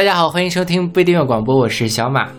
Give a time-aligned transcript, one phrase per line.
[0.00, 2.30] 大家好，欢迎收听不一定乐广播，我是小马。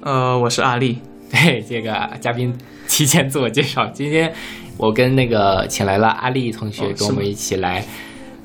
[0.00, 0.98] 呃，我是阿丽。
[1.30, 2.56] 对，这个嘉宾
[2.88, 3.86] 提前自我介绍。
[3.88, 4.32] 今天
[4.78, 7.84] 我跟那个请来了阿丽同学，跟我们一起来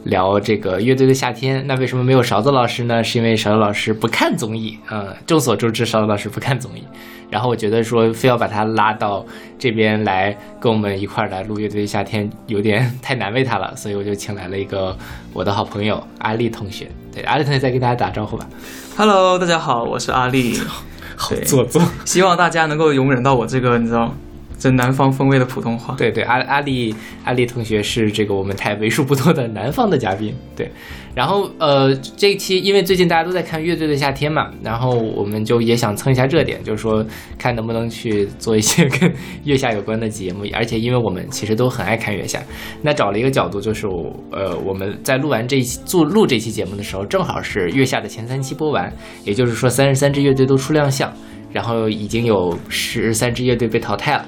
[0.03, 1.65] 聊这个乐队的夏天。
[1.65, 3.01] 那为什么没有勺子老师呢？
[3.01, 4.77] 是因为勺子老师不看综艺。
[4.91, 6.83] 嗯，众所周知，勺子老师不看综艺。
[7.29, 9.25] 然后我觉得说非要把他拉到
[9.57, 14.93] 这边来跟我们一块儿来录乐队的夏天，有点太难为他了，所以我就请来了一个
[15.31, 16.91] 我的好朋友阿丽同学。
[17.13, 18.47] 对，阿丽同学再跟大家打招呼吧。
[18.95, 20.57] Hello，大家好，我是阿丽。
[21.17, 21.81] 好做作。
[22.05, 24.15] 希望大家能够容忍到我这个，你知道，
[24.61, 25.95] 这南方风味的普通话。
[25.97, 30.31] 对对，阿阿丽阿丽同学是这个我们台为数不多的南方的嘉宾。
[30.55, 30.69] 对，
[31.15, 37.03] 然后呃，这一期因为最近大家都在看《乐队的夏天》嘛，然后我们就也想蹭一下热点，就是说
[37.39, 39.11] 看能不能去做一些跟
[39.45, 40.45] 月下有关的节目。
[40.53, 42.39] 而且因为我们其实都很爱看月下，
[42.83, 43.87] 那找了一个角度，就是
[44.31, 51.11] 呃我们在录完这一期做录这期节目的时候，正好是月下的前三期播完，也就是说三十三支乐队都出亮相，
[51.51, 54.25] 然后已经有十三支乐队被淘汰了。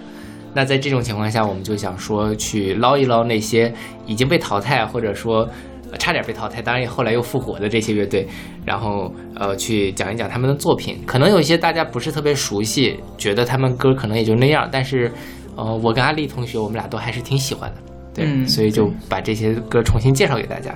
[0.54, 3.74] 那在这种情况下，我们就想说去捞一捞那些
[4.06, 5.48] 已经被淘汰，或者说
[5.92, 8.28] 呃差点被淘汰，当然后来又复活的这些乐队，
[8.66, 11.02] 然后呃去讲一讲他们的作品。
[11.06, 15.12] 可能有一些大家不是特别熟悉，觉得他们歌可能也就那样，但是
[15.56, 17.78] 呃我跟阿丽同学我们俩都还是挺喜欢的，
[18.14, 20.76] 对，嗯所以就把这些歌重新介绍给大家。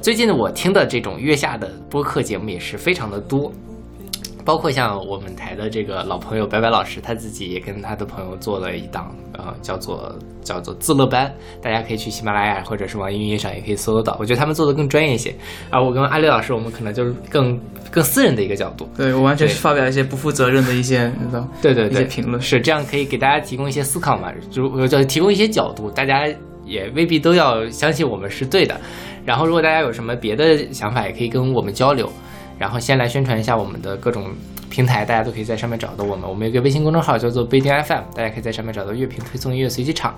[0.00, 3.52] 最近我听的这种月下的播客节目也是非常的多，
[4.44, 14.16] 包括像我们台的这个老朋友白白老师，他自己也跟他的朋友做了一档，呃，叫做叫做自乐班，大家可以去喜马拉雅或者是网易云音乐上也可以搜得到。
[14.18, 15.34] 我觉得他们做的更专业一些，
[15.70, 18.88] 而我跟阿丽老师，我们可能就是更更私人的一个角度。
[18.96, 22.40] 对我完全是发表一些不负责任的一些，你知道，一些对对对，评论。
[22.40, 26.26] 是这样可以给大家提供一些思考嘛，就就提供一些角度，大家
[26.64, 28.80] 也未必都要相信我们是对的。
[29.24, 32.10] 然后，如果大家有什么别的想法，也可以跟我们交流。
[32.60, 34.26] 然后先来宣传一下我们的各种
[34.68, 36.28] 平台，大家都可以在上面找到我们。
[36.28, 40.14] 我们有个微信公众号叫做不一定 FM，大家可以在上面找到乐评推送、音乐随机场，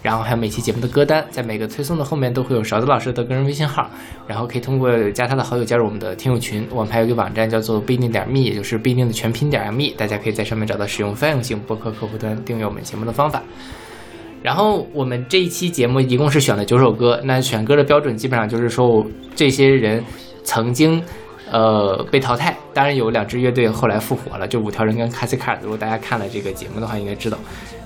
[0.00, 3.90] 然后还有每期节目的歌单，在每个推送的后面都会有勺子老师的个人微信号，
[4.26, 6.66] 然后可以通过加他的好友加入我们的听友群。
[6.70, 13.42] 我们还有一个网站叫做不一定点 me，也就是不一定的全拼点 me，大家可以在上面找到使用泛用性播客客户端订阅我们节目的方法。
[14.42, 20.02] 然后我们这一期节目一共是选了九首歌，那选歌的标准基本上就是说我这些人
[20.42, 21.00] 曾经
[21.52, 25.58] 呃被淘汰，当然有两支乐队后来复活了，就五条人跟卡西卡尔。
[25.62, 27.38] 如果大家看了这个节目的话，应该知道，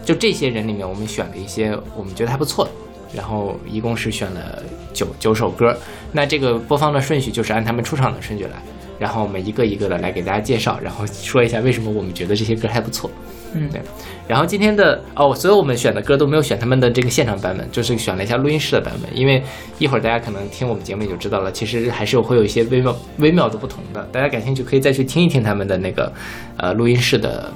[0.05, 2.71] 就这些人里面，我们选了一些我们觉得还不错的，
[3.13, 4.63] 然后一共是选了
[4.95, 5.77] 九九首歌。
[6.13, 8.63] 那这个播放的顺序就是按他们出场的顺序来，
[8.99, 13.11] 然后我们一个一个的来给大家介绍，然后说一下为什么我们觉得这些歌还不错。
[13.55, 13.81] 嗯对。
[14.29, 19.17] 然后今天的哦，所有我们选的歌都没有选他们的这个现场版本，就是选了一下录音室的版本。
[19.17, 19.43] 因为
[19.79, 24.03] 一会儿大家可能听我们节目也就知道了，其实还是会有一些微妙微妙的不同的。
[24.11, 26.13] 大家感兴趣可以再去听一听他们的那个
[26.57, 27.53] 呃录音室的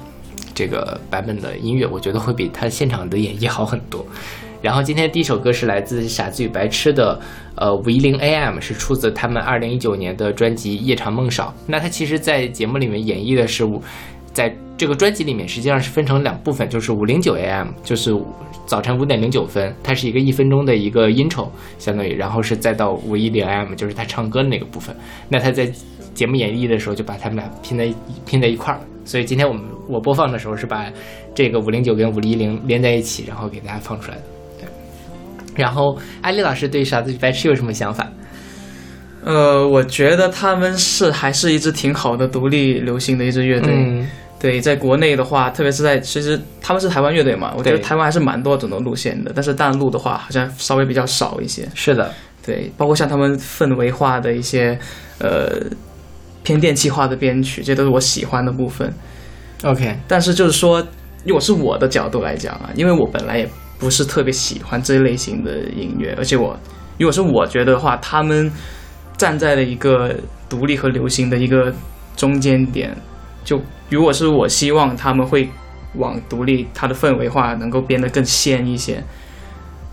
[0.53, 4.05] 这个版本的音乐，我觉得会比他现场的演绎好很多。
[4.61, 7.19] 然后今天第一首歌是来自傻子与白痴的，
[7.55, 11.47] 呃，五一零 AM 是出自他们二零一九年的专辑《夜长梦少》。
[11.65, 13.81] 那他其实，在节目里面演绎的是五，
[14.33, 18.15] 在这个专辑里面实际上是分成两部分，就是五零九 AM，就是
[18.65, 24.95] 早晨五点零九分，它是一个一分钟的一个 intro，相当于，然后是再到五一零 AM，就是他唱歌的那个部分。
[25.29, 25.69] 那他在
[26.13, 27.93] 节目演绎的时候就把他们俩拼在
[28.25, 28.79] 拼在一块儿。
[29.03, 30.91] 所以今天我们我播放的时候是把
[31.35, 34.23] 这个五零九跟五一零连在一起，然后给大家放出来的。
[34.59, 34.69] 对。
[35.55, 38.09] 然后艾丽老师对傻子与白痴有什么想法？
[39.23, 43.71] 呃，我觉得他们是还是一支挺好的独立流行的一支乐队。
[43.73, 44.09] 嗯，
[44.39, 51.67] 对，在国内的话，特别是在其实他们是台湾乐队嘛，我觉得台湾还是蛮多种的路线的，但是大陆的话好像稍微比较少一些。
[51.75, 52.11] 是的，
[52.43, 54.77] 对，包括像他们氛围化的一些
[55.19, 55.49] 呃
[56.43, 58.91] 偏电气化的编曲，这都是我喜欢的部分。
[59.63, 60.83] OK，但是就是说，
[61.23, 63.47] 如果是我的角度来讲啊，因为我本来也
[63.77, 66.57] 不是特别喜欢这一类型的音乐，而且我
[66.97, 68.51] 如果是我觉得的话，他们
[69.21, 70.15] 站在了一个
[70.49, 71.71] 独立和流行的一个
[72.17, 72.91] 中间点，
[73.43, 75.47] 就如果是我希望他们会
[75.93, 79.03] 往独立，它的氛围化能够变得更鲜一些。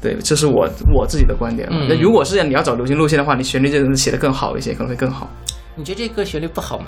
[0.00, 5.28] 对，这是我我自己的观点那、如果是你要找流行路线的话，你旋律就能写得更好一些，可能会更好。
[5.74, 6.86] 你觉得这歌旋律不好吗？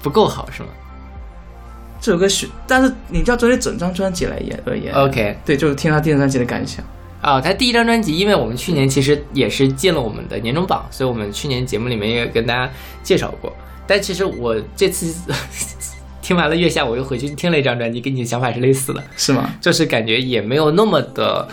[0.00, 0.68] 不够好是吗
[2.00, 6.84] 这首歌旋，但是你要针对整张专辑来言而言？OK，对，就是听他第一张专辑的感想。
[7.24, 12.70] 啊、他第一张专辑，因为我们去年其实也是进了我们的年终榜，所以我们去年节目里面也跟大家
[13.02, 13.50] 介绍过。
[13.86, 15.14] 但其实我这次
[16.20, 19.54] 听完了《月下》，我又回去听了一张专辑，跟你的想法是类似的，是吗？
[19.60, 21.48] 就是感觉也没有那么的，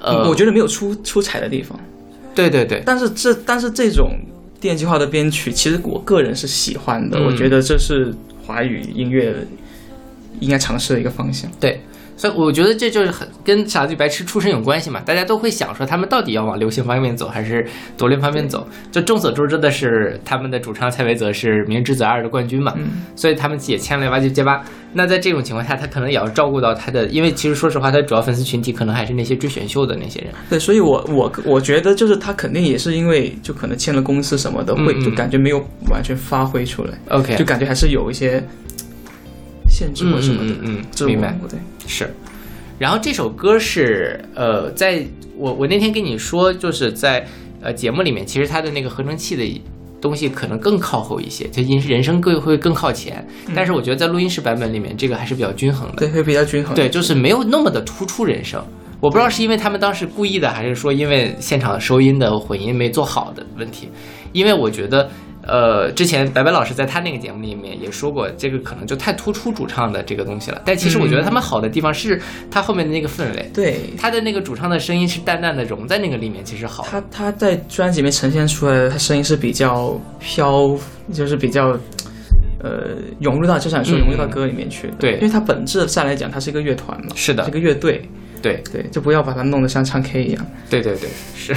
[0.00, 1.78] 呃，我觉得没有出出彩的地方，
[2.34, 4.10] 对对对，但是这但是这种
[4.60, 8.14] 电气化的编曲，其实我个人是喜欢的，嗯我觉得这是
[8.44, 9.34] 华语音乐
[10.40, 11.50] 应该尝试的一个方向。
[11.60, 11.80] 对，
[12.16, 17.66] 所以我觉得这就是很跟傻子与白痴出身有关系嘛，大家都会想说他们到底要往流行方面走还是
[17.98, 18.66] 独立方面走。
[18.90, 24.64] 就众所周知的是，他们的主唱蔡维泽是《明日之子二》的冠军嘛，嗯所以他们也签了挖掘街吧。
[24.94, 30.30] 那在这种情况下，他可能也要照顾到他的，因为其实说实话，他主要粉丝群体可能还是那些追选秀的那些人。
[30.48, 35.58] 对，所以我我我觉得就是他肯定也是因为就可能签了公司什么的，会嗯嗯就感觉没有
[35.90, 38.42] 完全发挥出来，OK，就感觉还是有一些
[39.68, 40.54] 限制或什么的。
[40.62, 42.10] 嗯明白对，是，
[42.78, 45.02] 然后这首歌是呃，在
[45.36, 47.26] 我我那天跟你说，就是在
[47.62, 49.62] 呃节目里面，其实它的那个合成器的
[50.00, 53.26] 东西可能更靠后一些，就音人声更会更靠前。
[53.54, 55.96] 但是我觉得在录音室版本里面，这个还是比较均衡的。
[55.98, 56.74] 对，会比较均衡。
[56.74, 58.62] 对，就是没有那么的突出人声。
[59.00, 63.88] 我不知道是因为他们当时故意的，还是说因为现场收音的混音没做好的问题。
[64.32, 65.08] 因为我觉得，
[65.46, 70.60] 呃，之前白白老师在他那个节目里面也说过，这个可能就太突出主唱的这个东西了。
[70.64, 72.20] 但其实我觉得他们好的地方是
[72.50, 76.86] 他后面的那个氛围，对，他的那个主唱的声音是淡淡的融在那个里面，其实好。
[76.90, 80.76] 他他在专辑里面呈现出来的，他声音是比较飘，
[81.12, 81.78] 就是比较。
[82.58, 88.02] 呃，融入到就像你说嗯融入到歌里面去的，对因为它本质上来讲，它是一个乐团嘛，是的是个乐队，
[88.46, 90.46] 对，对，就不要把它弄得像唱 K 一样。
[90.70, 91.52] 对对对，是。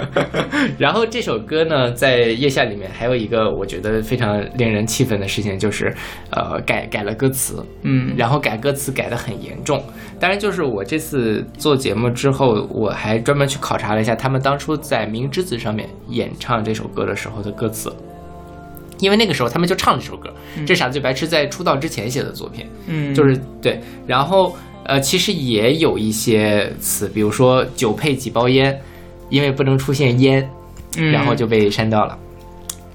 [0.78, 5.94] 然后这首歌呢，在腋下里面还有一个我觉得非常令人气愤的事情，就是
[6.30, 9.82] 呃改改了歌词，嗯，然后改歌词改得很严重。
[10.18, 17.90] 当然，就是我这次做节目之后，我还专门去考察了一下他们当初在《明之子》上面演唱这首歌的时候的歌词。
[18.98, 20.30] 因为那个时候他们就唱这首歌，
[20.66, 24.54] 这傻子与白痴在出道之前写的作品，嗯，就是对，然后
[24.90, 28.76] 呃，其实也有一些词，比如说酒配几包烟，
[29.28, 30.50] 因为不能出现烟，
[30.96, 32.18] 嗯然后就被删掉了。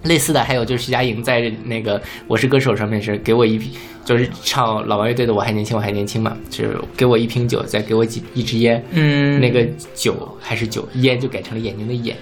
[0.04, 1.98] 类似的还有就是徐佳莹在那个
[2.28, 3.72] 《我是歌手》上面是给我一瓶，
[4.04, 12.14] 就是唱老王乐队的《我还年轻我还年轻》嘛，就是给我一瓶酒，再给我几一支烟，嗯，那个酒还是酒，烟就改成了眼睛的眼，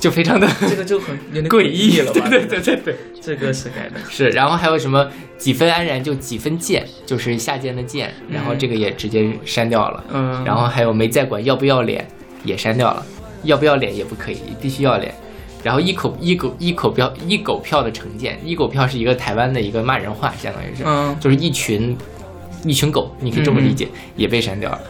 [0.00, 2.26] 就非常的这个就很有点诡异了吧？
[2.30, 2.96] 对对对对对。
[3.22, 5.06] 这个是改的，是，然后还有什么
[5.36, 10.02] 几分安然就几分贱，就是下贱的贱，然后这个也直接删掉了。
[10.10, 12.08] 嗯，然后还有没再管要不要脸
[12.44, 13.04] 也删掉了，
[13.44, 15.14] 要不要脸也不可以，必须要脸。
[15.62, 21.94] 然后一口一狗一口票一狗票的成见，一狗票是一个台湾的一个骂人话，相当于是，嗯就是一群
[22.64, 24.80] 一群狗，你可以这么理解，也被删掉了。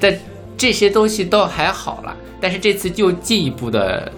[0.00, 0.12] 但
[0.58, 4.10] 这些东西倒还好了，但是这次就进一步的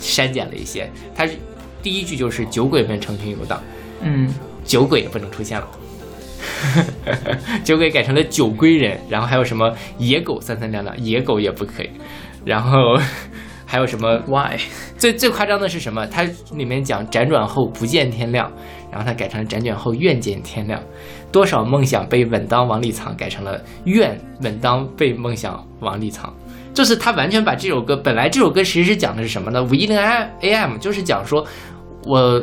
[0.00, 0.90] 删减了一些。
[1.14, 1.34] 它是
[1.82, 3.62] 第一句就是酒鬼们成群游荡，
[4.00, 4.28] 嗯，
[4.64, 5.68] 酒鬼也不能出现了，
[7.64, 11.90] 酒鬼改成了酒归人，然后还有什么野狗三三两两，野狗也不可以，
[12.44, 12.98] 然后
[13.64, 14.58] 还有什么 Why？
[14.98, 16.06] 最最夸张的是什么？
[16.06, 18.52] 它里面讲辗转后不见天亮，
[18.90, 20.82] 然后它改成了辗转后愿见天亮，
[21.32, 26.34] 多少梦想被稳当往里藏，改成了愿稳当被梦想往里藏。
[26.72, 29.62] 就是他完全把这首歌，本来这首歌其实是讲的是什么呢？
[29.62, 29.98] 五一零
[30.40, 31.44] AM 就是讲说，
[32.04, 32.42] 我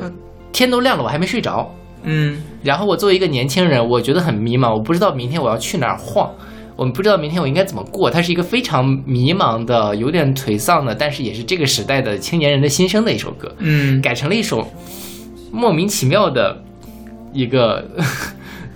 [0.51, 6.29] 天都亮了，我还没睡着，嗯然后我作为一个年轻人，我觉得很迷茫，我不知道明天我要去哪儿晃，
[6.75, 8.09] 我不知道明天我应该怎么过。
[8.09, 14.67] 它是一个非常迷茫的、有点颓丧的，但是也是这个时代的青年人的心声的一首歌，嗯，改成了一首
[15.51, 16.61] 莫名其妙的
[17.33, 17.85] 一个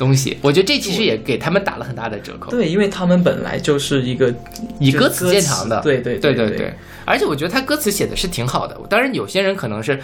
[0.02, 0.36] 东西。
[0.42, 4.34] 我觉得这其实也给他们打了很大的折扣，对，因为他们本来就是一个
[4.80, 6.74] 以歌词见长的，对对对对对。
[7.06, 10.00] 而且我觉得他歌词写的是挺好的，当然有些人可能是，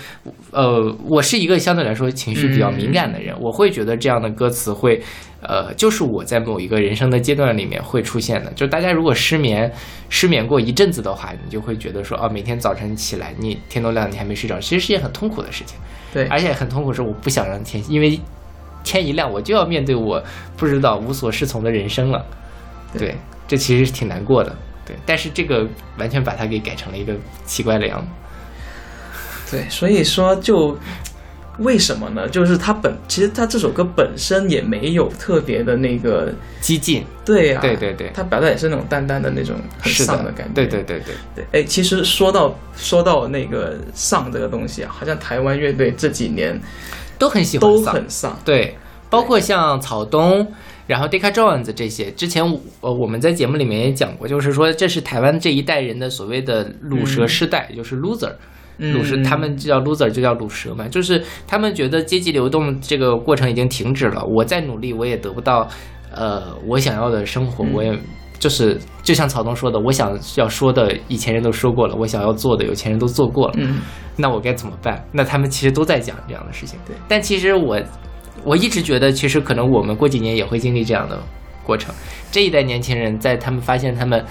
[0.51, 5.01] 呃，我是一个相对来说情绪比较敏感的人，我会觉得这样的歌词会，
[5.41, 8.51] 呃，就是我在某一个人生的阶段里面会出现的。
[8.53, 9.71] 就是大家如果失眠，
[10.09, 15.77] 失眠过一阵子的话，你就会觉得说，哦，每天早晨起来你天都亮，你还没睡着，其实是件很痛苦的事情。
[16.11, 18.19] 对，而且很痛苦是我不想让天，因为
[18.87, 20.23] 天一亮我就要面对我
[20.55, 22.25] 不知道无所适从的人生了。
[22.93, 23.15] 对对，
[23.47, 24.55] 这其实是挺难过的。
[24.85, 25.67] 对，但是这个
[25.97, 27.13] 完全把它给改成了一个
[27.45, 28.07] 奇怪的样子。
[29.51, 30.77] 对，所以说就
[31.57, 32.29] 为什么呢？
[32.29, 40.53] 就是他本其实他这首歌本身也没有特别的那个，激进，对呀、对对对他表达也是那种淡淡的那种丧的感觉。
[40.53, 46.57] 对对对对，对，哎，其实说到说到那个丧这个东西啊，好像台湾乐队这几年
[47.17, 48.37] 都很喜欢都很丧。
[48.43, 48.75] 对，
[49.09, 50.47] 包括像草东，
[50.85, 58.31] 然后 Decca Jones 这些，之前我呃我们在节目里面也讲过，就是说这是台湾这一代人的所谓的卤蛇世代，也就是 loser。
[58.79, 65.67] 卤蛇，嗯他们就叫 loser 就叫卤蛇嘛，就是他们觉得阶级流动这个过程已经停止了，我再努力我也得不到，
[66.13, 67.91] 呃，我想要的生活，我也
[68.39, 73.79] 就是就像草东说的，我想要说的以前人都说过了，我想要做的有钱人都做过了，嗯，
[74.15, 75.03] 那我该怎么办？
[75.11, 76.79] 那他们其实都在讲这样的事情。
[76.85, 77.79] 对，但其实我
[78.43, 81.19] 我一直觉得，其实可能我们过几年也会经历这样的
[81.63, 81.93] 过程。
[82.31, 84.23] 这一代年轻人在他们发现他们。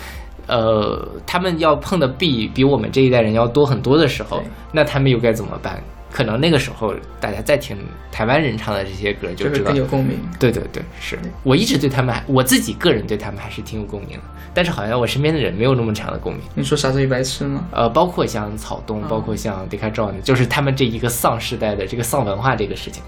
[0.48, 5.82] 呃，他们要碰的壁比我们这一代人要多很多的时候，那他们又该怎么办？
[6.16, 7.76] 可能那个时候大家再听
[8.10, 10.18] 台湾人唱的这些歌，就知道有共鸣。
[10.40, 16.40] 对对对，是我一直对他们，我自己个人对他们还是挺有共鸣的，但是好像我身边的人没有那么强的共鸣。
[16.54, 17.66] 你说傻子与白痴吗？
[17.70, 23.02] 呃，包括像草东，包括像 Decca John，就是他们这一个丧时代的这个丧文化这个事情。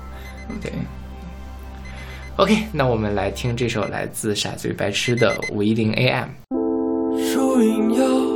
[0.60, 0.70] 对
[2.36, 6.28] ，OK，那我们来听这首来自傻子与白痴的《五一零 AM》。
[7.32, 8.27] 树影摇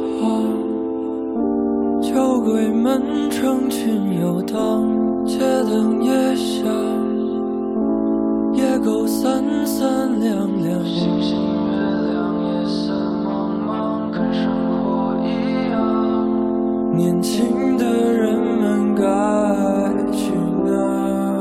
[2.44, 4.84] 鬼门成群游荡，
[5.24, 6.64] 街灯夜下，
[8.52, 11.76] 夜狗三三两两，星星月
[12.10, 12.92] 亮夜色
[13.24, 16.96] 茫茫，跟生活一样。
[16.96, 19.02] 年轻的人们该
[20.12, 20.32] 去
[20.64, 21.31] 哪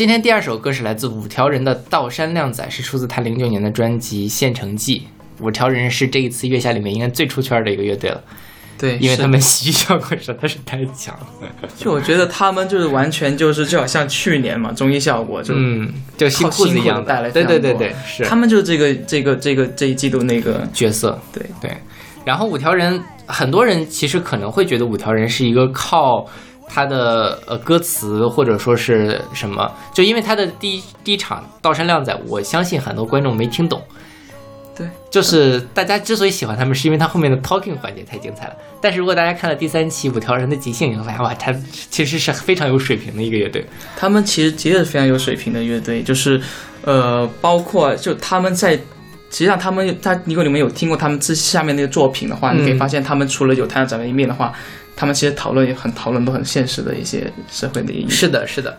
[0.00, 5.06] 今天第二首歌是来自五条人的《道山靓仔》，是出自他零九年的专辑《县城记》。
[5.44, 8.18] 五条人是这一次月下里面应该最出圈的一个乐队了。
[8.78, 11.26] 对，因为他们喜剧效果实在是太强了。
[11.76, 21.20] 就我觉得他们就是完全就是就好像去年嘛综艺效果就嗯，就新裤裤子一样带来对对对对，是他们就是这个这个这个这一季度那个角色。
[21.30, 21.76] 对对，
[22.24, 26.24] 然后五条人，很多人其实可能会觉得五条人是一个靠
[26.66, 33.82] 他的呃歌词或者说是什么，就因为他的第一第一场道山靓仔，我相信很多观众没听懂。
[34.74, 38.56] 对，就是大家之所以喜欢他们，是因为他后面的 talking 环节太精彩了。
[38.80, 41.54] 但是如果大家看了第三期五条人的即兴，你会发现哇，他
[41.90, 43.62] 其实是非常有水平的一个乐队。
[43.94, 46.40] 他们其实的确是非常有水平的乐队，就是
[46.82, 48.80] 呃，包括就他们在。
[49.32, 54.52] 实际上，他们他如果你们有听过他们之下面那个作品的话，嗯你可以发现他们除了有太阳展的一面的话，
[54.96, 58.10] 他们其实讨论也很讨论都很现实的一些社会的意义。
[58.10, 58.76] 是的，是的，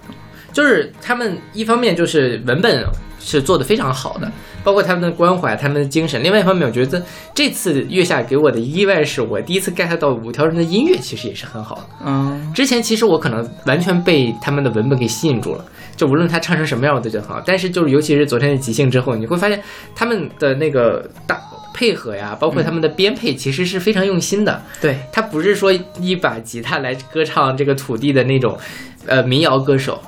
[0.53, 2.85] 就是他们一方面就是文本
[3.19, 4.31] 是做的非常好的，
[4.63, 7.01] 包括他们的关怀、他们的精神；另外一方面，我觉得
[7.35, 11.83] 这次月下给我的意外是我第一次 get 到五条人的音乐其实也是很好的。
[12.05, 15.63] 嗯，之前其实我可能完全被他们的文本给吸引住了，
[15.95, 17.41] 就无论他唱成什么样，我都觉得很好。
[17.45, 19.61] 但是就是尤其是昨天的即兴之后，你会发现
[19.95, 21.39] 他们的那个大
[21.75, 24.61] 配合呀，包括他们的编配，其实是非常用心的。
[24.81, 28.57] 对，他不是说一把吉他来歌唱这个土地的那种，
[29.05, 30.01] 呃，民谣歌手，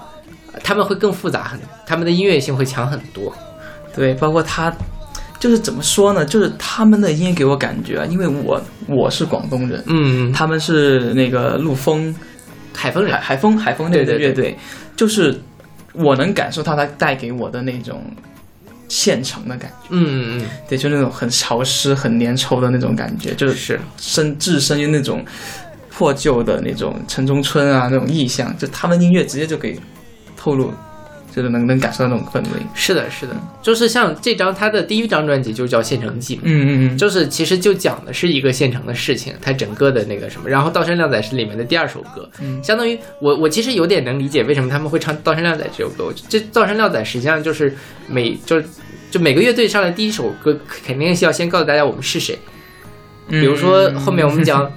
[0.62, 3.34] 他们会更复杂很，他们的音乐性会强很多。
[3.96, 4.74] 对，包括他，
[5.40, 6.26] 就是怎么说呢？
[6.26, 12.14] 就是他们的音乐给我感觉啊，因为我我是广东人，嗯，他们是那个陆风
[12.74, 13.14] 海风人。
[13.14, 14.28] 海，海风海风那个对对对。
[14.28, 14.58] 乐队，
[14.96, 15.40] 就是
[15.94, 18.04] 我能感受到他带给我的那种
[18.90, 25.24] 现成的感觉，嗯嗯嗯，对，就那种很潮湿、很粘稠的那种感觉，就是是，身置身于那种
[25.92, 29.80] 破旧的那种城中村啊那种意象，就他们音乐直接就给
[30.44, 30.74] 透露，
[31.34, 32.60] 就是能能感受到那种氛围。
[32.74, 36.36] 是的，是的，就是像这张他的第一张专辑就叫《县城记》。
[36.44, 46.14] 嗯嗯嗯，就是其实就讲的是一个县城的事情，它整个的那个什么，然后《道山靓仔》是里面的第二首歌，嗯相当于我我其实有点能理解为什么他们会唱《道山靓仔》这首歌。
[46.28, 47.74] 这《道山靓仔》实际上就是
[48.10, 48.66] 每就是
[49.10, 52.38] 就每个乐队上来第一首歌肯定是要先告诉大家我们是谁，
[53.30, 54.70] 比比如说后面我们讲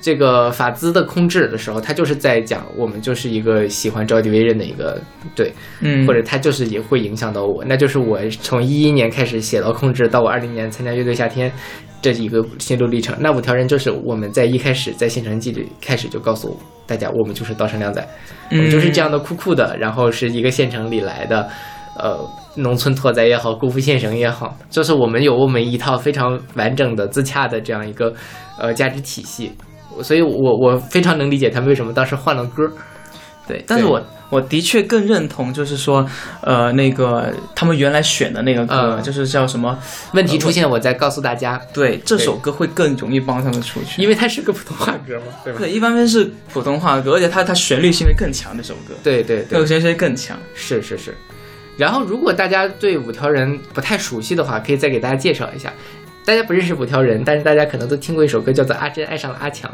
[0.00, 5.00] 这个法兹的空制的时候，他就是在讲我们就是一个喜欢赵迪威任的一个
[5.34, 11.52] 对，嗯，或者他就是也会影响到我，那就是我从一一年开始写到控制，到我二零年参加乐队夏天
[12.00, 13.14] 这一个心路历程。
[13.20, 18.02] 那五条人就是我们在一开始在县城记里开始就告诉大家，我们就是道山靓仔，
[18.50, 21.46] 我们就是这样的酷酷的，然后是一个县城里来的，
[21.98, 22.18] 呃，
[22.56, 28.14] 农村拓哉也好，姑父县城也好，就是我们有我们一套非常完整的自洽的这样一个
[28.58, 29.52] 呃价值体系。
[30.02, 32.70] 所以我我非常能理解他们为什么当时换了歌，
[33.46, 36.06] 对，但是我我的确更认同，就是说，
[36.40, 39.76] 呃，那个他们原来选的那个歌，嗯就是叫什么？
[40.14, 44.00] 问题出现，我再告诉大家，对，这首歌会更容易帮他们出去。
[44.00, 45.58] 因为它是个普通话歌嘛，对吧？
[45.58, 50.38] 对，一方面是普通话歌，而且它它旋律性会更强，这首歌，对对对那个，旋律性会更强。
[50.54, 51.12] 是是是。
[51.76, 55.72] 然后，如果大家对五条人不太熟悉的话，可以再给大家介绍一下。
[56.30, 59.68] 大家不认识五条人，但是大家可能都听过一首歌，叫做《阿珍爱上了阿强》，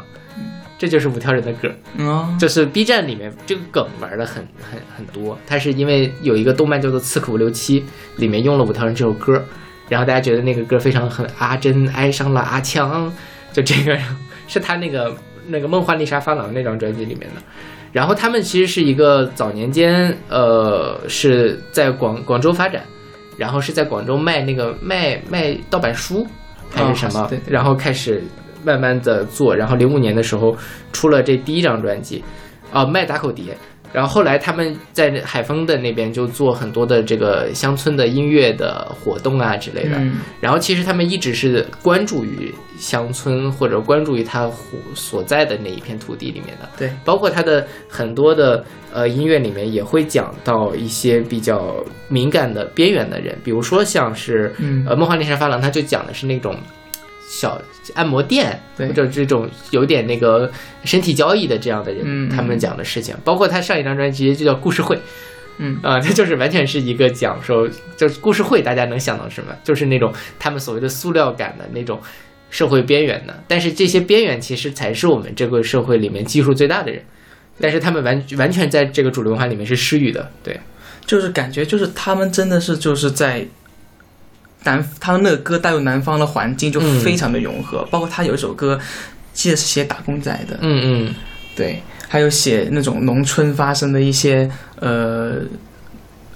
[0.75, 1.69] 这就是五条人的歌。
[1.97, 7.81] 嗯，就是 B 站里面这个梗玩的很很很多，它是因为有一个动漫叫做《刺客伍六七》，
[8.15, 9.39] 里面用了五条人这首歌，
[9.87, 13.13] 然后大家觉得那个歌非常很阿珍爱上了阿强，
[13.53, 13.95] 就这个
[14.47, 15.15] 是他那个
[15.45, 17.41] 那个梦幻丽莎发廊那张专辑里面的。
[17.91, 22.81] 然后他们其实是一个早年间呃是在广广州发展，
[23.37, 26.25] 然后是在广州卖那个卖卖盗版书
[26.71, 28.23] 还是什么，哦对然后开始
[28.63, 30.55] 慢慢的做，然后零五年的时候
[30.91, 32.23] 出了这第一张专辑，
[32.71, 33.57] 啊、卖打口碟。
[33.93, 39.97] 然后后来他们在海丰的那边就做很多的这个乡村的音乐的活动啊之类的。
[39.97, 44.49] 嗯然后其实他们一直是关注于乡村或者关注于他
[44.93, 46.69] 所在的那一片土地里面的。
[46.77, 51.75] 对，包括他的很多的呃音乐里面也会讲到一些比较
[52.07, 56.55] 敏感的边缘的人，比如说像是嗯呃梦幻丽莎发廊，他就讲的是那种
[57.27, 57.61] 小
[57.93, 58.87] 按摩店对。
[58.87, 60.51] 或者这种有点那个
[60.85, 62.29] 身体交易的这样的人，嗯。
[62.29, 64.99] 他们讲的事情，包括他上一张专辑就叫故事会。
[65.57, 65.77] 嗯。
[65.81, 69.53] 啊、它就是完全是一个讲说，就是故事会，大家能想到什么？
[69.63, 71.99] 就是那种他们所谓的塑料感的那种
[72.49, 77.03] 社会边缘的，但是这些边缘其实才是我们这个社会里面基数最大的人，
[77.59, 80.57] 但是他们完完全在这个主流文化里面是失语的，对，
[81.05, 83.45] 就是感觉就是他们真的是就是在
[84.69, 86.99] 南，他的那个歌带入南方的环境就嗯。
[87.01, 88.79] 非常的融合，包括他有一首歌，
[89.33, 91.15] 记得是写打工仔的，嗯嗯，
[91.55, 94.49] 对，还有写那种农村发生的一些
[94.79, 95.41] 呃，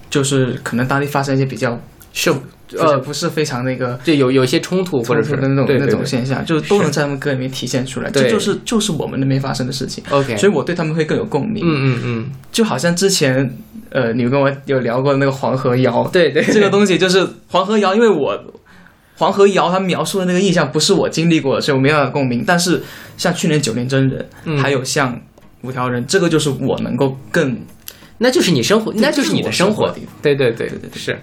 [0.10, 1.80] 就是可能当地发生一些比较
[2.13, 2.41] 社就是
[2.79, 6.62] 呃不是非常那个就有有一些冲突或者是那种那种现象，就是。
[6.71, 8.23] 都能在他们歌里面体现出来，对。
[8.23, 10.01] 这就是就是我们那边发生的事情。
[10.10, 11.62] OK，所以我对他们会更有共鸣。
[11.65, 13.53] 嗯嗯嗯，就好像之前
[13.89, 18.41] 呃，你跟我有聊过那个黄河谣，对对，这个东西就是黄河谣，因为我
[19.17, 22.43] 黄河谣他描述的那个印象不是我经历过的，所以我没办法共鸣。
[22.47, 22.81] 但是
[23.17, 24.57] 像去年九年真人，嗯。
[24.57, 25.19] 还有像
[25.63, 27.60] 五条人，这个就是我能够更
[28.19, 30.89] 那就是你生活，那就是你的生活对对对对对。
[30.93, 31.19] 是。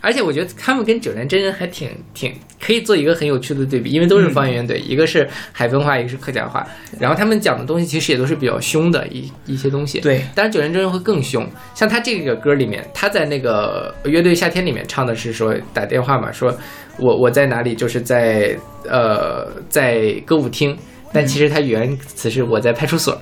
[0.00, 6.66] 而且我觉得他们跟九连真人还挺挺可以做一个很有趣的对比，因为都是方言乐队，一个是海丰话，一个是客家话，
[6.98, 10.00] 然后他们讲的东西其实也都是比较凶的一一些东西。
[10.00, 10.22] 对。
[10.34, 16.56] 当然九连真人会更凶，像他这个歌里面，他在那个乐队夏天里面唱的是说打电话嘛，说
[16.98, 18.56] 我我在哪里，就是在
[18.88, 20.76] 呃在歌舞厅，
[21.12, 23.20] 但其实他原词是我在派出所，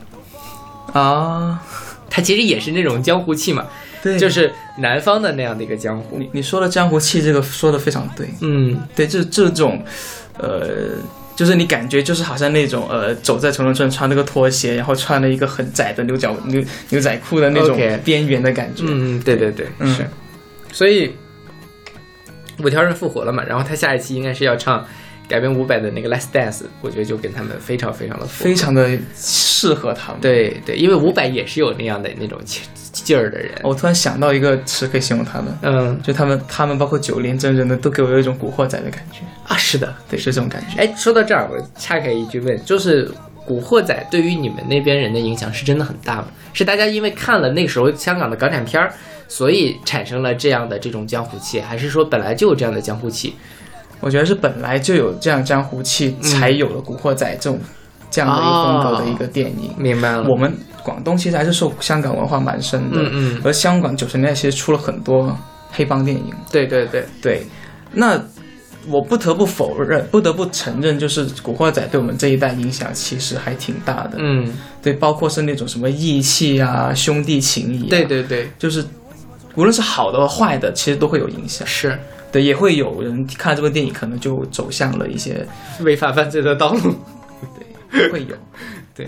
[0.93, 1.63] 啊，
[2.09, 3.67] 他其实也是那种江湖气嘛，
[4.03, 6.19] 对，就是南方的那样的一个江湖。
[6.19, 8.29] 你你说的江湖气，这个说的非常对。
[8.41, 9.83] 嗯，对，这这种，
[10.39, 10.91] 呃，
[11.35, 18.85] 就是你感觉就是好像那种呃，走在城中村穿那个拖鞋，然后穿了一个很窄的牛角牛牛仔裤的那种边缘的感觉。
[18.87, 20.07] 嗯，对对对，嗯是。
[20.73, 21.15] 所以
[22.59, 24.87] 五条人复活了嘛，然后他下一期应该是要唱
[25.29, 32.63] 改编伍佰的那个《Last Dance》，我觉得就跟他们非常非常的符非常的适合他们。，对对，因为伍佰也是有那样的那种劲
[32.93, 33.51] 劲儿的人。
[33.63, 39.21] 我突然想到一个词可以形容他们，嗯就他们他们包括九连真人的都给我有一种古惑仔的感觉。
[39.47, 40.81] 啊，是的，对，是这种感觉。
[40.81, 43.09] 哎，说到这儿，我岔开一句问，就是
[43.45, 46.29] 《古惑仔》对于你们那边人的影响是真的很大吗？
[46.53, 48.93] 是大家因为看了那个时候香港的港产片儿，
[49.29, 53.35] 所以产生了这样的这种江湖气，还是说本来就有这样的江湖气？
[54.01, 57.59] 我觉得是本来就有这样江湖气，才有了古惑仔这种
[58.11, 59.71] 这样的一个风格的一个电影。
[59.77, 65.37] 明白了，我们广东其实还是受香港文化蛮深的，嗯嗯，而香港九十年代其实出了很多
[65.73, 66.33] 黑帮电影。
[66.51, 67.47] 对对对，对，
[67.93, 68.21] 那
[68.89, 74.13] 我不得不否认，不得不承认，就是《古惑仔》对我们这一代影响其实还挺大的。
[74.19, 78.85] 嗯，对，包括是那种什么义气啊、兄弟情谊、啊，对，对对，就是
[79.57, 81.67] 无论是好的和坏的，其实都会有影响。
[81.67, 81.99] 是
[82.33, 85.47] 对，也会有人看了这部电影，可能就走向了一些，
[85.81, 86.95] 违法犯罪的道路。
[87.91, 88.37] 对 会有。
[88.95, 89.07] 对，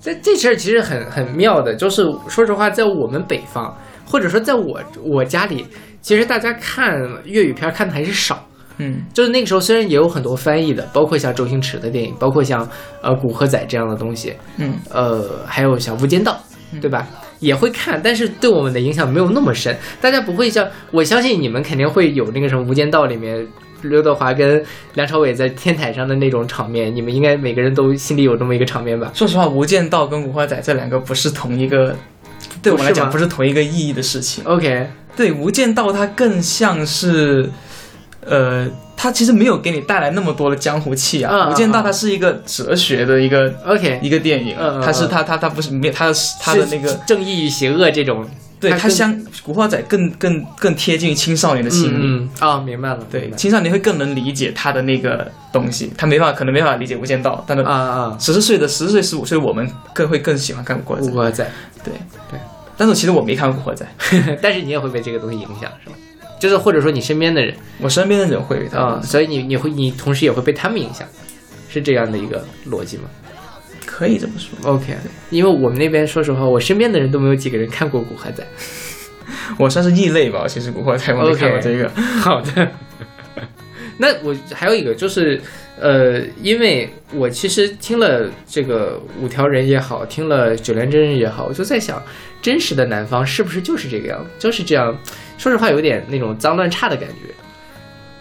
[0.00, 5.66] 这这事儿其实很很妙的，就是说实话，在我们北方，或者说在我我家里，
[6.00, 8.42] 其实大家看粤语片看的还是少。
[8.78, 12.60] 嗯，就是那个时候，虽然也有很多翻译的，包括像周星驰的电影，包括像
[13.02, 16.38] 呃《古惑仔》这样的东西，嗯，呃，还有像《无间道》，
[16.80, 17.06] 对吧？
[17.38, 19.76] 也会看，但是对我们的影响没有那么深。
[20.00, 23.46] 大家不会像我相信你们肯定会有那个什么《无间道》里面
[23.82, 29.10] 刘德华跟梁朝伟在天台上的那种场面，你们应该每个人都心里有这么一个场面吧？
[29.14, 31.94] 说实话，《无间道》跟《古惑仔》这两个不是同一个，
[32.62, 34.42] 对我们来讲不不是同一个意义的事情。
[34.44, 37.50] OK，对，《无间道》它更像是，
[38.24, 41.50] 呃，它其实没有给你带来那么多的江湖气啊。
[41.50, 45.08] 无间道》啊它是一个哲学的一个 OK，一个电影，它是嗯。
[45.10, 48.26] 它它它不是没它它的那个正义与邪恶这种，
[48.58, 52.28] 对它更它相《古惑仔》更更更贴近青少年的心理。
[52.40, 61.10] 啊、明白了，对青少年会更能理解他的那个东西，他没办法，可能没办法理解《无间道》，但是啊啊，十四岁的十四岁、十五岁，我们更会更喜欢看《古惑仔。
[61.10, 61.18] 古》。
[61.22, 61.50] 惑仔，
[61.84, 61.92] 对。
[62.30, 62.40] 对，
[62.76, 63.86] 但是其实我没看过《古惑仔》，
[64.42, 65.96] 但是你也会被这个东西影响，是吧？
[66.38, 71.06] 就是或者说你身边的人我身边的人会他啊、所以你你会你同时也会被他们影响，
[71.68, 73.04] 是这样的一个逻辑吗
[73.84, 74.72] 可以这么说。
[74.72, 74.94] ？OK，
[75.30, 78.44] 因为我们那边说实话，我身边的人都没有几个人看过《古惑仔》。
[79.58, 81.88] 我算是异类吧，其实《古惑仔》我没看过这个。
[82.20, 82.70] 好的，
[83.98, 85.40] 那我还有一个就是，
[85.80, 92.02] 呃，因为我其实听了这个五条人也好，听了九连真人也好，我就在想，
[92.42, 94.30] 真实的南方是不是就是这个样子？
[94.38, 94.96] 就是这样，
[95.38, 97.34] 说实话，有点那种脏乱差的感觉。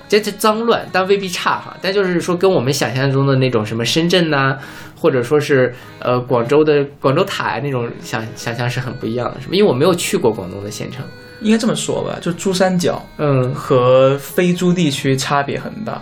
[0.08, 1.76] 这这脏乱，但未必差哈。
[1.82, 4.56] 但就是说，跟我们想象中的那种什么深圳呐、
[4.96, 9.54] 或者说是呃广州的广州塔呀那种想想象是很不一样的，是吧？
[9.54, 11.04] 因为我没有去过广东的县城。
[11.42, 16.02] 应该这么说吧，就珠三角嗯，和非洲地区差别很大。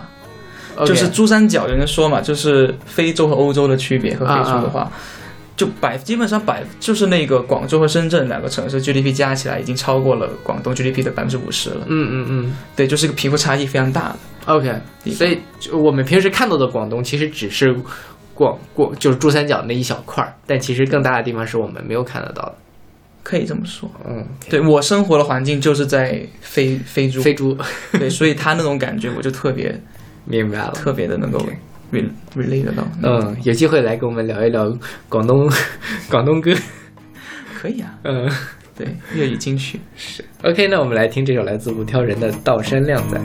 [0.84, 4.90] 就是珠三角，有人说嘛，就是非洲和欧洲的区别和非洲的话，
[5.56, 11.86] 就百基本上百就是那个广州和深圳两个城市 GDP 加起来已经超过了广东 GDP 的百分之五十了。
[11.88, 12.56] 嗯嗯嗯。
[12.74, 14.16] 对，就是个贫富差异非常大的。
[14.46, 14.74] OK，
[15.12, 17.74] 所以就我们平时看到的广东其实只是
[18.34, 22.54] 广广就是珠三角那一小块儿，但其实更大的地方是我们没有看得到的。
[23.22, 27.56] 可以这么说，嗯，对我生活的环境就是在非非洲，飞猪，
[27.92, 29.80] 对，所以他那种感觉我就特别
[30.26, 30.72] 明白了。
[30.72, 31.38] 特别的能够
[31.92, 32.84] relate 得到。
[33.02, 34.72] 嗯，有机会来跟我们聊一聊
[35.08, 35.50] 广东
[36.10, 36.52] 广东歌。
[37.60, 38.30] 可以啊，嗯，
[38.76, 39.80] 对，粤语金曲。
[39.96, 40.24] 是。
[40.42, 43.18] OK，那我们来听这首来自五条人的《道山靓仔》。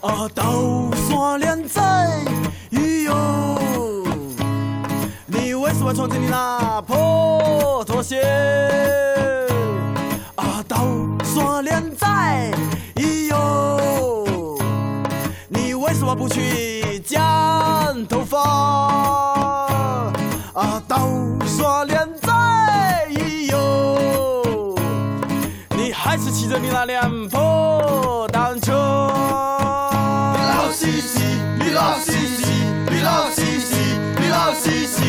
[0.00, 1.80] 啊，道山靓仔，
[2.72, 4.04] 咦哟，
[5.26, 8.20] 你为什么穿着你那破拖鞋？
[10.34, 10.88] 啊，道
[11.22, 12.06] 山靓仔，
[12.96, 14.58] 咦哟，
[15.48, 16.40] 你为什么不去
[17.08, 17.18] 剪
[18.06, 18.38] 头发？
[20.52, 20.94] 啊，豆
[21.46, 24.76] 山连在，咦哟。
[25.70, 29.10] 你还是骑着你那辆破单车。
[30.36, 31.22] 你老西西，
[31.58, 32.44] 你老西西，
[32.90, 33.74] 你老西西，
[34.20, 35.07] 你老西西。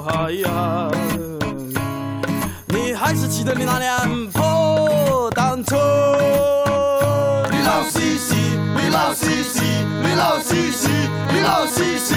[0.00, 0.88] 海呀，
[2.66, 5.76] 你还是骑着你那辆破单车。
[7.50, 8.34] 你老西西，
[8.76, 9.60] 你老西西，
[10.02, 10.88] 你老西西，
[11.32, 12.14] 你老西西。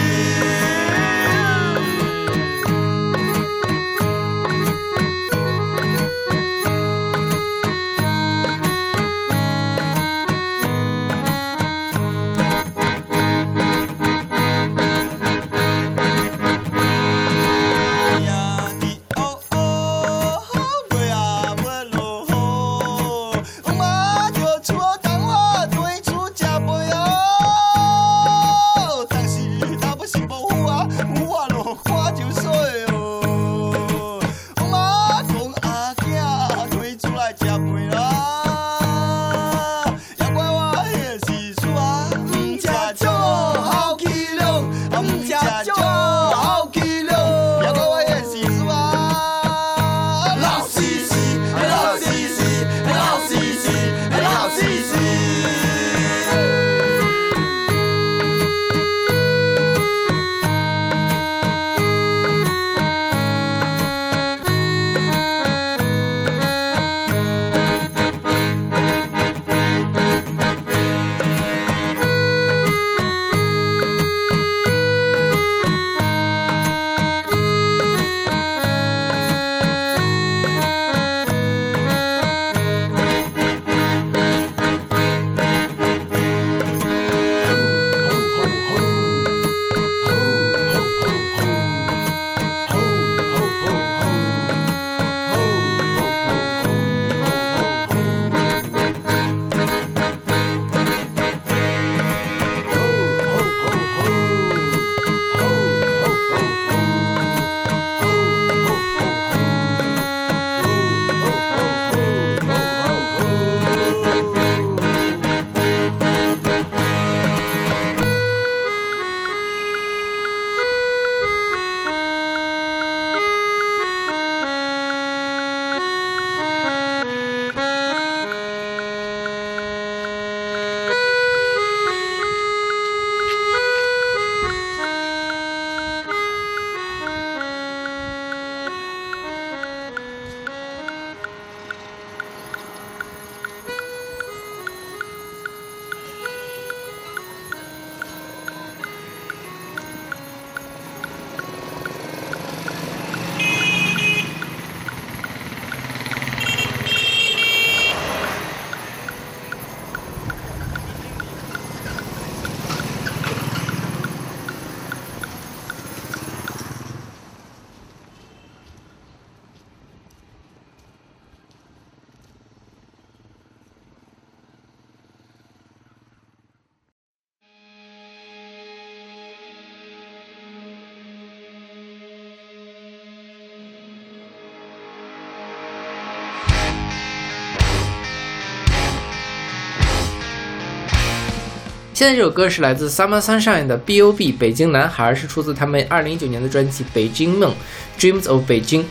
[191.98, 197.52] 现在这首歌是来自 Summer Sunshine 的 B.O.B 北京男孩，是出自他们二零一九年的专辑《北京梦》
[198.00, 198.84] （Dreams of Beijing）。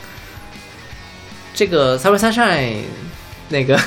[1.54, 2.78] 这个 Summer Sunshine
[3.48, 3.78] 那个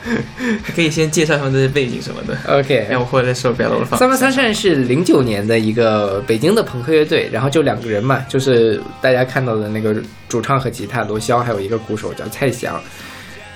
[0.74, 4.00] 可以先介绍他们的背景什么的，OK，要不或者说表露了放。
[4.00, 9.94] Summer Sunshine 是零九年的一个北京的朋克乐队，然后就两个人嘛，就是大家看到的那个
[10.26, 12.82] 主唱和吉他罗霄，还有一个鼓手叫蔡翔。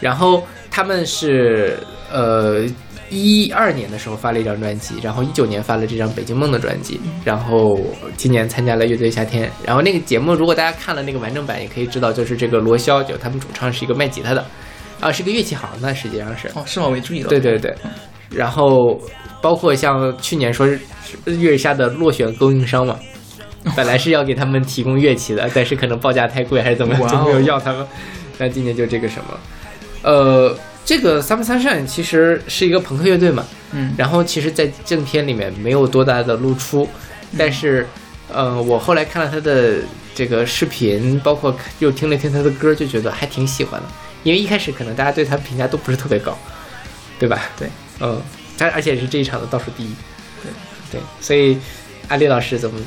[0.01, 1.79] 然后他们是
[2.13, 2.67] 呃
[3.13, 7.79] 一二年的时候发了一张专辑，然后一九年发了这张《北京梦》的专辑，然后
[8.17, 9.51] 今年参加了乐队夏天。
[9.67, 14.43] 然后那个节目，如果大家看了那个完整版，也可以知道，就是这个罗霄，就他们主唱是一个卖吉他的，
[14.99, 16.49] 啊，是个乐器行的，实际上是。
[16.55, 16.87] 哦，是吗？
[16.87, 17.29] 我没注意到。
[17.29, 17.75] 对对对，
[18.31, 18.99] 然后
[19.43, 20.81] 包括像去年说是
[21.37, 22.99] 月下的落选供应商嘛，
[23.77, 27.87] 本来是要给他们提供乐器的，但是可能报价太贵还是怎么就没有要他们。
[28.39, 29.39] 那今年就这个什么，
[30.03, 36.89] 呃，这个 Summer Sunshine 其实是一个朋克乐队嘛，嗯，然后其实，在正片里面没有多大的露出，
[37.39, 37.87] 但是，
[38.33, 39.77] 呃，我后来看了他的
[40.15, 43.87] 这个视频，包括又听了听他的歌，就觉得还挺喜欢的。
[44.25, 46.37] 因为一开始可能大家对他评价都不是特别高，
[47.19, 47.41] 对吧？
[47.59, 47.69] 对，
[48.01, 48.21] 嗯，
[48.59, 49.95] 他而且是这一场的倒数第一，
[50.43, 50.51] 对
[50.93, 51.59] 对，所以
[52.09, 52.81] 阿丽老师怎么？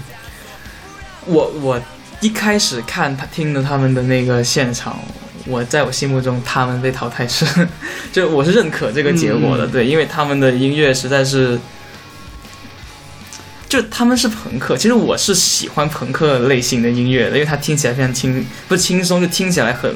[1.25, 1.81] 我我
[2.21, 4.99] 一开始看他听了他们的那个现场，
[5.45, 7.45] 我在我心目中他们被淘汰是，
[8.11, 11.59] 就我是认可这个结果的，嗯对，因为他们的音乐实在是。
[13.67, 19.93] 就他们是朋克，其实我是喜欢朋克类型的音乐的，因为它听起来非常轻，不轻松，就听起来很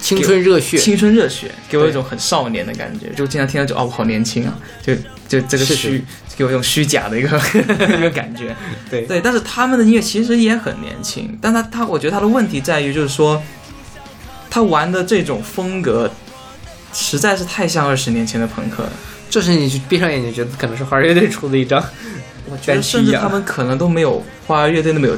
[0.00, 4.94] 青春热血，青春热血，给我一种很少年的感觉，就经常听到就哦，我好年轻啊，就
[5.28, 6.04] 就这个是虚，
[6.36, 7.28] 给我一种虚假的一个
[7.96, 8.54] 一个感觉。
[8.90, 13.40] 对对，但是他们的音乐其实也很年轻，但他他我觉得他的问题在于就是说，
[14.50, 16.10] 他玩的这种风格
[16.92, 18.92] 实在是太像二十年前的朋克了。
[19.30, 21.82] 就是你闭上眼睛觉得可能是花儿乐队出的一张，
[22.50, 25.16] 我觉得甚至他们可能都没有花儿乐队那么有。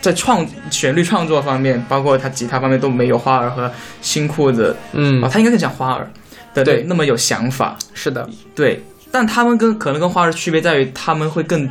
[0.00, 6.10] 在创旋律创作方面，包括他吉他方面都没有花儿和新裤子嗯啊，，他应该更像花儿
[6.52, 7.78] 的对那么有想法。
[7.94, 11.70] 是的，对，但他们跟可能跟花儿区别在于，他们会更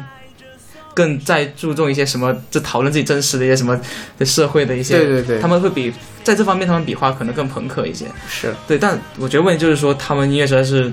[0.93, 3.79] 更在注重一些什么，就讨论自己真实的一些什么
[4.17, 8.05] 的社会的一些，对对对他们会比在这方面他们比划可能更朋克一些。
[8.29, 10.91] 是对，但我觉得问题就是说，他们音乐实在是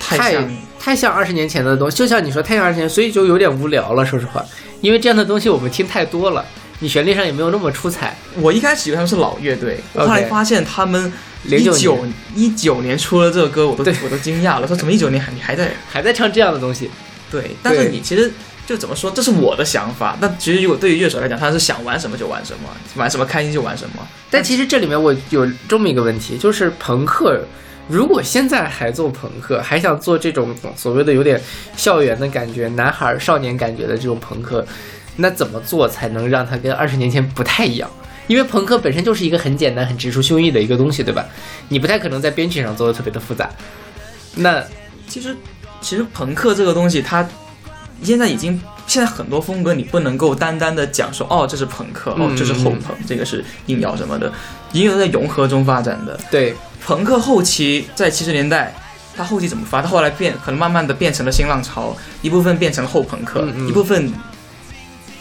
[0.00, 4.04] 太太像，太像二十年前的东西，就像你说太像二十年，所以就有点无聊了。
[4.04, 4.44] 说实话，
[4.80, 6.44] 因为这样的东西我们听太多了，
[6.80, 8.16] 你旋律上也没有那么出彩。
[8.36, 11.12] 我一开始以为他们是老乐队，我后来发现他们
[11.44, 16.90] 一09九一九年出了这个歌，我都我都惊讶了，说怎么一九年还你还在还在唱这样的东西，
[17.30, 18.32] 对，但是你其实
[18.68, 20.14] 就怎么说，这是我的想法。
[20.20, 24.06] 那其实如果对于乐手来讲，他是想玩什么就玩什么，玩什么开心就玩什么。
[24.30, 27.40] 但其实这里面我有这么一个问题，就是朋克，
[27.88, 31.40] 如果现在还做朋克，还想做这种所谓的有点
[31.78, 34.66] 校园的感觉、男孩少年感觉的这种朋克，
[35.16, 37.90] 那怎么做才能让它跟二十年前不太一样？
[38.26, 41.26] 因为朋克本身就是一个很简单、很直抒胸臆的一个东西，对吧？
[41.70, 43.48] 你不太可能在编曲上做的特别的复杂。
[44.34, 44.62] 那
[45.08, 45.34] 其实，
[45.80, 47.26] 其实朋克这个东西，它
[48.02, 54.32] 现在已经现在很多风格，你不能够单单的讲说哦，这是朋克，哦嗯，这是后朋，这个是硬摇什么的，
[54.72, 56.18] 已经有在融合中发展的。
[56.30, 58.74] 对，朋克后期在七十年代，
[59.16, 59.82] 它后期怎么发？
[59.82, 64.12] 它后来变，可能慢慢的变成了新浪潮，一部分变成了后朋克，嗯嗯一部分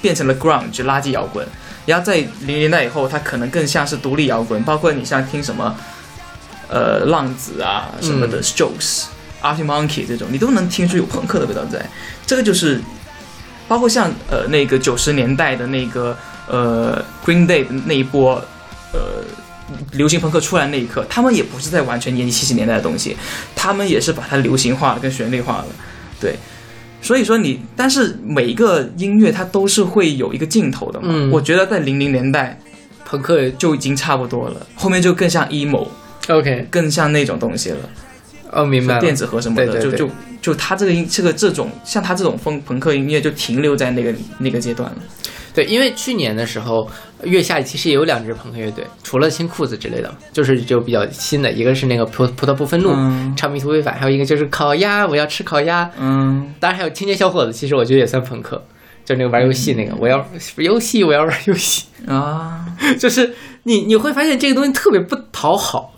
[0.01, 1.45] 变成了 grunge 垃圾摇滚。
[1.85, 5.75] 然后在零零年代以后，它可能更像是独立摇滚，包括你像听什么，
[6.67, 9.05] 呃，浪子啊什么的、嗯 Strokes、
[9.41, 11.85] Arctic Monkey 这种，你都能听出有朋克的味道在。
[12.27, 12.79] 这个就是，
[13.67, 16.15] 包括像呃那个九十年代的那个
[16.47, 18.35] 呃 Green Day 的那一波，
[18.93, 19.23] 呃。
[19.91, 23.17] 流行朋克出来那一刻，他们也不是在完全沿袭七十年代的东西，
[23.53, 25.65] 他们也是把它流行化了，跟旋律化了，
[26.21, 26.37] 对。
[27.01, 31.07] 所以说你，但是每一个音乐它都是会有一个尽头的嘛。
[31.09, 32.57] 嗯我觉得在零零年代
[33.03, 37.89] 朋克就已经差不多了，后面就更像 emo，OK，更像那种东西了，
[38.53, 39.01] 哦，明白了。
[39.01, 44.97] 电子和什么的，对对对就就就他这个音，这个这种像他这种风朋克音乐就停留在那个那个阶段了。
[45.53, 46.87] 对，因为去年的时候，
[47.23, 55.89] 月下其实也有两支朋克乐队，除了新裤子之类的，就是就比较新的，一个是那个葡葡萄不愤怒，嗯唱迷途违反，还有一个就是烤鸭，我要吃烤鸭。
[55.97, 58.63] 嗯，当然还有青年小伙子，其实我觉得也算朋克，
[59.03, 60.23] 就那个玩游戏那个，我要
[60.57, 62.63] 游戏，我要玩游戏，啊，
[62.99, 63.33] 就是
[63.63, 65.95] 你你会发现这个东西特别不讨好。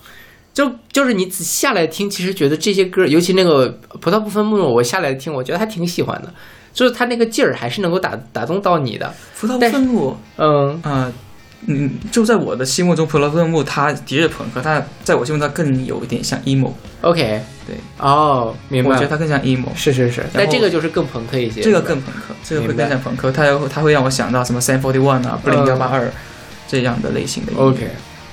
[0.59, 3.69] 就就是你下来听，其实觉得这些歌，尤其那个
[4.01, 6.33] 葡萄不分木，我下来听，我觉得还挺喜欢的，
[6.73, 9.13] 就是他那个劲儿还是能够打打动到你的。
[9.39, 11.13] 葡萄但是愤怒，嗯，呃，
[11.67, 18.89] 嗯，就在我的心目中，普罗克木他的确朋克，他在我心目中他更有一点像 emo，OK，对，哦，明白。
[18.89, 19.73] 我觉得他更像 emo。
[19.73, 21.61] 是是是，但这个就是更朋克一些。
[21.61, 26.11] 这个更朋克，这个会更像朋克，它它会让我想到什么 Sam Forty One 啊、布林幺八二
[26.67, 27.53] 这样的类型的。
[27.55, 27.77] OK，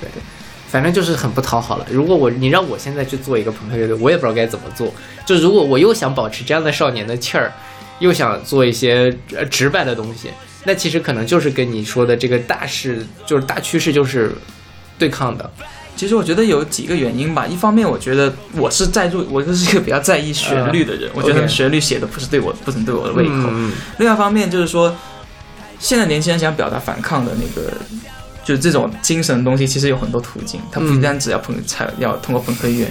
[0.01, 0.21] 对对，
[0.67, 1.87] 反正就是很不讨好了。
[1.89, 4.93] 如果我你让我现在去做一个朋克乐队，我也不知道该怎么做。
[5.25, 7.51] 就如果我又想保持这样的少年的气儿，
[7.99, 10.29] 又想做一些呃直白的东西，
[10.65, 14.31] 那其实可能就是跟你说的这个大势，就是大趋势就是
[14.99, 15.49] 对抗的。
[15.95, 17.47] 其实我觉得有几个原因吧。
[17.47, 23.31] 一方面，我觉得我是在入，我就是一个比较在意旋律的人，我觉得旋律写的不是对我，不能对我的胃口。
[23.49, 24.95] 嗯另外一方面就是说，
[25.79, 27.73] 现在年轻人想表达反抗的那个，
[28.47, 32.87] 就是这种精神的东西，其实有很多途径，它不嗯单只要朋才要通过朋克乐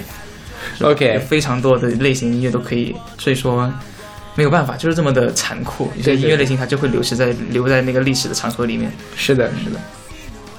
[0.81, 3.73] OK 非常多的类型音乐都可以，所以说。
[4.35, 5.91] 没有办法，就是这么的残酷。
[5.95, 8.91] 有些对对音乐类型它就会流失在留在那个历史的长河里面。
[9.15, 9.79] 是的，是的。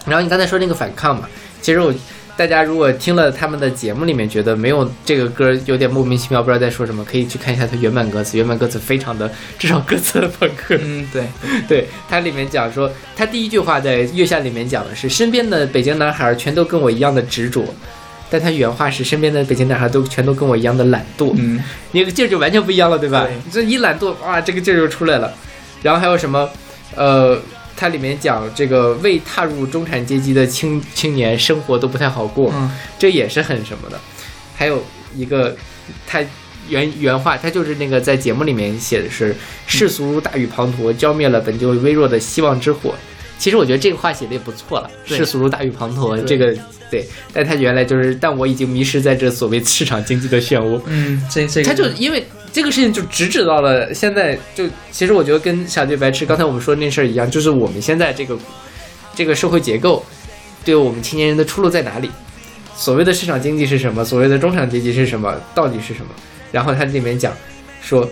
[0.04, 1.28] 然后你刚才说那个反抗嘛，
[1.62, 1.94] 其实我
[2.38, 8.38] 大家如果听了他们的节目里面觉得没有这个歌有点莫名其妙，不知道在说什么，可以去看一下它原版歌词。
[8.38, 9.28] 原版歌词非常的，
[9.58, 10.78] 至少歌词的朋克。
[10.80, 11.24] 嗯，对，
[11.66, 17.64] 对，它里面讲说，他第一句话在月下里面讲的是身边的北京男孩全都跟我一样的执着，
[18.30, 21.34] 但他原话是身边的北京男孩都全都跟我一样的懒惰。
[21.36, 21.60] 嗯，
[21.90, 23.26] 那个劲儿就完全不一样了，对吧？
[23.26, 25.34] 对这一懒惰，哇，这个劲儿就出来了。
[25.82, 26.48] 然后还有什么？
[26.94, 27.36] 呃，
[27.78, 32.68] 它里面讲这个未踏入中产阶级的青青年生活都不太好过，嗯
[32.98, 34.00] 这也是很什么的。
[34.56, 34.82] 还有
[35.14, 35.56] 一个，
[36.04, 36.20] 他
[36.68, 39.32] 原原话，他就是那个在节目里面写的是
[39.68, 42.92] “世俗如大雨滂沱，浇灭了本就微弱的希望之火”。
[43.38, 46.52] 其实我觉得这个话写的也不错了，“世俗如大雨滂沱”这个
[46.90, 50.80] 对，但他原来就是，但我已经迷失在这所谓市场经济的漩涡。
[50.86, 52.26] 嗯，这这个他就因为
[52.58, 58.36] 这个事情就直指到了现在就其实我觉得跟小队白痴刚才我们说那事儿一样，就是我们现在这个
[59.14, 60.04] 这个社会结构
[60.64, 62.10] 对我们青年人的出路在哪里？
[62.74, 64.04] 所谓的市场经济是什么？
[64.04, 65.40] 所谓的中产阶级是什么？
[65.54, 66.10] 到底是什么？
[66.50, 67.32] 然后他里面讲
[67.80, 68.10] 说，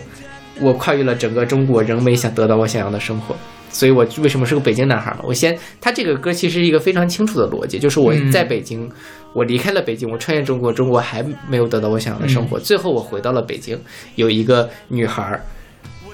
[0.61, 3.35] 我跨越了整个中国，仍没想得到我想要的生活。
[3.69, 5.19] 所以我为什么是个北京男孩嘛？
[5.23, 8.89] 我先，他这个歌其实是一个非常清楚的逻辑，就是我在北京，
[9.37, 13.79] 我离开了北京，我穿越中国，中国还没有得到我想要的生活，最后我回到了北京，
[14.15, 15.39] 有一个女孩儿，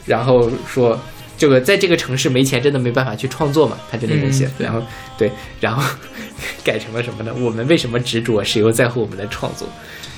[0.05, 0.99] 然后说
[1.37, 4.83] 这个在这个城市没钱，真的没办法去创作嘛，他这里面写，嗯然后
[5.17, 5.81] 对，然后
[6.65, 7.33] 改成了什么呢？
[7.39, 8.43] 我们为什么执着？
[8.43, 9.65] 谁又在乎我们的创作？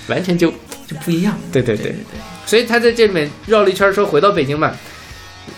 [0.08, 0.50] 完全就
[0.88, 1.38] 就不一样。
[1.52, 4.76] 对对对对对，所以他在这里面绕了一圈，说回到北京嘛，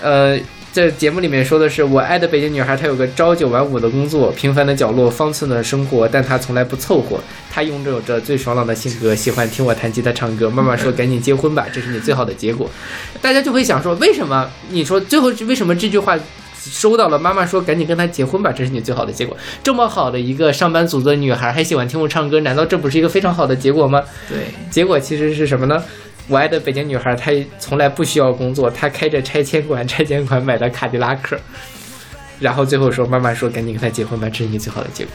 [0.02, 0.38] 呃，
[0.78, 7.20] 在节目里面说的是我爱的北京女孩，她有个朝九晚五的工作，平凡的角落，方寸的生活，但她从来不凑合。
[7.50, 10.52] 她拥有着最爽朗的性格，喜欢听我弹吉他唱歌。
[10.52, 12.70] 妈妈说赶紧结婚吧，这是你最好的结果。
[13.20, 16.16] 大家就会想说，为什么你说最后为什么这句话？
[16.60, 19.36] 收到了，妈妈说赶紧跟他结婚吧，这是你最好的结果。
[19.64, 24.04] 这么好的一个上班族的女孩，还喜欢听我唱歌，难道这不是一个非常好的结果吗？
[24.30, 25.82] 对，结果其实是什么呢？
[26.28, 31.38] 我爱的北京女孩，她从来不需要工作，她开着拆迁馆，拆迁馆买的卡迪拉克，
[32.40, 35.14] 然后最后说妈妈说赶紧跟她结婚吧，这是你最好的结果。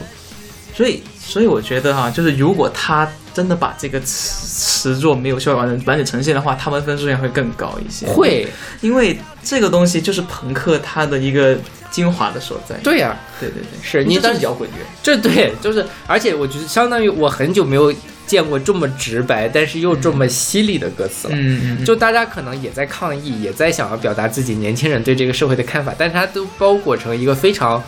[0.75, 8.47] 所以所以我觉得哈、就是如果他真的把这个词词作没有效完整完整呈现的话，他们分数线会更高一些。，会，
[8.81, 11.55] 因为这个东西就是朋克它的一个
[11.91, 12.75] 精华的所在。
[12.77, 14.77] 对呀、对对对，是你当摇滚乐。
[15.03, 17.93] 这对，就是，而且我觉得相当于我很久没有
[18.25, 21.35] 见过这么直白，但是又这么犀利的歌词了。
[21.37, 27.83] 嗯嗯，就大家可能也在抗议，也在想要表达自己年轻人对这个社会的看法，但是它都包裹成一个非常，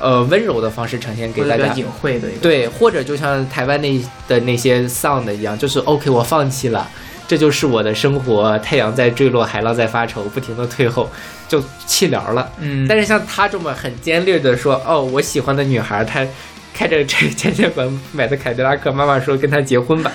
[0.00, 1.66] 呃温柔的方式呈现给大家。
[1.74, 2.28] 隐晦的。
[2.40, 6.88] 对，或者就像台湾那的那些 sound 一样，就是 OK，我放弃了，
[7.26, 11.10] 这就是我的生活，太阳在坠落，海浪在发愁，不停的退后，
[11.48, 12.48] 就气凉了。
[12.60, 16.26] 嗯，但是像他这么很尖锐的说，哦，我喜欢的女孩，她
[16.74, 20.12] 开着 这钱钱馆买的凯迪拉克，妈妈说跟他结婚吧，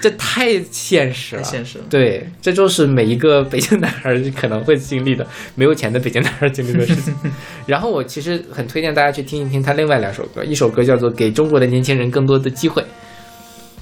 [0.00, 1.84] 这这太现实了，太现实了。
[1.88, 7.14] 对，这就是每一个北京男孩可能会经历的，没有钱的北京男孩经历的事情。
[7.66, 12.82] 然后我其实很推荐大家去听一听他另外两首歌，一首歌叫做《给中国的年轻人更多的机会》，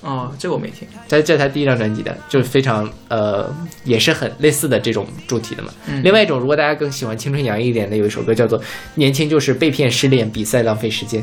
[0.01, 0.87] 哦，这个我没听。
[1.09, 3.53] 在这是他第一张专辑的，就是非常呃，
[3.85, 5.73] 也是很类似的这种主题的嘛。
[5.89, 8.61] 嗯另外一种，如果大家更喜欢青春洋溢一点的，有一首歌叫做
[8.95, 11.23] 《年轻就是被骗、失恋、比赛、浪费时间》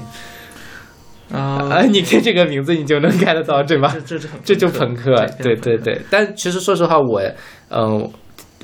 [1.35, 3.95] 啊啊， 你听这个名字你就能 get 得到，对吧？
[4.43, 6.01] 这就朋克，对对对。
[6.09, 7.21] 但其实说实话，我
[7.69, 8.11] 嗯、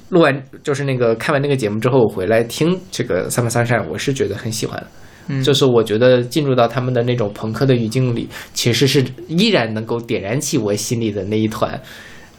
[0.10, 4.88] 录完就是那个看完那个节目之后，我回来听这个《Summer Sunshine》，我是觉得很喜欢的。
[5.32, 5.44] 嗯。
[5.44, 11.80] 就是我觉得进入到他们的那种朋克的语境里，其实是依然能够点燃起我心里的那一团，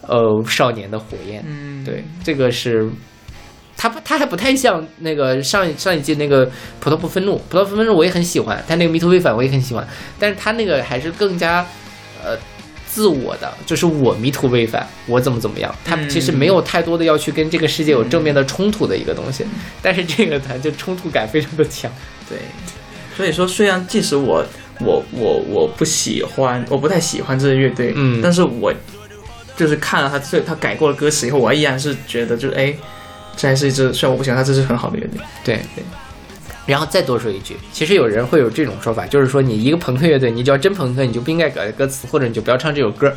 [0.07, 1.43] 呃，少年的火焰。
[1.47, 2.89] 嗯，对，这个是
[3.75, 9.85] 他不它还不太像那个上一上一季那个普通不愤怒，普通不愤怒我也很喜欢，他那个迷途未返我也很喜欢，
[10.19, 11.65] 但是他那个还是更加
[12.23, 12.37] 呃
[12.85, 16.07] 自我的，就是我迷途未返，我怎么怎么样，它嗯。
[16.07, 19.43] 其实没有太多的要去跟这个世界有正面的冲突的一个东西，
[19.81, 21.91] 但是这个团就冲突感非常的强。
[22.29, 22.37] 对，
[23.15, 24.43] 所以说虽然即使我
[24.79, 28.73] 我我我不喜欢，我不太喜欢这支乐队，嗯但是我
[29.55, 32.73] 就是看了他这他改过了歌词以后，我依然是觉得就是哎，
[33.37, 35.21] 这还是一支虽然我不喜欢他，这是很好的乐队。
[35.43, 35.83] 对对。
[36.65, 43.13] 然后再多说一句，其实有人会有这种说法，就是说你一个朋克乐队，你就要真朋克，你就不应该改歌词，或者你就不要唱这首歌。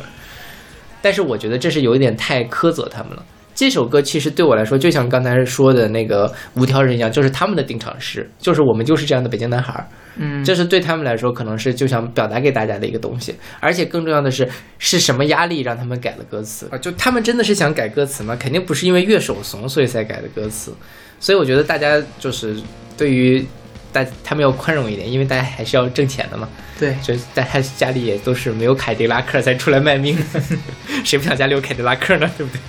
[1.01, 3.23] 但是我觉得这是有一点太苛责他们了。
[3.57, 9.87] 这首歌其实对我来说，就像刚才说的那个无条人一样，就是他们的定场诗，就是我们就是这样的北京男孩儿。
[10.19, 13.33] 嗯这是对他们来说，可能是就想表达给大家的一个东西。
[13.59, 14.47] 而且更重要的是，
[14.77, 16.77] 是什么压力让他们改了歌词啊？
[16.77, 18.37] 就他们真的是想改歌词吗？
[18.39, 20.71] 肯定不是因为乐手怂所以才改的歌词。
[21.19, 22.55] 所以我觉得大家就是
[22.95, 23.43] 对于
[23.91, 26.47] 大他们要宽容一点，因为大家还是要挣钱的嘛。
[26.79, 30.41] 对，就大家家里也都是没有凯迪拉克才出来卖命的，
[31.03, 32.29] 谁不想家里有凯迪拉克呢？
[32.37, 32.59] 对不对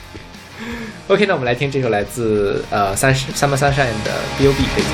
[1.09, 4.89] ？OK，那我们来听这首来自呃三十 Summer Sunshine 的 B.O.B 背景。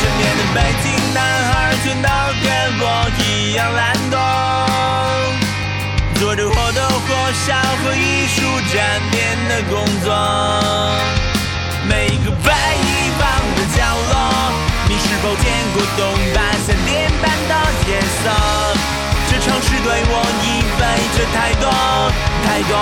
[0.00, 1.52] 身边的北京男孩
[1.84, 2.08] 全都
[2.42, 2.48] 跟
[2.80, 2.84] 我
[3.20, 4.16] 一样懒惰，
[6.18, 8.40] 做着或多或少和艺术
[8.72, 10.08] 沾边的工作。
[11.86, 13.22] 每一个被遗忘
[13.56, 14.12] 的角落，
[14.88, 15.44] 你是否见
[15.74, 16.00] 过东
[16.34, 16.36] 半
[16.66, 17.52] 三点半的
[17.90, 18.93] 夜色？
[19.44, 20.82] 这城市对我意味
[21.12, 21.68] 着太多
[22.46, 22.72] 太多，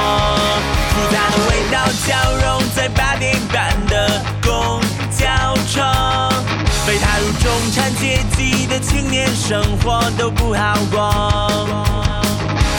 [0.95, 1.75] 复杂的味道
[2.07, 2.15] 交
[2.47, 5.27] 融在八点半的公交
[5.67, 5.83] 车。
[6.87, 11.11] 被踏入中产阶级的青年，生活都不好过。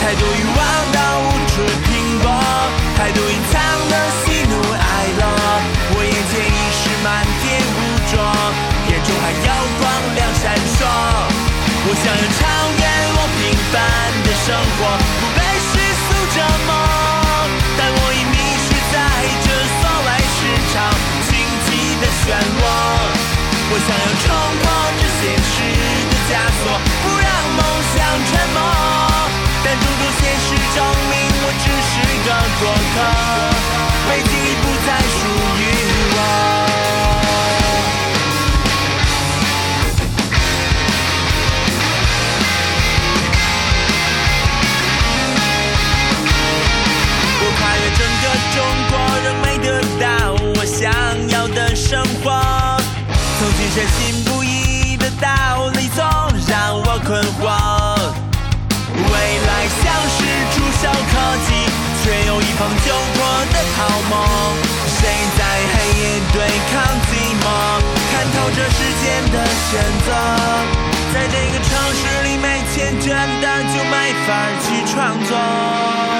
[0.00, 2.32] 太多欲望到无处停泊，
[2.96, 3.60] 太多隐藏
[3.90, 4.82] 的喜怒哀
[5.18, 5.22] 乐。
[5.90, 7.78] 我眼前已是满天污
[8.10, 8.12] 浊，
[8.88, 11.33] 眼中还有光亮闪烁。
[11.94, 12.42] 我想要超
[12.74, 12.82] 越
[13.14, 13.78] 我平凡
[14.26, 16.74] 的生活，不被世俗折磨。
[17.78, 18.98] 但我已迷失在
[19.38, 19.46] 这
[19.78, 20.42] 所谓市
[20.74, 20.74] 场
[21.30, 22.66] 经济的漩涡。
[23.70, 24.26] 我想要冲
[24.58, 24.62] 破
[24.98, 25.54] 这现实
[26.10, 27.62] 的枷锁，不让梦
[27.94, 28.58] 想沉没。
[29.62, 31.94] 但种种现实证明我只是
[32.26, 32.28] 个
[32.58, 32.94] 过客，
[34.10, 35.30] 北京不再属
[35.62, 35.62] 于
[36.10, 36.73] 我。
[53.74, 56.06] 深信不疑的道理，总
[56.46, 57.50] 让我困惑。
[58.94, 59.82] 未来像
[60.14, 60.22] 是
[60.54, 61.12] 触手可
[61.42, 61.50] 及，
[62.04, 64.14] 却又一碰就破的泡沫。
[64.86, 65.42] 谁在
[65.74, 66.02] 黑夜
[66.32, 66.38] 对
[66.70, 66.72] 抗
[67.02, 67.50] 寂寞？
[68.12, 70.08] 看透这世间的选择。
[71.12, 73.10] 在这个城市里，没钱真
[73.42, 73.44] 的
[73.74, 74.30] 就没法
[74.62, 76.13] 去创作。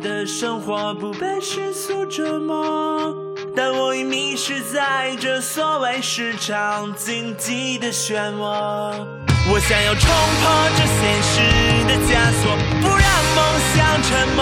[0.00, 3.14] 的生活，不被世俗折磨。
[3.54, 9.06] 但我已迷失在这所谓市场经济的漩涡。
[9.50, 10.08] 我想要冲
[10.40, 11.40] 破这现实
[11.88, 12.10] 的枷
[12.42, 13.04] 锁，不让
[13.34, 13.38] 梦
[13.74, 14.40] 想沉没。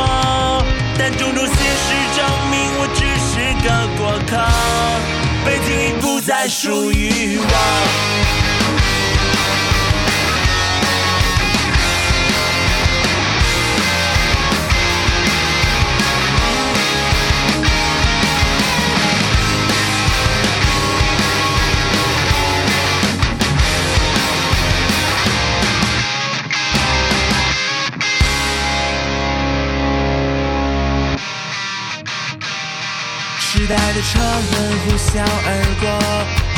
[0.98, 2.18] 但种种现实证
[2.50, 3.32] 明我只是
[3.64, 3.68] 个
[3.98, 4.32] 过客，
[5.44, 8.39] 北京已不再属于我。
[33.70, 35.48] 代的车轮呼啸而
[35.78, 35.86] 过，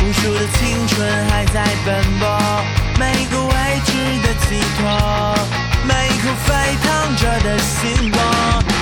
[0.01, 0.97] 无数的青春
[1.29, 2.25] 还在奔波，
[2.97, 3.53] 每个未
[3.85, 3.93] 知
[4.25, 4.89] 的寄托，
[5.85, 8.17] 每一颗沸腾着的心窝，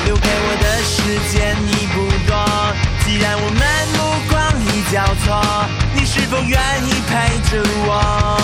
[0.05, 2.31] 留给我的时间已不多。
[3.03, 3.59] 既然我们
[3.99, 3.99] 目
[4.31, 6.57] 光已交错，你是否愿
[6.87, 8.39] 意陪着我？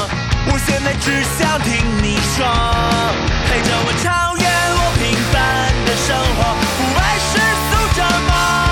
[0.52, 1.72] 我现在只想听
[2.04, 2.44] 你说，
[3.48, 6.44] 陪着我超越我平凡的生活，
[6.76, 7.00] 不为
[7.32, 7.40] 世
[7.72, 8.67] 俗折磨。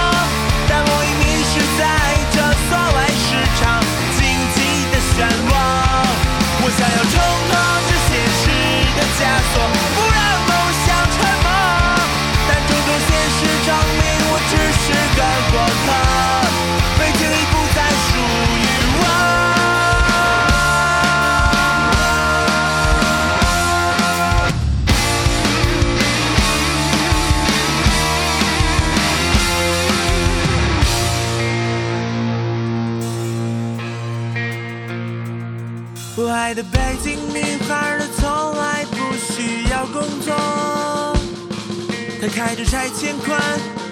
[42.68, 43.40] 拆迁款、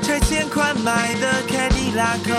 [0.01, 2.34] 拆迁款买的凯迪拉克。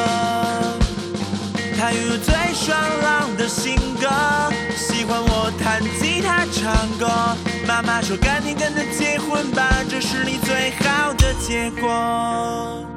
[1.76, 4.08] 他拥有最爽朗的性格，
[4.76, 7.08] 喜欢我弹吉他唱歌。
[7.66, 12.93] 妈妈说赶紧跟他结婚吧，这是你最好的结果。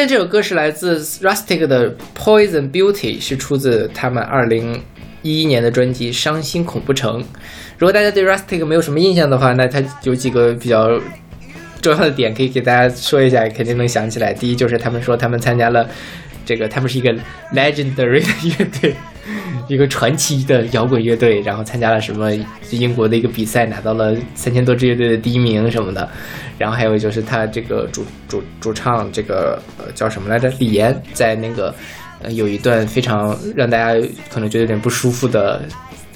[0.00, 4.82] 现在这首歌是来自 Rustic 的《Poison Beauty》，是出自他们二零
[5.20, 7.22] 一一年的专辑《伤心恐怖城》。
[7.76, 10.98] 如果大家对 Rustic 没有什么印象的话，那它有几个比较
[11.82, 14.32] 重要的点可以给大家说一下，肯定能想起来。
[14.32, 15.86] 第一就是他们说他们参加了
[16.46, 17.14] 这个，他们是一个
[17.54, 18.96] legendary 的乐队，
[19.70, 22.32] 一个传奇的摇滚乐队，然后参加了什么
[22.70, 26.08] 英国的一个比赛，拿到了三千多支乐队的第一名什么的。
[26.58, 30.52] 然后还有就是他这个主主主唱这个呃叫什么来着？
[30.58, 31.72] 李岩在那个
[32.20, 33.94] 呃有一段非常让大家
[34.28, 35.62] 可能觉得有点不舒服的。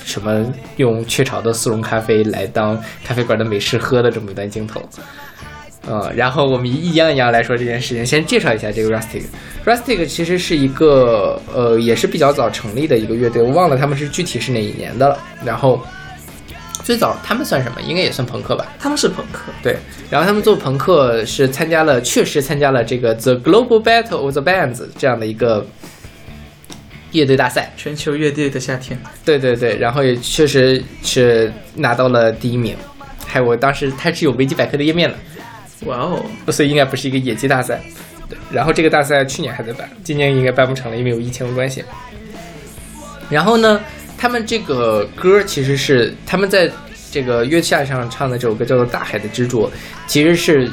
[0.07, 0.45] 什么
[0.77, 4.87] 用雀巢的速溶咖啡来当咖啡馆的美式喝的这么一段镜头，
[5.87, 8.05] 呃，然后我们一样一样来说这件事情。
[8.05, 9.25] 先介绍一下这个 Rustic。
[9.65, 15.19] Rustic 其实是一个呃也是比较早成立的一个乐队，我忘了他们是具体是哪一年的了。
[15.45, 15.81] 然后
[16.83, 17.81] 最早他们算什么？
[17.83, 18.67] 应该也算朋克吧。
[18.79, 19.77] 他们是朋克，对，
[20.11, 25.67] 然后他们做朋克是参加了，确实参加了这个 The Global Battle of the Bands 这样的一个
[27.13, 27.73] 乐队大赛。
[27.77, 28.99] 全球乐队的夏天。
[29.25, 32.77] 对对对，然后也确实是拿到了第一名。
[33.27, 35.17] 还有我当时它是有维基百科的页面的，
[35.87, 37.81] 哇哦，所以应该不是一个野鸡大赛。
[38.29, 41.85] 对，然后这个大赛去年还在办，今年应该办不成了，因为有疫情的关系。
[43.29, 43.81] 然后呢，
[44.17, 46.71] 他们这个歌其实是他们在
[47.11, 49.69] 这个月下上唱的这首歌叫做《大海的执着》，
[50.07, 50.71] 其实是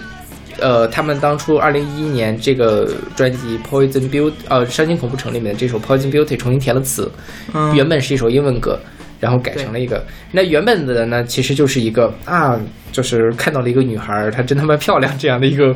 [0.59, 7.11] 呃他们当初二零一一年这个专辑《Poison Beauty》呃《伤心恐怖城》里面的这首《Poison Beauty》重新填了词，
[7.53, 8.79] 嗯原本是一首英文歌，
[9.21, 10.05] 然后改成了一个。
[10.33, 12.59] 那原本的呢，其实就是一个啊，
[12.91, 15.73] 就是看到了一个女孩，她真他妈漂亮这样的一个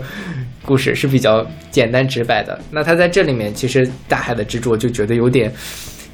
[0.65, 2.59] 故事，是比较简单直白的。
[2.71, 5.49] 那他在这里面，其实大海的执着就觉得有点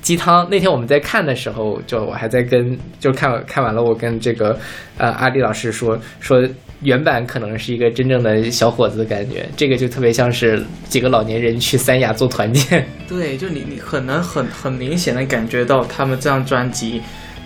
[0.03, 0.47] 鸡汤。
[0.51, 4.59] 那天我们在看的时候，就我还在跟就看看完了，我跟这个
[4.97, 6.47] 呃阿丽老师说说。
[6.83, 10.59] 原版可能是一个真正的小伙子的感觉，这个就特别像是
[10.89, 12.83] 几个老年人去三亚做团建。
[13.07, 16.99] 对，就你你很能很很明显的感觉到他们这张专辑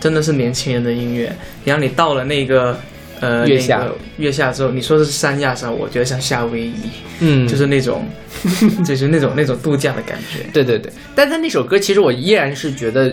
[0.05, 1.35] 真的是年轻人的音乐。
[1.63, 2.77] 然后你到了那个
[3.21, 6.73] 呃月下那个月下之后，你说的是三亚上，我觉得像夏威夷，
[7.21, 8.05] 嗯就是那种
[8.85, 10.43] 就是那种那种度假的感觉。
[10.53, 13.11] 对对对，但他那首歌其实我依然是觉得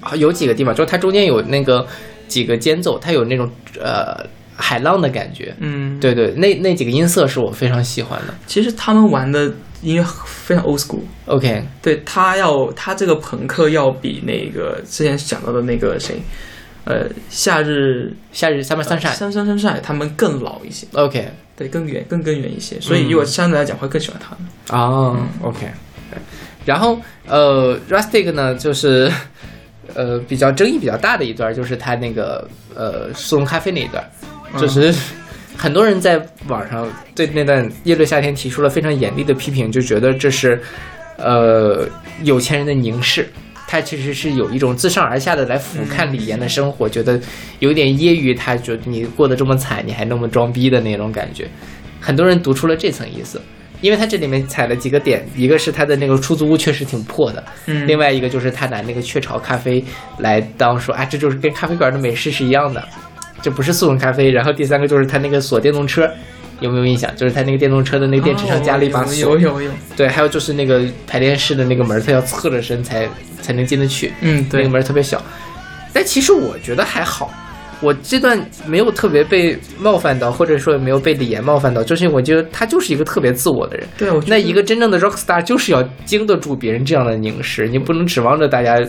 [0.00, 1.86] 啊有几个地方，就是它中间有那个
[2.28, 3.46] 几个间奏，它有那种
[3.78, 4.24] 呃
[4.56, 5.54] 海浪的感觉。
[5.60, 8.32] 嗯，对对，那那几个音色是我非常喜欢的。
[8.46, 9.52] 其实他们玩的
[9.82, 11.00] 音乐非常 old school。
[11.26, 16.22] OK，对他要他这个朋克要比那个之前讲到的那个谁，
[16.84, 19.12] 呃，夏日夏日 Summer Sunshine。
[19.12, 24.48] 三三三晒他们更老一些，OK，对，更远更根源一些，所以如果相对来讲会更喜欢他们。
[24.70, 25.66] 哦，OK，
[26.64, 29.10] 然后呃，Rustic 呢，就是
[29.94, 34.04] 呃比较争议比较大的一段，就是他那个呃速溶咖啡那一段，
[34.58, 34.94] 就是
[35.56, 40.60] 很多人在网上对那段《夜乐夏天》提出了非常严厉的批评，就觉得这是
[41.16, 41.88] 呃
[42.22, 43.28] 有钱人的凝视。
[43.68, 47.18] 他其实是有一种自上而下的来俯瞰李岩的生活，觉得
[47.60, 51.48] 有点揶揄他，觉得你过得这么惨，你还那么装逼的那种感觉。
[51.98, 53.40] 很多人读出了这层意思，
[53.80, 59.82] 因为他这里面踩了几个点，一个是他的那个出租屋确实挺破的，嗯另外一个就是他拿那个雀巢咖啡
[60.18, 62.86] 来当说啊，这就是跟咖啡馆的美式是一样的，
[63.42, 64.30] 这不是速溶咖啡。
[64.30, 66.08] 然后第三个就是他那个锁电动车，
[66.60, 67.14] 有没有印象？
[67.16, 73.08] 就是他那个电动车的那个电池上加了一把哦锁，有有有，对，还有就是那个排练室的那个门，他要侧着身才
[73.40, 75.22] 才能进得去，嗯，对那个，门特别小。
[75.92, 77.30] 但其实我觉得还好，
[77.80, 83.86] 我这段没有特别被冒犯到，或者说也没有被李岩冒犯到，就是我觉得他就是一个特别自我的人。
[83.98, 88.80] 对，我那一个真正的 rock star 就是要经得住别人这样的凝视，你不能指望着大家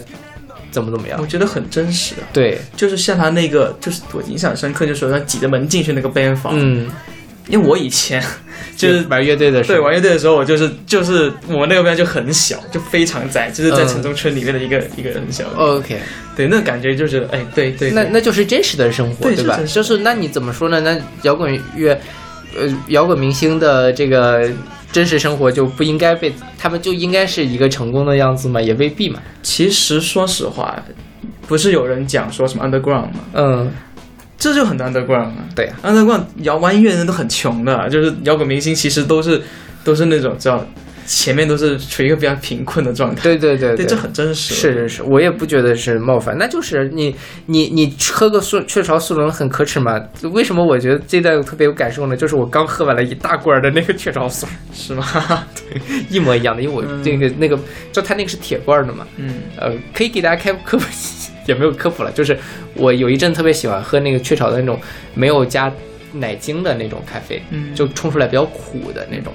[0.74, 1.18] 怎么怎么样。
[1.22, 1.26] 我。
[1.26, 2.16] 觉得很真实。
[2.16, 2.28] 啊。
[2.34, 6.90] 对，就是像他那个，就是我印象深刻，就是说他挤着门进去那个 band 房，嗯，
[7.48, 8.22] 因为我以前
[8.76, 9.78] 就是玩乐队的时候。
[9.78, 16.00] 对，玩乐队的时候，我就是就是我们那个 band 就很小，就非常窄，就是在嗯城中村里面的一个、一个很小的，OK，
[16.36, 19.56] 对，那感觉就是哎，对对，那那就是真实的生活，吧？
[19.58, 20.80] 对是就是那你怎么说呢？
[20.82, 21.98] 那摇滚乐，
[22.58, 24.50] 呃，摇滚明星的这个
[24.94, 28.62] 真实生活就不应该被他们就应该是一个成功的样子吗？
[28.62, 29.20] 也未必嘛。
[29.42, 30.82] 其实说实话，
[31.48, 33.20] 不是有人讲说什么 underground 吗？
[33.34, 33.72] 嗯
[34.38, 35.36] 这就很 underground 啊。
[35.56, 39.42] 对啊，underground 摇玩音乐的人都很穷的，就是摇滚明星其实都是
[39.84, 40.64] 都是那种叫
[41.06, 43.22] 前面都是处于一个比较贫困的状态。
[43.24, 44.54] 对对对对，这很真实。
[44.54, 50.00] 是是是，我也不觉得是冒犯，那就是你你你喝个速雀巢速溶很可耻吗？
[50.34, 52.16] 为什么我觉得这段特别有感受呢？
[52.16, 55.46] 就是我刚喝完了一大罐的那个雀巢速溶，是吗？
[55.56, 57.60] 对一模一样的，因为我那个、那个
[57.92, 60.86] 就它那个是铁罐的嘛，嗯呃，可以给大家开科普，
[61.48, 62.38] 也没有科普了，就是
[62.76, 64.80] 我有一阵特别喜欢喝那个雀巢的那种
[65.14, 65.72] 没有加
[66.14, 69.34] 奶精的那种咖啡，嗯就冲出来比较苦的那种。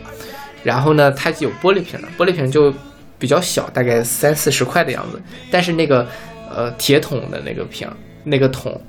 [0.64, 2.72] 然后呢，它有玻璃瓶的，玻璃瓶就
[3.18, 5.20] 比较小，大概三四十块的样子。
[5.50, 6.08] 但是那个
[6.54, 7.88] 呃铁桶的那个瓶，
[8.24, 8.80] 那个桶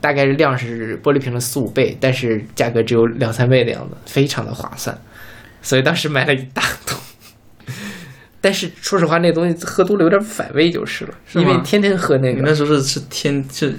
[0.00, 4.96] 大概是量是玻璃瓶的四五倍，但是价格只有两三倍的样子，非常的划算。
[5.60, 6.98] 所以当时买了一大桶。
[8.40, 12.40] 但是说实话，那东西喝多了有点反胃就是了，是因为天天喝那个。
[12.40, 13.72] 你那时候是是天是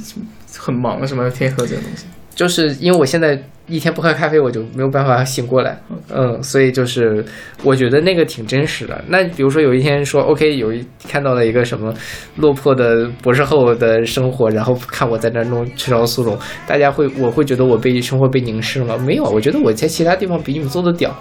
[0.58, 1.30] 很忙是吗？
[1.30, 2.06] 天天喝这个东西。
[2.36, 5.80] 就是因为我现在一天不喝咖啡，我就没有办法醒过来，
[6.14, 7.24] 嗯，所以就是
[7.64, 9.04] 我觉得那个挺真实的。
[9.08, 11.94] 那比如说有一天说 OK，有一看到了一个什么
[12.36, 18.98] 落魄的博士后的生活，然后看我在那弄雀巢速溶，大家会我会觉得我被生活被凝视了吗？
[18.98, 21.16] 没有，我觉得我在其他地方比你们做的屌，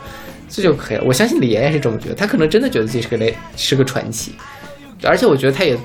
[0.48, 1.04] 这就可以了。
[1.06, 4.32] 我相信李岩也是这么觉得，他可能真的觉得自己是个雷是个传奇，
[5.04, 5.78] 而且我觉得他也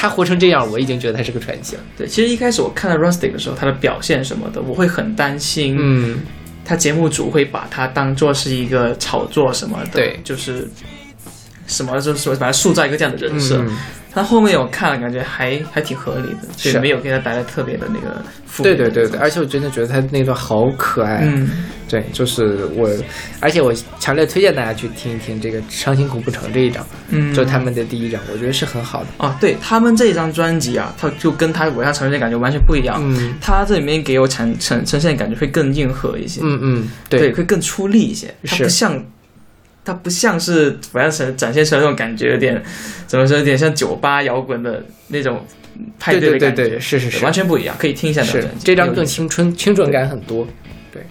[0.00, 1.82] 他活成这样，我已经觉得他是个传奇了。
[1.94, 6.20] 对，其实一开始我看到 Rustic 的时候，他的表现什么的，我会很担心，嗯，
[6.64, 10.18] 他节目组会把他当做是一个炒作什么的，对。
[10.24, 10.66] 就是
[11.66, 13.58] 什么就是说把他塑造一个这样的人设。
[13.58, 13.76] 嗯。
[14.12, 16.72] 他后面我看了，感觉还还挺合理的，是。
[16.72, 21.48] 就没有给他带来特别的那个负对对对对，而且我真的觉得他那段好可爱，嗯，
[21.90, 22.88] 对，就是我，
[23.40, 29.08] 而且我强烈推荐大家去听一听这个《伤心苦不成》这一张，嗯就是他们的第一张，我觉得是很好的。
[29.16, 32.96] 啊，对他们这一张专辑啊，它就跟他我要呈现的感觉完全不一样。
[33.02, 38.32] 嗯他这里面给我呈呈呈现的感觉会更硬核一些，嗯嗯，对，对会更出力一些。
[38.44, 39.04] 它是不像，
[39.84, 42.62] 它不像是我要呈展现出来那种感觉，有点
[43.08, 45.44] 怎么说，有点像酒吧摇滚的那种
[45.98, 48.64] 派对对对对对，是是是，完全不一样，可以听一下这张是专辑。
[48.64, 50.46] 这张更青春青春感很多。
[50.92, 51.02] 对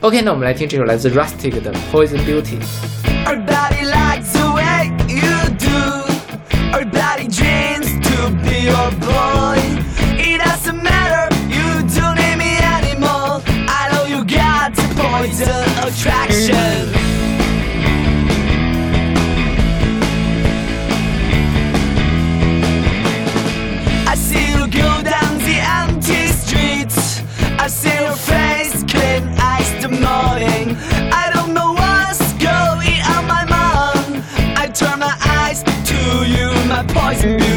[0.00, 2.58] ，OK，那我们来听这首来自 Rustic 的《Poison Beauty》。
[37.09, 37.48] are you?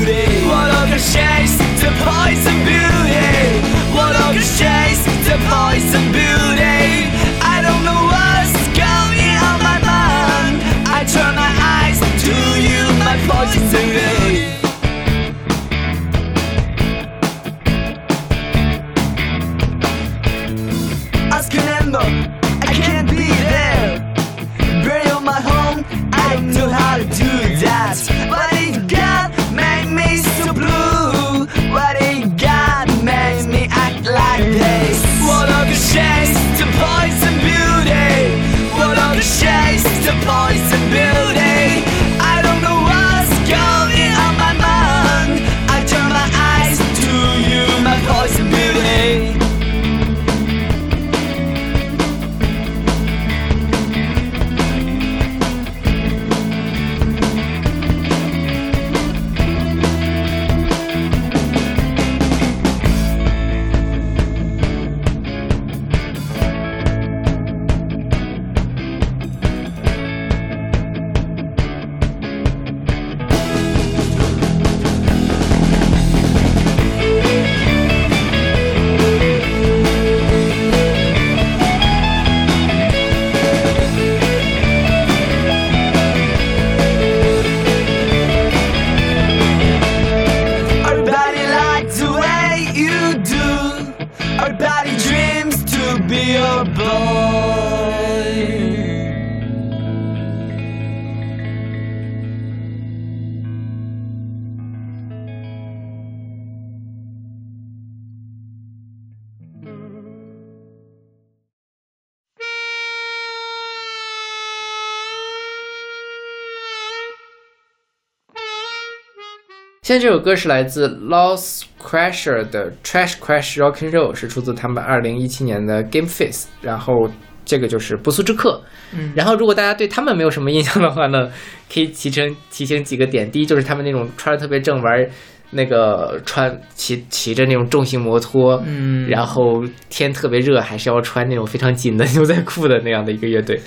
[119.93, 126.47] 现在这首歌是来自 Lost Crusher 的 Trash Crash Rock and Roll，是出自他们二零一七年的 Game Face。
[126.63, 127.11] 然后
[127.45, 128.63] 这个就是不速之客。
[128.95, 131.31] 嗯然后如果大家对他们没有什么印象的话呢，
[131.71, 133.31] 可以提成提醒几个点。
[133.31, 135.07] 第一就是他们那种穿的特别正，玩
[135.51, 143.61] 那个穿骑骑着那种重型摩托，嗯然后天特别热，还是要穿那种非常紧的 牛仔裤的那样的一个乐队。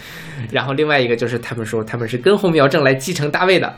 [0.49, 3.75] 然后另外一个就是他们说他们是跟红苗正来继承大卫的，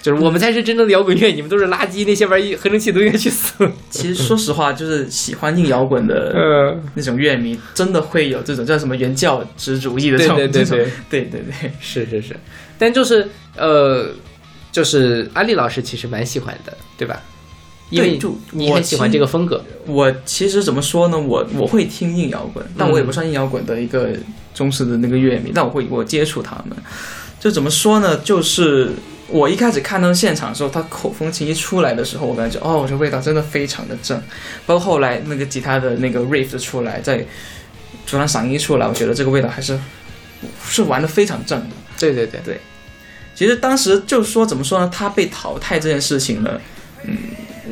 [0.00, 3.68] 就是我们才是真正的摇滚乐，你们都是垃圾，那些玩意合成器都应该去死。
[3.90, 12.36] 其实说实话，就是喜欢硬摇滚的呃，那种乐迷，真的会有这种叫什么原教旨主义的这种，对对对对对对对是是是，
[12.78, 14.10] 但就是呃，
[14.70, 17.20] 就是安利老师其实蛮喜欢的，对吧？
[17.90, 21.18] 因为对就我你很喜欢这个风格，我其实怎么说呢？
[21.18, 24.10] 我我会听硬摇滚，但我也不算硬摇滚的一个
[24.54, 26.76] 忠实的那个乐迷，但我会我接触他们。
[27.40, 28.18] 就怎么说呢？
[28.18, 28.90] 就是
[29.28, 34.18] 我一开始看到现场的时候，他口风琴一出来的时候，我感觉哦，这味道真的非常的正。
[34.64, 37.18] 包括后来那个吉他的那个 riff 出来，在
[38.06, 39.78] 主唱嗓音出来，我觉得这个味道还是
[40.64, 41.76] 是玩的非常正的。
[41.98, 42.58] 对对对对，
[43.34, 44.90] 其实当时就是说怎么说呢？
[44.92, 46.60] 他被淘汰这件事情呢，
[47.04, 47.16] 嗯，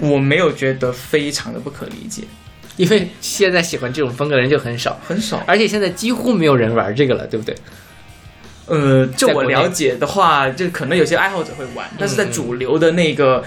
[0.01, 2.25] 我没有觉得非常的不可理解，
[2.77, 5.43] 因为现在喜欢这种风格的人就很少，很少。
[5.47, 7.57] 而且现在几乎没有人玩这个了，对不对？
[8.67, 13.43] 呃，就我了解的话，就可能有些爱好者会玩，但是在主流的那个，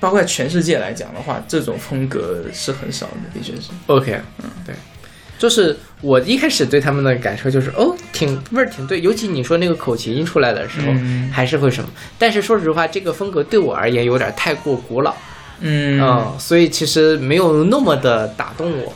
[0.00, 3.70] 包括在全世界来讲的话，这种风格是很少的，的确是。
[3.86, 4.74] OK，嗯，对，
[5.38, 11.88] 就是我一开始对他们的感受就是，哦，挺味儿挺对，尤其你说那个口琴一出来的时候，嗯还是会什么。
[12.18, 15.14] 但是说实话，这个风格对我而言有点太过古老，
[15.60, 18.92] 嗯嗯，所以其实没有那么的打动我。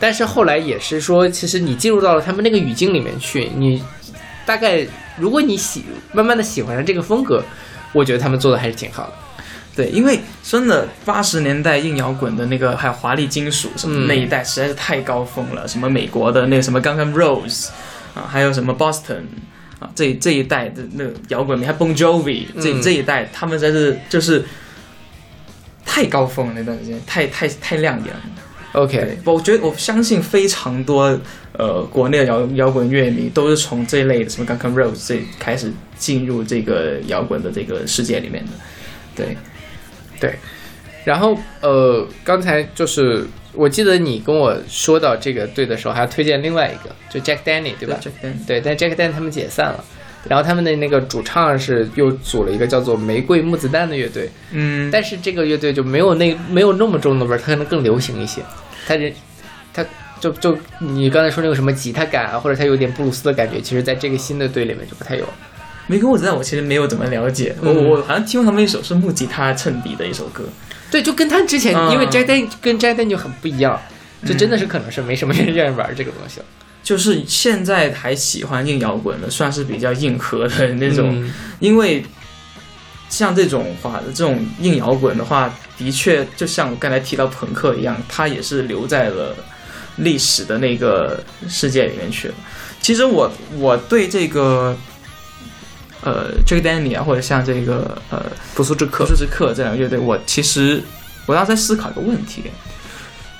[0.00, 3.82] 但是后来也是说，其实你进入到了他们那个语境里面去，你
[4.48, 4.86] 大概
[5.18, 5.84] 如果你喜
[6.14, 7.44] 慢慢的喜欢上这个风格，
[7.92, 9.12] 我觉得他们做的还是挺好的。
[9.76, 15.68] 对，因为真的八十年代硬摇滚的那个，还有华丽金属什么嗯那一代，实在是太高峰了。
[15.68, 17.68] 什么美国的那个什么 Guns N' Roses
[18.14, 19.24] 啊，还有什么 Boston
[19.78, 24.46] 啊，这这一代的那个摇滚，你还 Bon Jovi 这、嗯这一代，他们真是就是
[25.84, 28.22] 太高峰了那段时间，太太太亮眼了。
[28.78, 31.18] OK，对，我觉得我相信非常多
[31.52, 38.52] 呃国内的摇摇滚乐迷都是从这一类的什么 Guns N' Roses 这开始进入这个摇滚的这个世界里面的。
[39.16, 39.36] 对，
[40.20, 40.34] 对，
[41.04, 48.12] 然后呃，刚才就是我记得你跟我说到这个队的时候，还要推荐另外一个，就 Jack Danny 对吧？Jack
[48.46, 49.84] 对，但 Jack Danny 他们解散了，
[50.28, 58.40] 然后他们的那个主唱是又组了一个叫做玫瑰木子弹的乐队，嗯，但是这个乐队就没有那没有那么重的味儿，它可能更流行一些，
[58.88, 59.12] 它人
[59.74, 59.84] 他。
[60.20, 65.32] 就就你刚才说那个什么吉他感啊，或者他有点布鲁斯的感觉，其实在这个新的队里面就不太有了。
[65.86, 70.42] 玫瑰木子弹我其实没有怎么了解，我嗯我好像听过他们一首是木吉他衬底的一首歌。
[70.90, 73.80] 对，就跟他之前，嗯因为 Danny 跟 Danny 就很不一样，
[74.26, 76.46] 就真的是可能是没什么人愿意玩这个东西了。
[76.82, 82.04] 就是现在还喜欢硬摇滚的，算是比较硬核的那种，嗯因为
[83.08, 89.34] 像这种话，这种硬摇滚的话，的确就像我刚才提到朋克一样，它也是留在了
[89.96, 92.34] 历史的那个世界里面去了。
[92.80, 94.76] 其实我我对这个
[96.02, 100.82] 呃 Jack Danny 啊，或者像这个呃不速之客不速之客这两个乐队，我其实
[101.26, 102.44] 我当时在思考一个问题，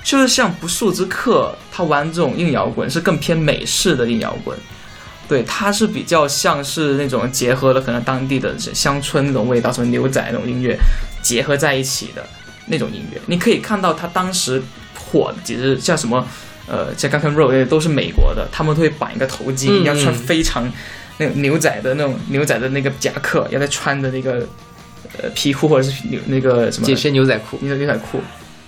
[0.03, 4.57] 就是像不速之客，他玩这种硬摇滚是更偏美式的硬摇滚，
[5.29, 10.75] 对，它是比较像是那种结合了可能当地的乡村那种味道，什么牛仔那种音乐
[11.21, 12.25] 结合在一起的
[12.65, 13.21] 那种音乐。
[13.27, 14.59] 你可以看到它当时
[14.95, 16.27] 火，其实像什么
[16.67, 20.71] 呃，像 Guns N' Roses 都是美国的，他们都会绑一个头巾，嗯要穿嗯非常
[21.19, 24.47] 那种牛仔的那种牛仔的那个夹克，要再穿的那个
[25.21, 28.19] 呃皮裤或者是牛那个什么紧身牛仔裤，牛仔牛仔裤。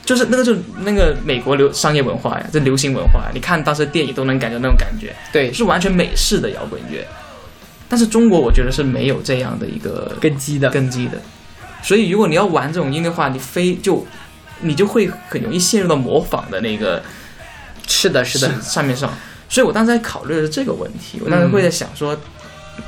[0.04, 7.06] 就是那个，就是那个美国流商业文化呀，这流行文化呀，你看当时电影都能感觉那种感觉，对，是完全美式的摇滚乐。
[7.88, 10.70] 但是中国我觉得是没有这样的一个根基的。
[10.70, 11.22] 根基的，
[11.84, 14.06] 所以如果你要玩这种音的话，你非就
[14.62, 17.04] 你就会很容易陷入到模仿的那个
[17.88, 19.14] 是的，是的，上面上。
[19.50, 22.18] 所以我当时在考虑的是这个问题，我当时会在想说，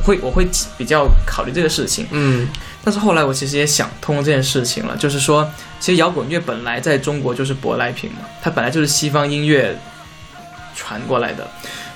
[0.03, 0.47] 会我会
[0.77, 2.07] 比较考虑这个事情。
[2.11, 2.47] 嗯
[2.83, 9.77] 但是后来我其实也想通这件事情了，就是说，其实摇滚乐本来在中国就是舶来品嘛，它本来就是西方音乐
[10.75, 11.47] 传过来的。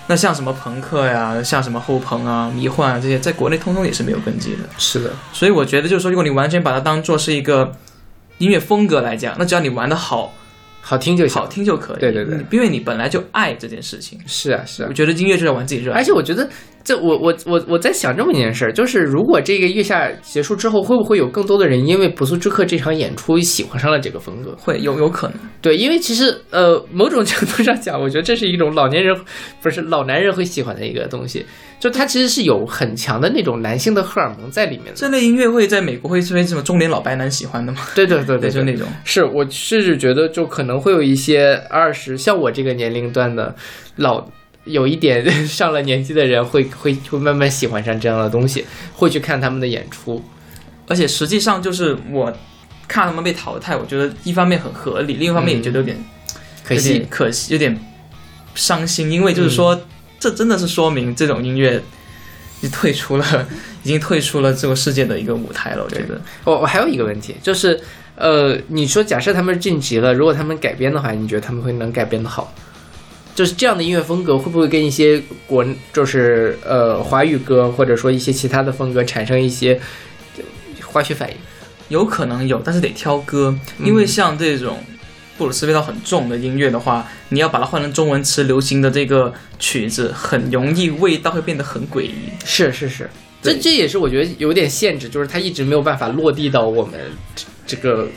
[0.10, 4.60] 那像什么朋克呀，像什么后朋啊、迷幻啊这些，在国内通通也是没有根基的。
[4.78, 7.74] 是的，所以我觉得就是说，如果你完全把它当做是一个
[8.38, 10.34] 音乐风格来讲，那只要你玩的好，
[10.80, 11.36] 好听就行。
[11.36, 12.00] 好听就可以。
[12.00, 14.18] 对对对因为你本来就爱这件事情。
[14.26, 14.94] 是啊，是啊我。
[14.94, 15.98] 觉得音乐就是要玩自己热爱。
[15.98, 16.48] 而且我觉得
[16.88, 24.56] 这我我我我在想这么一件事儿，就是如果这个月下结束之后，会不会有更多的人因为《不速之客》这场演出喜欢上了这个风格？
[24.58, 25.38] 会有有可能。
[25.62, 29.14] 对，因为其实呃，某种程度上讲，我觉得这是一种老年人
[29.62, 31.46] 不是老男人会喜欢的一个东西，
[31.78, 34.94] 就它其实是有很强的那种男性的荷尔蒙在里面的。
[34.96, 37.80] 这类音乐会在美国会是被什么中年老白男喜欢的吗？
[37.96, 38.88] 对对对对，就那种。
[39.04, 43.54] 是我甚至觉得，就可能会有一些二十像我这个年龄段的
[43.98, 44.26] 老。
[44.68, 50.24] 有一点 上了年纪的人会会会慢慢喜欢上这样的东西，会去看他们的演出，
[50.88, 52.32] 而且实际上就是我
[52.88, 55.97] 看他们被淘汰，我觉得一方面很合理，另一方面也觉得有点
[56.63, 57.80] 可惜，可惜有点
[58.55, 59.80] 伤心，因为就是说
[60.20, 61.82] 这真的是说明这种音乐
[62.61, 63.47] 已退出了，
[63.84, 65.84] 已经退出了这个世界的一个舞台了。
[65.84, 67.80] 我觉得，我我还有一个问题就是，
[68.15, 72.53] 呃，你说假设他们晋级了，如果他们改编的话，你觉得他们会能改编的好？
[73.38, 75.64] 就是这样的音乐风格会不会跟一些国，
[75.94, 79.80] 就是呃华语歌或者说一些其他的风格产生一些
[80.84, 81.36] 化学反应？
[81.90, 84.80] 有可能有，但是得挑歌，因为像这种
[85.38, 92.14] 布鲁斯味道很重的音乐的话，你要把它换成中文词、流行的这个曲子，很容易味道会变得很诡异。
[92.44, 93.08] 是是是，
[93.44, 97.00] 这这也是我觉得有点限制，就是它一直没有办法落地到我们
[97.68, 98.08] 这个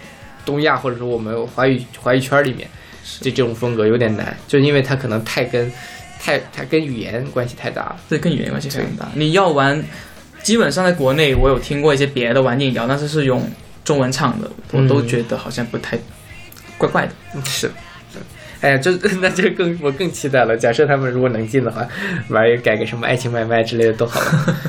[0.47, 2.67] 东亚或者说我们华语华语圈里面。
[3.21, 5.71] 就这种风格有点难，就因为它可能太跟，
[6.19, 7.97] 太它跟语言关系太大了。
[8.09, 9.09] 对，跟语言关系非常大。
[9.15, 9.83] 你要玩，
[10.43, 13.49] 基本上在国内我有听过一些别的玩电影谣，但是是用
[13.85, 15.99] 中文唱的，我都觉得好像不太
[16.79, 17.13] 怪怪的。
[17.45, 17.71] 是，
[18.61, 18.91] 哎呀，就
[19.21, 20.57] 那就更我更期待了。
[20.57, 21.87] 假设他们如果能进的话，
[22.29, 24.57] 玩一改个什么爱情买卖之类的都好了。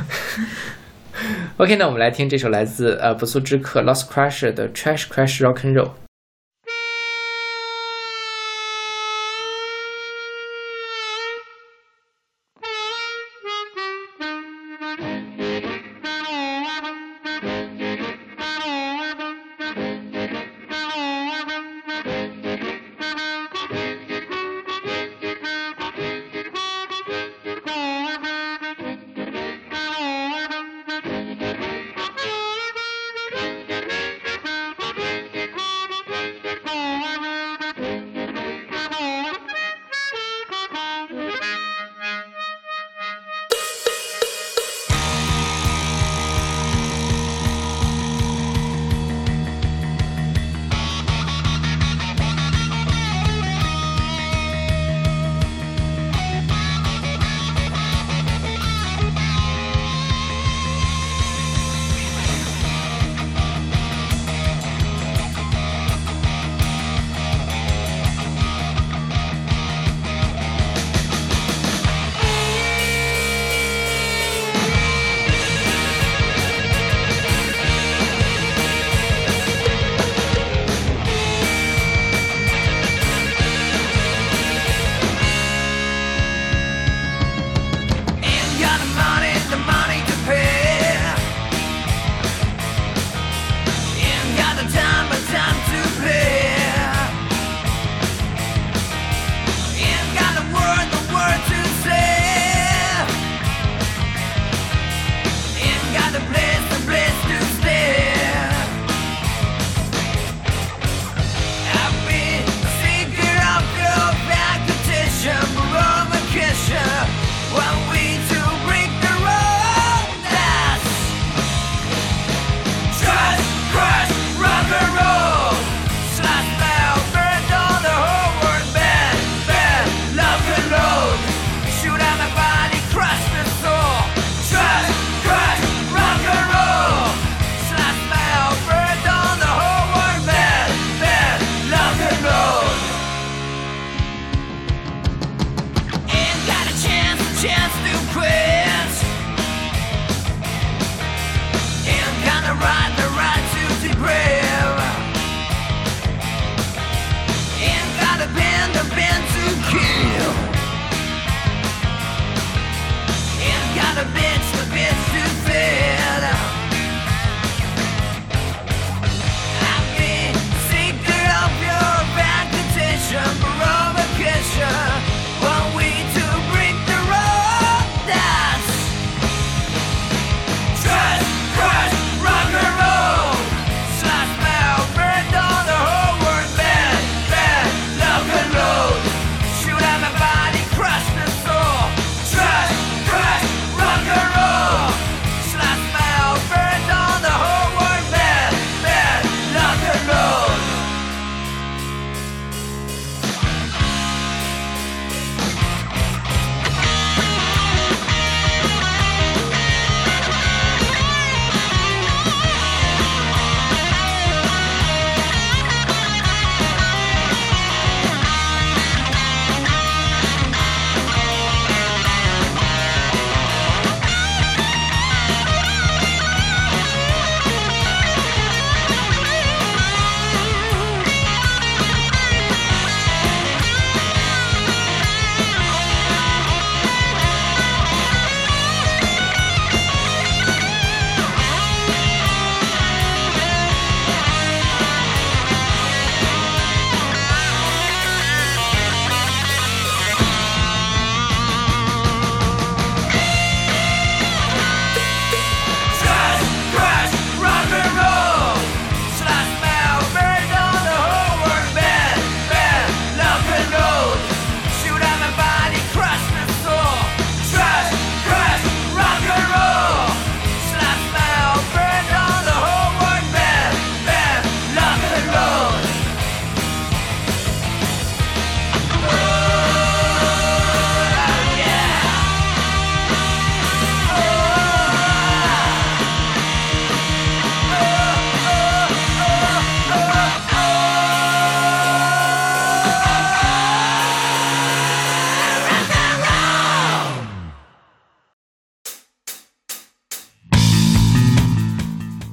[1.58, 5.92] OK，那我们来听这首来自呃不速之客 Lost Crusher 的 Trash Crash Rock and Roll。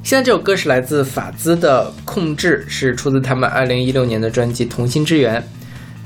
[0.08, 5.38] 现在这首歌是来自法兹的《控制》，是出自他们二零一六年的专辑《同心之源》。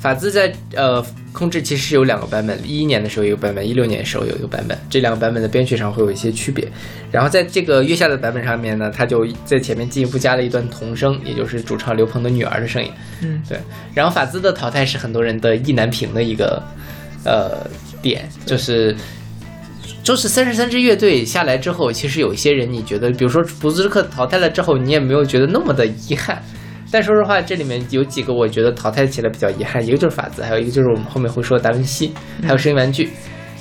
[0.00, 1.00] 法兹在呃
[1.32, 6.66] 《控制》其实是有两个版本，一一年的时候有一个版本，一六年的时候有一个版本，这两个版本的编曲上会有一些区别。
[7.12, 12.90] 然后在这个月下的版本上面呢，他就在前面进一步加了一段童声，也就是主唱刘鹏的女儿的声音。
[13.20, 13.56] 嗯，对。
[13.94, 16.60] 然后法兹的淘汰是很多人的意难平的一个
[17.24, 17.64] 呃
[18.02, 18.96] 点，就是。
[20.02, 26.42] 就是三十三支乐队下来之后，其实有一些人你觉得，比如说不兹克淘汰了之后，你也没有觉得那么的遗憾。
[26.90, 33.10] 但说实话，这里面有几个我觉得淘汰起来比较遗憾，一个就是法兹，还有一个就是我们后面会说的达芬奇，还有声音玩具，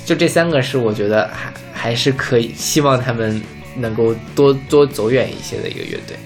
[0.04, 3.40] 就这三个是我觉得还还是可以，希望他们
[3.76, 6.16] 能够多多走远一些的一个乐队。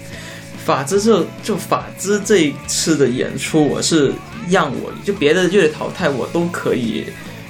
[0.57, 4.11] 法兹这就法兹这一次的演出，我是
[4.49, 7.05] 让我就别的乐队淘汰我都可以，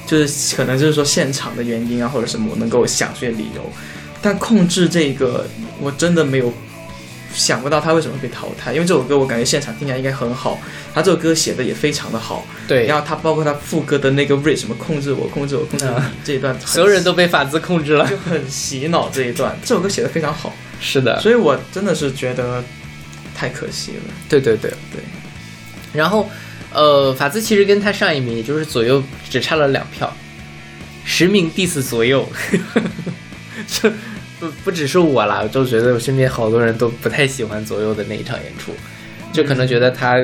[0.08, 3.72] 就是可能就是说现场的原因啊或者什么，我能够想出些理由。
[4.22, 5.46] 但控制这个，
[5.80, 6.52] 我真的没有
[7.34, 10.60] 想不到他为什么被淘汰，因为这首歌我感觉现场听起来应该很好，
[10.94, 12.44] 他这首歌写的也非常的好。
[12.68, 18.10] 对，然后他包括他副歌的那个 r i 什么控制我控制我控制你、 嗯这一段，所有人都被法兹控制了。
[18.10, 20.52] 就很洗脑这一段，这首歌写的非常好，
[20.82, 22.64] 是的，所以我真的是觉得
[23.36, 24.14] 太可惜了。
[24.28, 25.04] 对对对对。
[25.94, 26.28] 然后，
[26.74, 30.12] 呃，法兹其实跟他上一名，也就是左右只差了两票，
[31.06, 32.28] 十名 diss 左右。
[33.68, 33.90] 这
[34.40, 38.72] 不不只是我啦，我就觉得我身边好多人都不太喜欢左右的那一场演出，
[39.34, 40.20] 就可能觉得他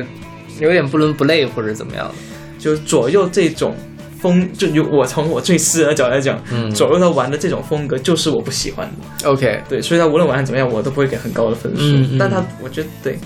[0.60, 2.14] 有点不伦不类或者怎么样的。
[2.60, 3.76] 就左右这种
[4.22, 9.30] 风，就有我从我最私人的角度来讲，嗯左右他玩的这种风格就是我不喜欢的。
[9.30, 11.82] OK，对，所以他无论玩的怎么样，我都不会给很高的分数。
[11.82, 13.18] 嗯嗯但他我觉得对，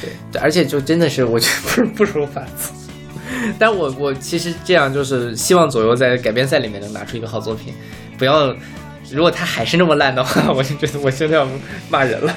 [0.00, 2.70] 对，而且就真的是我觉得不是 不如法兹。
[3.58, 7.74] 但我我其实这样就是希望左右在改编赛里面能拿出一个好作品，
[8.16, 8.54] 不要
[9.10, 11.46] 如果他还是那么烂的话， 我就觉得我现在要
[11.90, 12.34] 骂人了。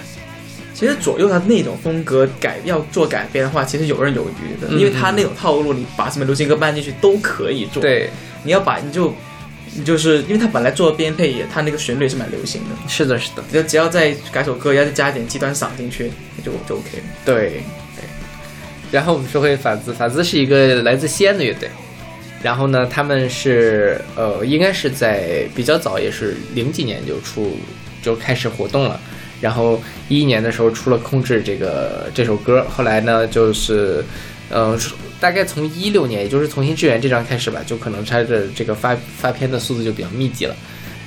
[0.73, 8.09] 其实左右他那种风格改要做改编的话，其实游刃有余的，嗯因为他那种套路，你把什么流行歌搬进去都可以做。，对，
[8.43, 9.15] 你要把你就你
[9.83, 16.11] 就是因为他本来做编配也，他那个旋律也是蛮流行的，是的，是的，只要只要再改首歌，要再加一点极端嗓进去，
[16.43, 17.03] 就就 OK 了。
[17.25, 17.63] 对
[17.95, 18.03] 对。
[18.91, 21.69] 然后我们说回法兹，法兹是一个来自西安的乐队。
[22.43, 27.57] 然后呢，他们是呃，应该是在比较早，也是零几年就出
[28.01, 28.99] 就开始活动了。
[29.41, 34.03] 然后一一年的时候出了《控制》这个这首歌，后来呢就是，
[34.49, 34.77] 呃，
[35.19, 40.55] 大概从一六年，也就是《重新支援》这张开始吧，就可能它的这个发发片的速度就比较密集了。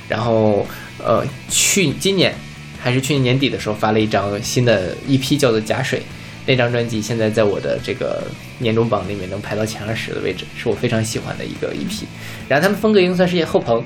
[0.09, 0.65] 然后
[0.97, 2.35] 呃，去今年
[2.79, 5.99] 还是去年年底的时候发了一张新的 EP，叫做《假水》。
[6.45, 8.23] 那张专辑现在在我的这个
[8.57, 12.03] 年终榜里面能排到前二十的位置，是我非常喜欢的一个 EP。
[12.49, 13.81] 然后他们风格应该算是后朋，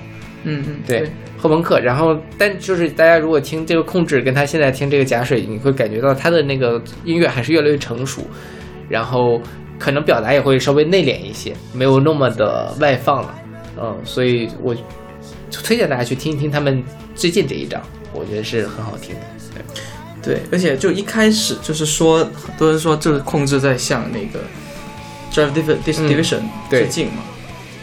[0.46, 1.82] 嗯嗯，对，后朋克。
[1.82, 8.26] 然后，但就是大家如果听这个控制，跟他现在听这个假水，你会感觉到他的那个音乐还是越来越成熟，
[8.88, 9.42] 然后
[9.78, 13.36] 可能表达也会稍微内敛一些，没有那么的外放了。
[13.78, 14.82] 嗯，所以我就
[15.64, 16.84] 推荐大家去听一听他们
[17.14, 17.82] 最近这一张，
[18.14, 19.22] 我觉得是很好听的。
[20.22, 24.40] 对，对而且就一开始就是说，很多人说这个控制在向那个
[25.32, 27.24] Drive 嗯 Division 对致敬嘛。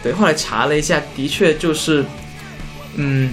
[0.02, 2.04] 对，后来查了一下，的确就是，
[2.96, 3.30] 嗯，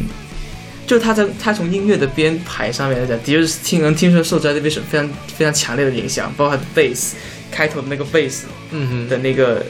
[0.86, 7.14] 就他在他从音乐的编排上面来讲，的确是听能听出受 Drive Division 非常非常强烈的影响，包括他的 bass
[7.52, 9.64] 开头的那个 bass 嗯的那个，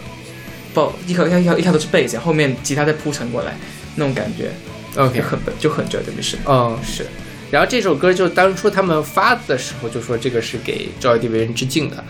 [0.74, 3.56] 爆一开一开一开一开头是 bass，然后后面吉他再铺陈过来，
[3.96, 4.50] 那种感觉
[4.96, 6.38] ，OK，就很就很 Drive Division。
[6.48, 7.06] 嗯，是。
[7.52, 12.04] 然后这首歌就当初他们发的时候就说这个是给 Joy Division 致敬的，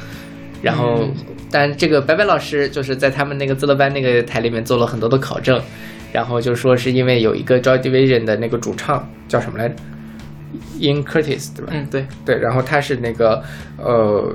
[0.61, 1.15] 然后、嗯
[1.51, 5.59] 但这个白白老师就是在他们那个自乐班那个台里面做了很多的考证，
[6.13, 9.73] 然后就说是因为有一个 Joy Division 的那个主唱叫什么来着
[10.79, 11.71] ，Ian Curtis 对吧？
[11.71, 13.43] 嗯，对，对，然后他是那个
[13.77, 14.31] 呃，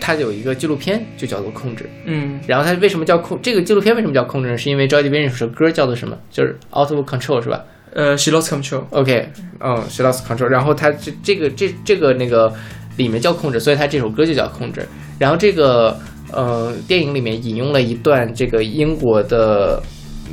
[0.00, 3.38] 他有一个纪录片就叫做《控制》，嗯然后他为什么叫控？
[3.42, 4.56] 这个纪录片为什么叫控制呢？
[4.56, 6.16] 是因为 Joy Division 有首歌叫做什么？
[6.30, 7.64] 就是 Out of Control 是吧？
[7.92, 8.84] 呃，She Lost Control。
[8.90, 9.28] OK，
[9.60, 10.46] 嗯，She Lost Control。
[10.46, 12.52] 然后它这这个这这个那个
[12.96, 14.86] 里面叫控制，所以它这首歌就叫控制。
[15.18, 15.98] 然后这个
[16.32, 19.82] 呃电影里面引用了一段这个英国的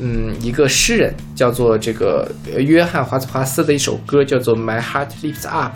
[0.02, 5.76] 嗯一个诗人叫做这个呃约翰华兹华斯的一首歌叫做 My Heart Leaps Up，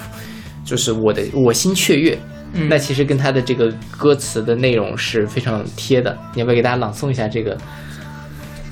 [0.66, 2.18] 就是我的我心雀跃。
[2.54, 6.18] 嗯那其实跟他的这个歌词的内容是非常贴的。
[6.34, 7.58] 你要不要给大家朗诵一下这个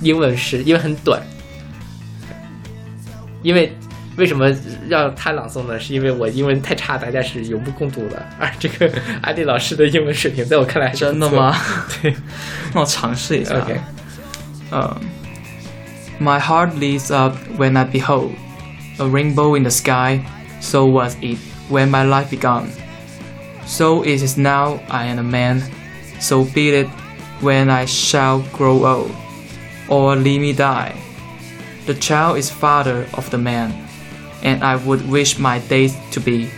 [0.01, 0.63] 英文诗？
[0.63, 1.21] 因为很短。
[3.43, 3.71] 因为
[4.17, 4.51] 为什么
[4.89, 5.79] 让他朗诵呢？
[5.79, 8.27] 是因为我英文太差，大家是有目共睹的。
[8.39, 8.91] 而这个
[9.21, 11.55] 安迪老师的英文水平，在我看来真的吗？
[12.01, 12.15] 对
[12.73, 13.55] 那我尝试一下。
[13.59, 13.79] ，OK，
[14.71, 14.95] 嗯
[16.19, 18.31] ，My heart leaps up when I behold
[18.97, 20.21] a rainbow in the sky.
[20.59, 21.37] So was it
[21.69, 22.63] when my life began.
[23.66, 25.62] So it is now I am a man.
[26.20, 26.88] So be it
[27.40, 29.10] when I shall grow old,
[29.88, 30.94] or leave me die.
[31.86, 33.72] The child is father of the man,
[34.42, 36.48] and I would wish my days to be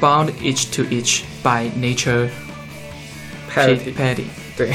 [0.00, 2.30] bound each to each by nature
[3.50, 4.24] Parody petty.
[4.56, 4.72] 对，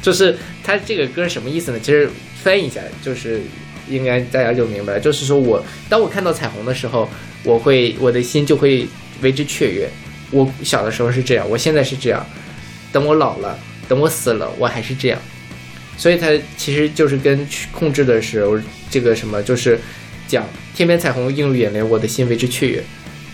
[0.00, 1.78] 就是他这个歌什么意思呢？
[1.80, 2.10] 其实
[2.42, 3.42] 翻译一下，就是
[3.90, 7.08] 应该大家就明白了，就是说我当我看到彩虹的时候，
[7.44, 8.88] 我会我的心就会
[9.20, 9.90] 为之雀跃。
[10.33, 12.25] 我小的时候是这样，我现在是这样，
[12.91, 13.57] 等我老了，
[13.87, 15.19] 等我死了，我还是这样。
[15.95, 16.27] 所以它
[16.57, 19.79] 其实就是跟去控制的时候这个什么，就是
[20.27, 20.45] 讲
[20.75, 22.83] 天边彩虹映入眼帘，我的心为之雀跃。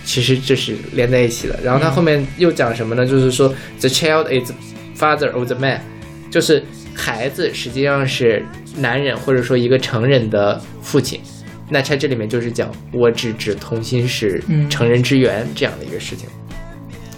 [0.06, 1.60] 其实这是连在一起的。
[1.64, 3.06] 然后他后面又讲什么呢？
[3.06, 4.52] 就是说，the child is
[4.98, 5.82] father of the man，
[6.32, 6.64] 就是
[6.96, 8.44] 孩子实际上是
[8.78, 11.20] 男人或者说一个成人的父亲。
[11.70, 16.28] 那在这里面就是讲我只指同心是嗯成人之源这样的一个事情。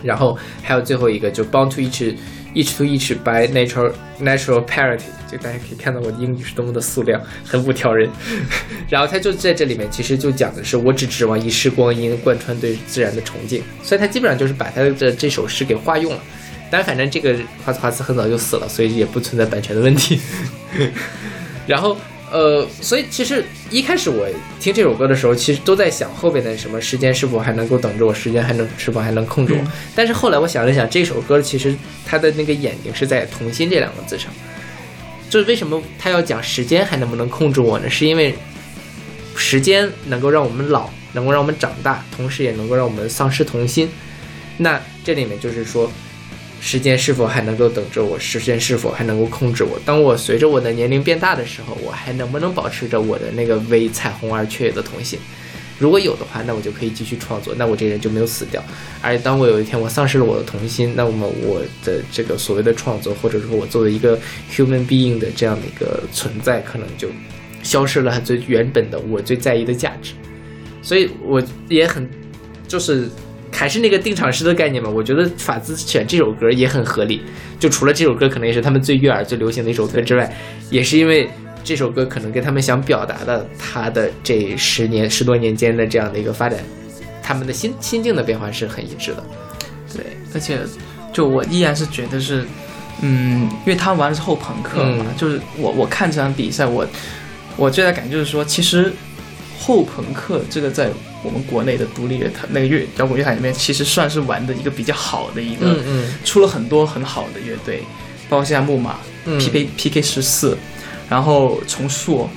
[0.03, 2.15] 然后还有最后一个就 bound to each
[2.53, 8.09] each to each by natural natural parity，就大家可以看到我的英语是多么的塑料，很五条人。
[8.89, 16.21] 然后他就在这里面其实就讲的是我只指望一世光阴贯穿对自然的崇敬，所以他基本上就是把他的这这首诗给化用了。
[16.69, 20.19] 但反正这个华兹华斯很早就死了，所以也不存在版权的问题。
[21.67, 21.97] 然后
[22.31, 24.25] 呃，所以其实一开始我
[24.59, 29.59] 听这首歌的时候，其实都在想后边的什么时间是否还能够等着我，时间还能是否还能控制我。
[29.59, 31.75] 嗯但是后来我想了想，这首歌其实
[32.05, 34.31] 它的那个眼睛是在“童心”这两个字上。
[35.29, 37.89] 就是为什么他要讲时间还能不能控制我呢？
[37.89, 38.35] 是因为
[39.35, 43.89] 时间能够让我们老，能够让我们长大，同时也能够让我们丧失童心。
[44.57, 45.89] 那这里面就是说，
[46.61, 48.17] 时间是否还能够等着我？
[48.19, 49.79] 时间是否还能够控制我？
[49.83, 55.17] 当我随着我的年龄变大的时候，我还能不能保持着我的那个为彩虹而雀跃的童心？
[55.79, 58.63] 如果有的话，那我就可以继续创作，那我这人就没有死掉。
[59.01, 64.15] 而当我有一天我丧失了我的童心，那么我的这个所谓的创作，或者说我作为一个
[64.51, 67.07] human being 的这样的一个存在，可能就
[67.63, 70.13] 消失了最原本的我最在意的价值。
[70.83, 72.07] 所以我也很
[72.67, 73.09] 就是
[73.61, 77.21] 还是那个定场诗的概念嘛，我觉得法兹选这首歌也很合理。
[77.59, 80.35] 就除了这首歌可能也是他们最悦耳、最流行的一首歌之外，
[80.71, 81.29] 也是因为
[81.63, 86.57] 这首歌可能跟他们想表达的他的这十年十多年间的这样的一个发展，
[87.21, 89.23] 他们的心心境的变化是很一致的。
[89.93, 90.57] 对，而且
[91.13, 92.43] 就我依然是觉得是，
[93.01, 96.83] 嗯，因为他玩的是后朋克嘛，嗯就是我我看这场比赛，我
[97.57, 98.91] 我最大感觉就是说，其实
[99.59, 100.89] 后朋克这个在
[101.23, 107.83] 我们国内的独立乐坛那个乐摇滚乐坛里面，其实算是玩的一个比较好的一个，嗯嗯出了很多很好的乐队，
[108.29, 110.57] 包括现在木马、嗯 PK PK 十四，
[111.09, 112.29] 然后重塑。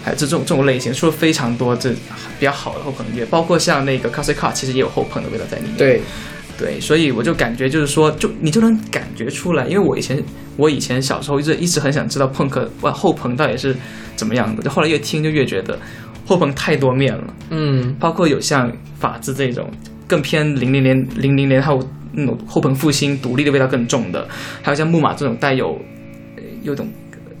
[0.00, 1.90] 还有这种这种类型出了非常多这
[2.38, 5.76] 比较好的后朋乐，包括像那个 c o s y Car，其实也有后朋的味道在里面。
[5.76, 6.00] 对，
[6.56, 10.22] 对，所以我就感觉就是说，就你就能感觉出来，因为我以前
[10.56, 13.76] 我以前小时候一直一直很想知道朋克哇后朋到底是
[14.14, 15.78] 怎么样的，就后来越听就越觉得
[16.28, 19.68] 后朋太多面了，嗯包括有像法兹这种
[20.06, 21.82] 更偏零零年零零年后
[22.12, 24.28] 那种后朋复兴独立的味道更重的，
[24.62, 25.70] 还有像木马这种带有
[26.36, 26.86] 呃有种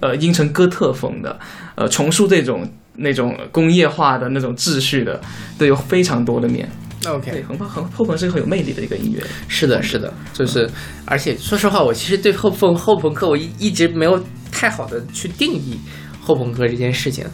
[0.00, 1.38] 呃阴沉哥特风的，
[1.74, 2.66] 呃重塑这种
[2.96, 5.20] 那种工业化的那种秩序的，
[5.58, 6.66] 都有非常多的面。
[7.02, 9.22] 对，，OK，横朋横后朋是个很有魅力的一个音乐。
[9.48, 10.68] 是的，是的，就是，
[11.04, 14.18] 而且说实话，我其实对后朋后朋克我一一直没有
[14.50, 15.78] 太好的去定义
[16.20, 17.24] 后朋克这件事情，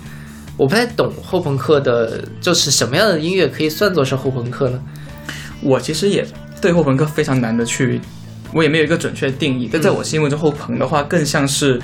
[0.57, 4.81] 我不太懂后朋克的，就是什么样的音乐可以算作是后朋克呢？
[5.61, 6.25] 我其实也
[6.61, 8.01] 对后朋克非常难的去，
[8.53, 9.69] 我也没有一个准确的定义。
[9.73, 11.81] 但在我心目中，后朋的话更像是，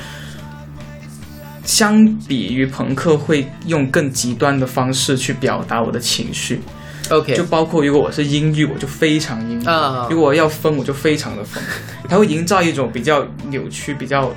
[1.64, 6.60] 相比于朋克，会用更极端的方式去表达我的情绪。
[7.08, 11.60] OK，就包括如果我是阴郁，我就非常阴郁；啊如果我要疯，我就非常的疯。
[12.08, 14.32] 它会营造一种比较扭曲、比较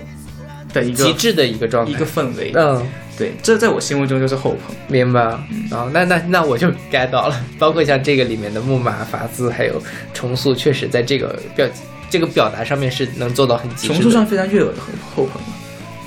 [0.74, 2.52] 的一个极致的一个状态，一个氛围。
[2.56, 2.84] 嗯，
[3.18, 4.76] 对，这在我心目中就是后朋。
[4.88, 5.22] 明白。
[5.22, 9.82] 啊、那那那我就 get 到了，包括像这个里面的木马、法兹还有
[10.14, 11.68] 重塑，确实在这个表
[12.10, 13.94] 这个表达上面是能做到很极致。
[13.94, 15.42] 重塑上非常越有的后后朋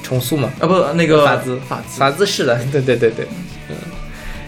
[0.03, 3.27] 重塑嘛，啊，不，那个法兹法兹法兹是的，对对对对，
[3.69, 3.77] 嗯。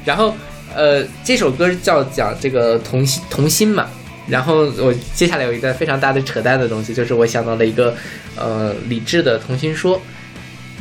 [0.05, 0.35] 然后
[0.75, 3.87] 呃，这首歌叫讲这个童心童心嘛。
[4.29, 7.95] 然后我接下来有一段非常大的扯淡的东西，就是我想到了一个
[8.37, 9.99] 呃理智的童心说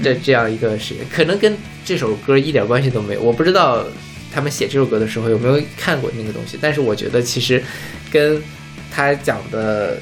[0.04, 3.22] 这这样一个事，可能跟这首歌一点关系都没有。
[3.22, 3.86] 我不知道
[4.32, 7.62] 他们写这首歌的时候有没有看过那个东西，但是我觉得其实
[8.12, 8.42] 跟
[8.92, 9.98] 他讲的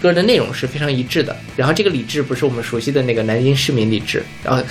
[0.00, 1.36] 歌的内容是非常一致的。
[1.56, 4.62] 然后这个李志不是我们熟悉的那个南京市民李志，然后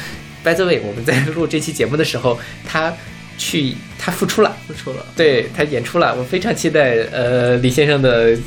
[0.43, 2.93] by the way，我们在录这期节目的时候，他
[3.37, 5.05] 去他复出了，复出了。
[5.15, 8.37] 对他演出了，我非常期待呃李先生的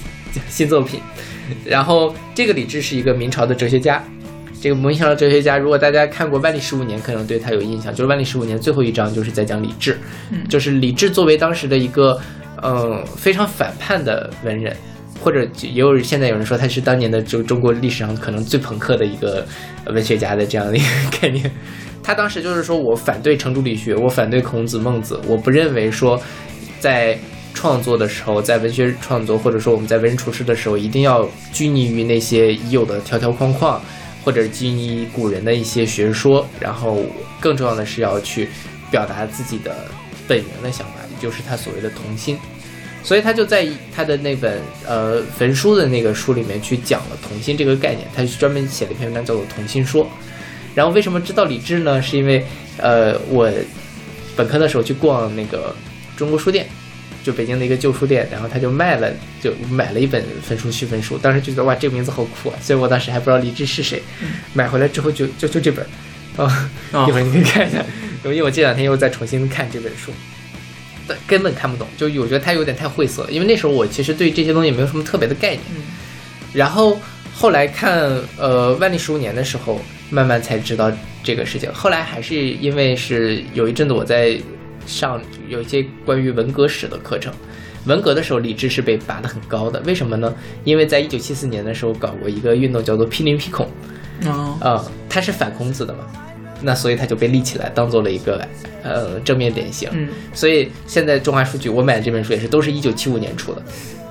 [0.48, 1.00] 新作品。
[1.64, 4.02] 然后这个李治是一个明朝的哲学家，
[4.64, 9.98] 这个明朝的哲学家，如果大家看过《万历十五年》，可能对他有印象，就是《万历十五年》最后一章就是在讲李治，
[10.32, 12.18] 嗯就是李治作为当时的一个
[12.62, 14.74] 嗯非常反叛的文人。
[15.20, 19.46] 或者也有现在有人说他是当年的就中国历史上可能最朋克的一个
[19.88, 20.86] 文学家的这样的一个
[21.20, 21.50] 概念。
[22.02, 26.18] 他当时就是说我反对程朱理学，我反对孔子、孟子，我不认为说
[26.80, 27.18] 在
[27.52, 33.78] 创作的时候，在文学创作或者说我们在为人处事的时候，一定要拘泥于那些已有的条条框框，
[34.24, 37.04] 或者基于古人的一些学说，然后
[37.38, 38.48] 更重要的是要去
[38.90, 39.86] 表达自己的
[40.26, 42.38] 本源的想法，也就是他所谓的童心。
[43.02, 50.04] 所以他就在他的那本呃焚书的那个书里面去讲了童心这个概念，他就专门写了一篇文章叫做《童心说》。
[50.74, 52.00] 然后为什么知道李治呢？
[52.00, 52.42] 是因为
[52.78, 53.52] 呃我
[54.34, 55.76] 本科的时候去逛那个
[56.16, 56.66] 中国书店，
[57.24, 59.10] 就北京的一个旧书店，然后他就卖了，
[59.42, 62.58] 就买了一本焚书续焚书，当时就觉得哇这个名字好酷啊！
[62.60, 64.00] 所以我当时还不知道李志是谁，
[64.52, 65.84] 买回来之后就就就这本，
[66.36, 67.84] 啊、哦一会儿你可以看一下，
[68.24, 70.12] 因为我这两天又在重新看这本书。
[71.06, 75.60] 但根本看不懂，就我觉得它有点太晦涩了，因为那时候我其实对这些东西没有什么特别的概念。
[75.70, 75.82] 嗯
[76.54, 77.00] 然后
[77.34, 78.00] 后来看
[78.38, 80.88] 呃万历十五年的时候，慢慢才知道
[81.24, 81.68] 这个事情。
[81.74, 84.38] 后来还是因为是有一阵子我在
[84.86, 87.32] 上有一些关于文革史的课程，
[87.86, 90.34] 文革的时候李治是被拔得很高的，为什么呢？
[90.64, 93.68] 因为在一九七四年的时候搞过一个运动叫做批林批孔，
[94.26, 96.00] 哦，啊、他是反孔子的嘛，
[96.62, 98.46] 那所以他就被立起来当做了一个
[98.82, 99.88] 呃正面典型。
[99.92, 103.62] 嗯所以现在中华书局我买的这本书也是都是一九七五年出的，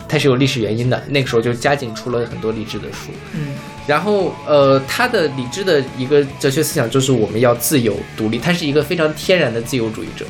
[0.08, 1.02] 它是有历史原因的。
[1.10, 3.54] 那个时候就加紧出了很多李治的书，嗯
[3.86, 10.26] 然后呃，他的理智的一个哲学思想就是我们要自由独立，他是一个非常天然的自由主义者，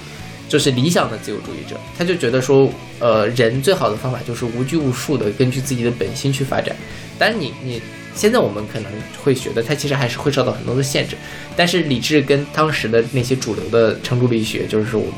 [0.47, 1.75] 就是理想的自由主义者。
[1.97, 6.75] 他就觉得说，呃，人最好的方法就是无拘无束的根据自己的本心去发展。
[7.17, 7.81] 当然你，你
[8.15, 8.91] 现在我们可能
[9.23, 11.15] 会觉得他其实还是会受到很多的限制，
[11.55, 15.13] 但是理智跟当时的那些主流的程朱理学，就是我们。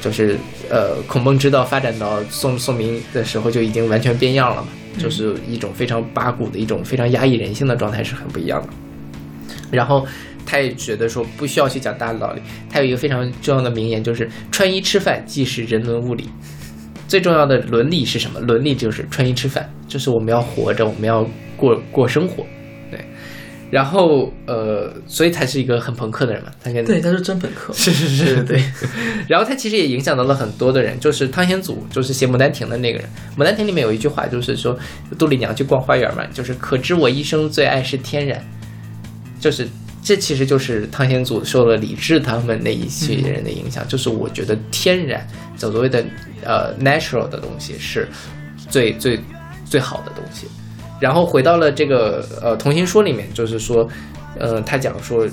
[0.00, 0.36] 就是
[0.68, 4.66] 呃，孔孟之道发展到宋宋明的时候就已经完全变样了嘛，
[4.98, 8.68] 就是一种非常八股的一种非常压抑人性的状态是很不一样的。
[9.70, 10.04] 然后
[10.44, 16.28] 他也觉得说不需要去讲大的道理，他有一个非常重要的名言，就是穿衣吃饭即是人伦物理。
[17.08, 18.40] 最重要的伦理是什么？
[18.40, 22.46] 伦理就是穿衣吃饭，就是我们要活着，我们要过过生活，
[22.90, 22.98] 对。
[23.70, 27.72] 然后呃，所以他是一个很朋克的人嘛，他跟对，他是真朋克。
[27.74, 28.62] 是 是是，对对。
[29.28, 33.08] 然后他其实也影响到了很多的人，就是汤显祖，就是写《牡丹亭》的那个人。
[33.40, 34.78] 《牡丹亭》里面有一句话，就是说
[35.18, 38.42] 杜丽娘去逛花园嘛，就是可知我一生最爱是天然，
[39.40, 39.66] 就是
[40.02, 45.24] 这其实就是汤显祖受了李治他们那一群人的影响，就是我觉得天然，
[45.56, 46.04] 所谓的
[46.44, 48.08] 呃 natural 的东西是
[48.68, 49.18] 最最
[49.64, 50.48] 最好的东西。
[50.98, 53.88] 然后回到了这个呃童心说里面，就是说，
[54.38, 55.26] 呃，他讲说，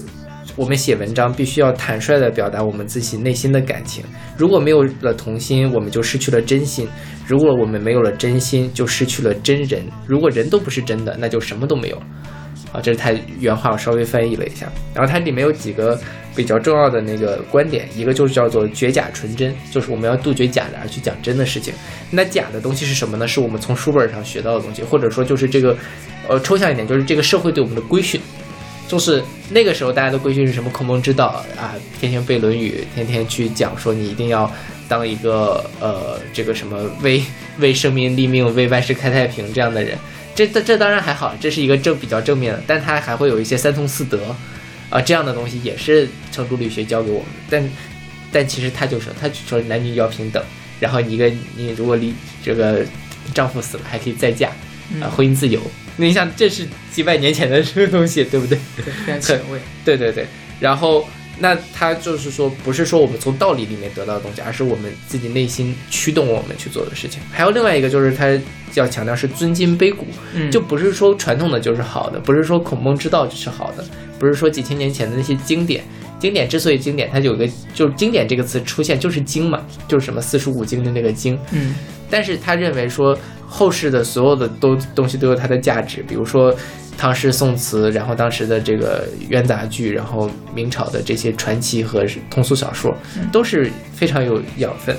[0.56, 4.04] 我们写文章必须要坦率地表达我们自己内心的感情。
[4.38, 6.88] 如果没有了童心，我们就失去了真心；
[7.28, 9.84] 如果我们没有了真心，就失去了真人。
[10.06, 12.04] 如果人都不是真的，那就什么都没有了。
[12.72, 14.68] 啊，这是他原话，我稍微翻译了一下。
[14.94, 16.00] 然后它里面有几个
[16.36, 21.74] 比较重要的那个观点，一个就是叫做绝假纯真，就是我们要杜绝假的，而去讲真的事情。
[22.12, 23.28] 那假的东西是什么呢？
[23.28, 25.76] 是我们从书本上学到的东西，或者说就是这个，
[26.28, 28.20] 呃，抽象一点，就是这个社会对我们的规训。
[28.88, 29.22] 就是
[29.52, 30.70] 那个时候大家的规训是什么？
[30.72, 34.52] 孔孟之道啊，天天背《论语》，天天去讲说你一定要
[34.88, 37.22] 当一个呃这个什么为
[37.60, 39.96] 为生民立命、为万世开太平这样的人。
[40.36, 44.36] 这这这当然还好，这是一个正比较正面的，但它还会有一些三从四德
[44.90, 47.34] 啊这样的东西，也是程朱理学教给我们的。
[47.50, 47.70] 但
[48.32, 50.42] 但其实他就说，他就说男女要平等，
[50.80, 52.86] 然后你一个你如果离这个
[53.34, 54.50] 丈夫死了还可以再嫁
[55.02, 55.60] 啊，婚姻自由。
[55.98, 58.58] 你想，这是几百年前的这 个东西，对不对？
[59.84, 60.26] 对 对对，
[60.60, 61.06] 然后
[61.40, 67.22] 那他就是说，不是说我们从道理里面得到的东西，而是我们自己内心驱动我们去做的事情。
[67.32, 68.28] 还有另外一个就是他
[68.76, 73.86] 要强调是尊今卑古，嗯，就不是说传统的就是好的，不是说孔孟之道就是好的，
[74.20, 75.84] 不是说几千年前的那些经典。
[76.20, 81.40] 经典之所以经典，它有个就是“经典”这个词出现就是经嘛，就是什么四书五经的那个经。
[81.52, 81.74] 嗯
[82.12, 83.18] 但是他认为说
[83.48, 86.54] 后世的所有的都东西都有它的价值，比如说
[87.00, 92.94] 唐诗宋词，然后当时的这个元杂剧，然后明朝的这些传奇和通俗小说，
[93.32, 94.94] 都是非常有养分。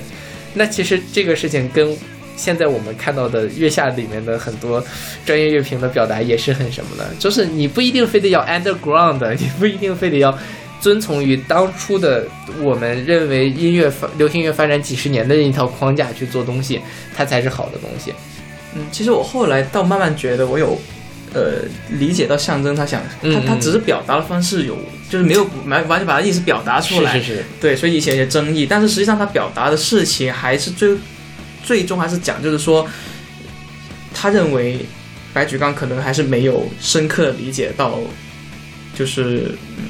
[0.55, 1.95] 那其实这个事情跟
[2.35, 4.83] 现在我们看到的月下里面的很多
[5.23, 7.07] 专业乐评的表达也是很什么的？
[7.19, 10.35] 就是你不一定非得要 underground，你不一定非得要
[10.79, 12.25] 遵从于当初的
[12.63, 16.81] 我们认为音乐发流行音乐发展几十年的一套框架去做东西，
[17.15, 18.11] 它才是好的东西。
[18.73, 20.75] 嗯，其实我后来倒慢慢觉得我有。
[21.33, 24.77] 呃，理解到象征他想，嗯他他只是表达的方式有，
[25.09, 30.97] 就是没有完完全把他意思表达出来，是是是，对，所以以前一些争议，但是实际上他表达的事情还是最
[31.63, 32.85] 最终还是讲，就是说，
[34.13, 34.85] 他认为
[35.33, 37.97] 白举纲可能还是没有深刻地理解到，
[38.93, 39.85] 就是嗯，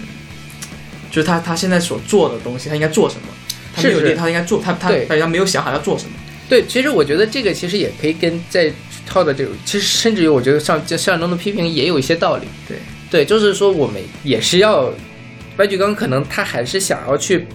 [1.10, 3.28] 就是他他现在所做的东西，他应该做什么，
[3.76, 6.12] 他没有他应该做，他他他他没有想好要做什么，
[6.52, 8.70] 对，其实我觉得这个其实也可以跟在
[9.06, 12.46] 套的这种，其实甚至于我觉得上就象征的批评也有一些道理。
[12.68, 12.78] 对
[13.10, 14.92] 对，就是说我们也是要，
[15.56, 17.48] 白举纲可能他还是想要去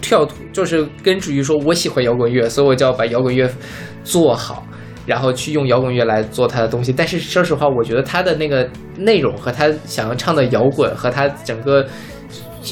[0.00, 3.48] 跳脱，就是根植于说我喜欢摇滚乐，所以我就要把摇滚乐
[4.02, 4.66] 做好，
[5.06, 6.92] 然后去用摇滚乐来做他的东西。
[6.92, 8.68] 但是说实话，我觉得他的那个
[8.98, 11.86] 内容和他想要唱的摇滚和他整个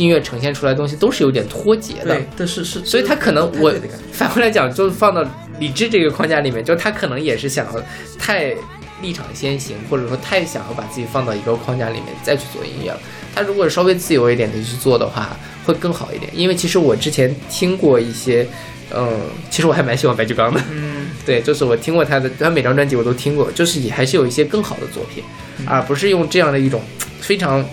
[0.02, 2.14] 音乐呈现出来的东西都是有点脱节的。
[2.14, 3.72] 对，但是是，所以他可能我
[4.12, 5.24] 反过来讲，就放到
[5.58, 7.82] 理智这个框架里面，就他可能也是想要
[8.18, 8.54] 太
[9.00, 13.00] 立场先行，或者说太想要把自己放到一个框架里面再去做音乐了。
[13.34, 16.30] 他如果稍微自由一点的去做的话，会更好一点。
[16.34, 18.46] 因为其实我之前听过一些，
[18.92, 19.20] 嗯，
[19.50, 25.22] 其实我还蛮喜欢白举纲的，嗯，对，就是我听过他的，他每张专辑我都听过，就是也还是有一些更好的作品，
[25.58, 26.80] 嗯而不是用这样的一种
[27.20, 27.64] 非常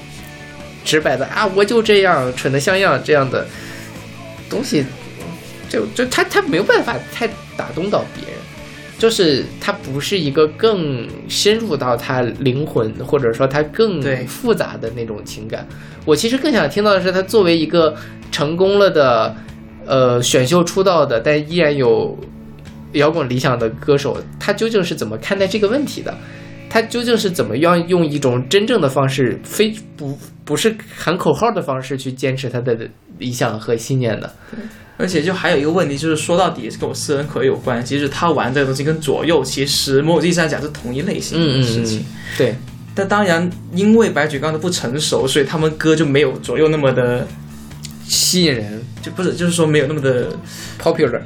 [0.86, 3.46] 直白的啊，我就这样蠢的像样这样的
[4.50, 4.86] 东西，
[5.68, 8.40] 就就他他没有办法太打动到别人，
[9.00, 15.68] 就是他不是一个更深入到他灵魂，或者说他更复杂的那种情感。
[16.06, 17.96] 我其实更想听到的是，他作为一个
[18.32, 19.36] 成功了的，
[19.86, 22.18] 呃，选秀出道的，但依然有
[22.94, 26.16] 摇滚理想的歌手，他究竟是怎么看待这个问题的？
[26.70, 32.78] 他究竟是怎么样用一种真正的方式，非不不是喊口号的方式去坚持他的
[33.18, 34.34] 理想和信念的？
[34.98, 37.84] 而且就还有一个问题，就是说到底也是跟我私人口味有关。
[37.84, 42.00] 其实他玩这个东西跟左右，其实某种意义上讲是同一类型的事情。
[42.00, 42.06] 嗯，
[42.38, 42.56] 对，
[42.94, 47.28] 但当然，因为白举纲的不成熟，所以他们歌就没有左右那么的，
[48.08, 50.30] 吸引人就不是就是说没有那么的。
[50.82, 51.22] ，popular，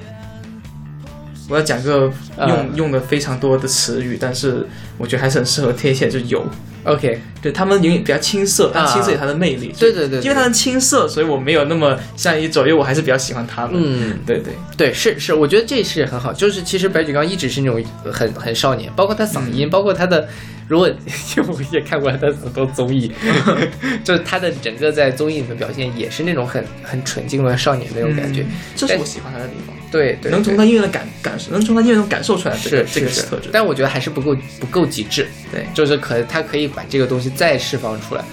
[1.49, 4.65] 我要讲个用、啊用的非常多的词语，但是
[4.97, 6.45] 我觉得还是很适合贴切，就有。
[6.85, 9.73] OK，对他们有点比较青涩，但啊青涩有它的魅力。
[9.77, 13.73] 对对对对因为他的青涩，所以我没有那么像一左右，我还是比较喜欢他们。
[13.75, 16.31] 嗯，对对，对，是是，我觉得这是很好。
[16.31, 20.29] 就是其实白举纲一直是那种很很少年，包括他嗓音，包括他的，
[20.69, 23.11] 如果因为我也看过他的很多综艺，
[24.05, 28.43] 就是他的整个在综艺里的表现也是那种很很纯净的少年那种感觉。
[28.43, 33.49] 嗯这是我喜欢他的地方，对对，能从他音乐的感感受，能从他音乐中感受出来这个这个是是特质。
[33.51, 35.27] 但我觉得还是不够不够极致。
[35.51, 38.23] 对就是可他可以把这个东西再释放出来。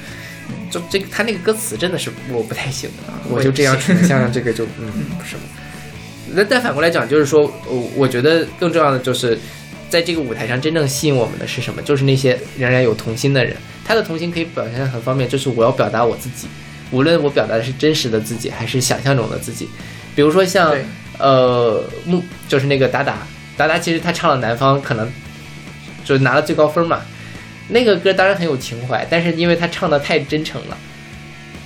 [0.71, 5.37] 就这个他那个歌词真的是我不太行的，我就这样蠢得像，这个就嗯不是。
[6.35, 9.39] 那但反过来讲，就是说，我我觉得更重要的就是，
[9.89, 11.81] 在这个舞台上真正吸引我们的是什么？
[11.83, 13.57] 就是那些仍然有童心的人。
[13.85, 16.49] 他的童心可以表现得很方便，就是我要表达我自己，
[16.91, 19.69] 无论我表达的是真实的自己还是想象中的自己。
[20.15, 20.75] 比如说像
[21.19, 23.19] 呃木，就是那个达达，
[23.57, 25.09] 达达其实他唱了南方，可能
[26.05, 27.03] 就拿了最高分嘛。
[27.69, 30.77] 那个歌当然很有情怀，但是因为他唱的太真诚了，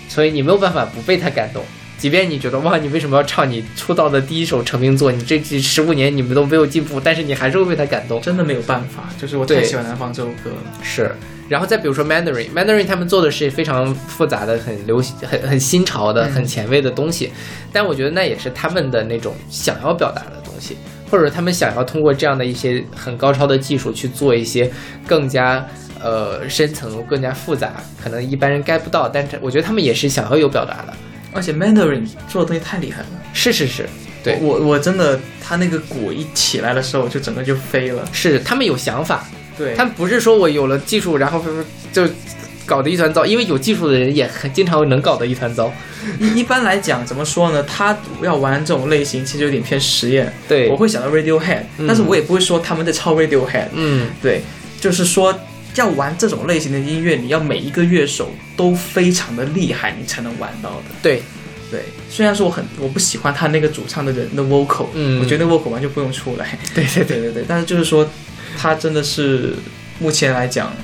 [0.09, 1.65] 所以你没有办法不被他感动。
[2.01, 5.13] 即便你觉得哇，你为什么要唱你出道的第一首成名作？
[5.13, 8.19] 你这这十五年你们都没有进步，但是你还是会被他感动。
[8.23, 10.57] 真的没有办法，就是我太喜欢南方这首歌了。
[10.83, 11.15] 是，
[11.47, 17.31] 然后再比如说 Mandarin，Mandarin 他们做的是非常复杂的、很流行、很很新潮的、嗯很前卫的东西，
[17.71, 20.79] 但我觉得那也是他们的那种想要表达的东西，
[21.11, 24.71] 或者他们想要通过这样的一些很高超的技术去做一些
[25.07, 25.67] 更加
[26.03, 30.95] 呃深层、更加复杂，可能一般人 get 不到，但是我觉得他们也是想要有表达的。
[31.33, 33.89] 而且 Mandarin 做的东西太厉害了，是是是，
[34.23, 38.09] 对，我我真的他那个鼓一起来的时候，就整个就飞了。
[38.13, 39.25] 是他们有想法，
[39.57, 41.45] 对，他们不是说我有了技术，然后
[41.93, 42.09] 就
[42.67, 45.73] 搞得一团糟，因为有技术的人也很经常能搞得一团糟。
[46.19, 47.63] 一一般来讲，怎么说呢？
[47.65, 50.33] 他要玩这种类型，其实有点偏实验。
[50.49, 53.67] 对我会想到 Radiohead，、嗯但是我也不会说他们在抄 Radiohead。
[53.75, 54.41] 嗯，对，
[54.81, 55.39] 就是说
[55.77, 60.85] 要玩这种类型的音乐，你要每一个乐手都非常的厉害，你才能玩到的。
[61.03, 61.23] 对，
[61.71, 66.59] 对，虽然说我很我不喜欢他那个主唱的人的 vocal，嗯我觉得 vocal 完全不用出来。
[66.75, 68.09] 对对对对对，但是就是说，
[68.57, 69.55] 他真的是
[69.99, 70.75] 目前来讲，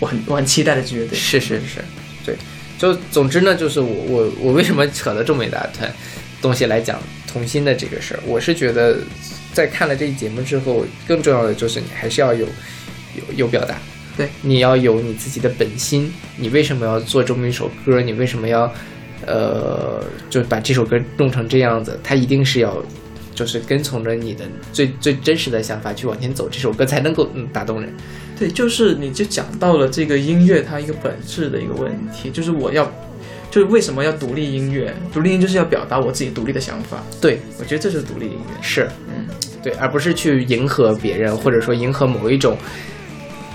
[0.00, 1.16] 我很我很期待的支乐队。
[1.16, 1.84] 是是是，
[2.26, 2.36] 对，
[2.78, 5.92] 就总之呢，就是我我我为什么扯了这么一大团
[6.42, 8.20] 东西来讲童心的这个事儿？
[8.26, 8.98] 我是觉得
[9.52, 12.46] 在看了这一节目之后，更重要的就是你还是要有
[13.16, 13.76] 有有表达，
[14.16, 18.00] 对，你要有你自己的本心，你为什么要做这么一首歌？
[18.00, 18.72] 你为什么要
[19.26, 22.82] 呃，就把这首歌弄成这样子，它一定是要。
[23.34, 27.92] 就是跟从着你的最最真实的想法去往前走，这首歌才能够嗯打动人。
[28.38, 32.88] 对，就是你就讲到了这个音乐它一个本质的一个问题，就是我要，
[33.50, 34.94] 就是为什么要独立音乐？
[35.12, 37.02] 独立音乐就是要表达我自己独立的想法。
[37.20, 38.62] 对，我觉得这是独立音乐。
[38.62, 39.26] 是，嗯，
[39.60, 42.56] 对，而不是去迎合别人，或者说迎合某一种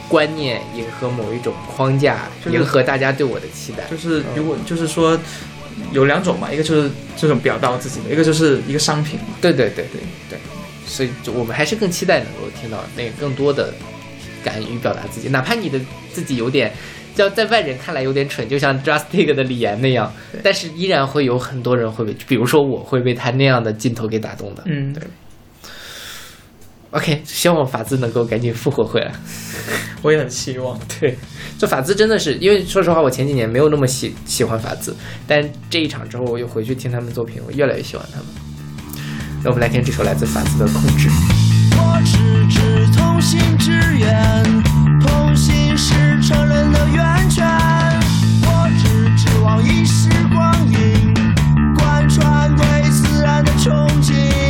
[0.10, 3.84] 观念，迎合某一种框架，就是迎合大家对我的期待。
[3.90, 5.18] 就是如果就是说
[5.94, 9.28] 有两种嘛，一个就是这种表达我自己的，一个就是一个商品嘛。
[9.40, 10.40] 对对对对对，
[10.86, 13.74] 所以就我们还是更期待能够听到那个更多的
[14.44, 15.80] 敢于表达自己，哪怕你的
[16.12, 16.74] 自己有点。
[17.16, 20.10] 要在外人看来有点蠢，就像 Justic 的李岩那样，
[20.42, 24.64] 但是依然会有很多人会被，比如说我会被他那样的镜头给打动的。
[24.68, 25.04] 嗯，对。
[26.92, 29.12] OK，希望法兹能够赶紧复活回来。
[30.02, 30.80] 我也很希望。
[31.00, 31.16] 对，
[31.58, 34.96] 这法兹真的是，因为说实话，我前几年没有那么喜喜欢法兹，
[35.28, 35.40] 但
[35.70, 38.26] 这一场之后，我又回去听他们作品，我越来越喜欢他们。
[39.44, 41.10] 那我们来听这首来自法兹的《控制》。
[41.78, 42.18] 我只
[42.48, 44.44] 知同心之源，
[45.00, 47.46] 同心是成人的源泉。
[48.42, 51.14] 我只指望一时光阴，
[51.78, 54.49] 贯穿对自然的憧憬。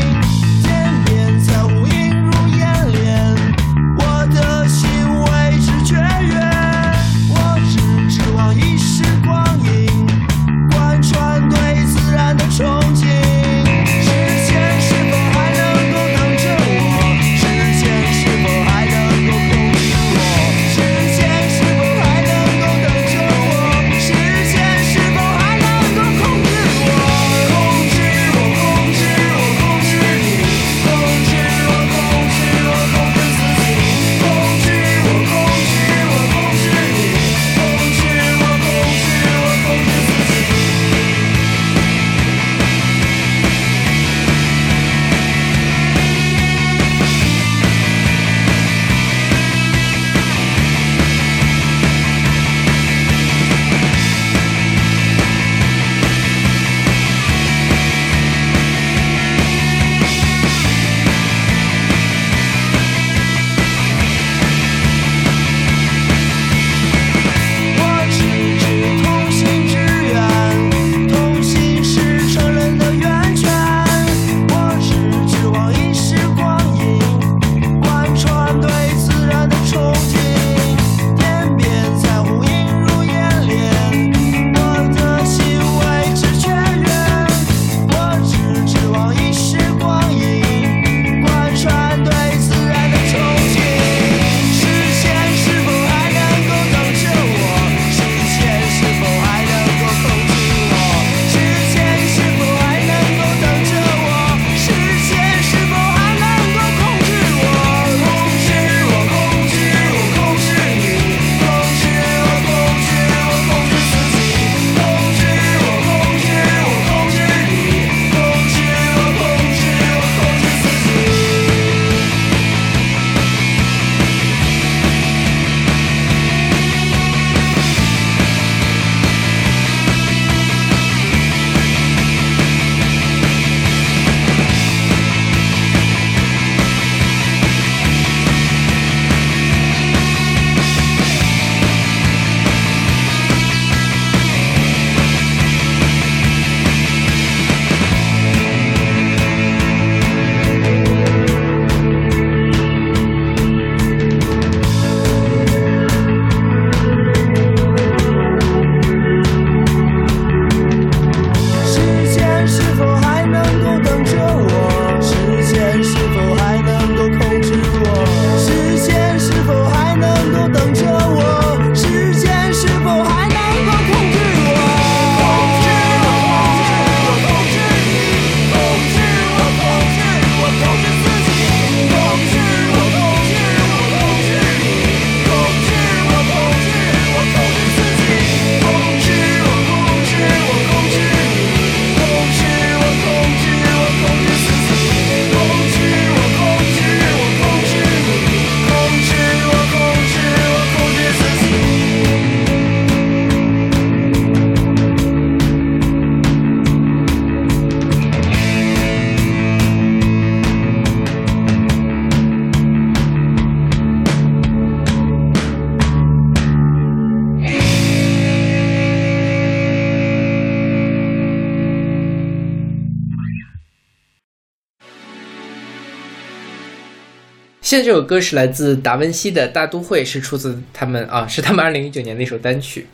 [227.84, 232.88] 这首歌是来自达文西的《大都会》，是出自他们啊，是他们二零一九年的一首单曲。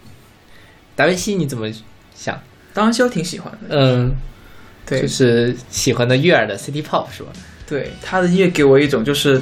[0.96, 1.72] 达文西你怎么
[2.16, 2.42] 想？
[2.74, 3.60] 当然是我挺喜欢的。
[3.70, 4.16] 嗯，
[4.86, 7.30] 对就是喜欢的悦耳的 City Pop 是吧？
[7.68, 9.42] 对，他的音乐给我一种就是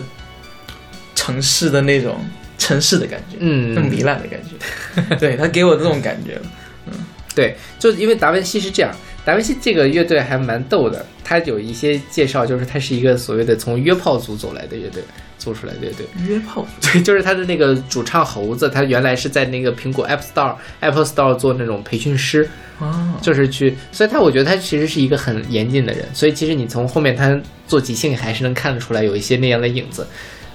[1.16, 2.18] 城市的那种
[2.58, 5.16] 城市的感觉，嗯很糜烂的感觉。
[5.18, 6.40] 对他给我这种感觉，
[6.88, 6.94] 嗯
[7.36, 8.96] 对，就是因为达文西是这样，
[9.26, 15.04] 达文西这个乐队还蛮逗的，他有一些介绍，就是他是一个所谓的从约炮组走来的乐队，
[15.44, 16.06] 做出来的乐队。
[16.26, 22.48] 约炮对， 就是他的那个主唱猴子，他原来是在那个苹果 App Store Apple Store 做那种培训师，
[22.80, 27.38] 啊，就是去，所以他我觉得他其实是一个很严谨的人，所以其实你从后面他
[27.68, 30.08] 做即兴还是能看得出来有一些那样的影子，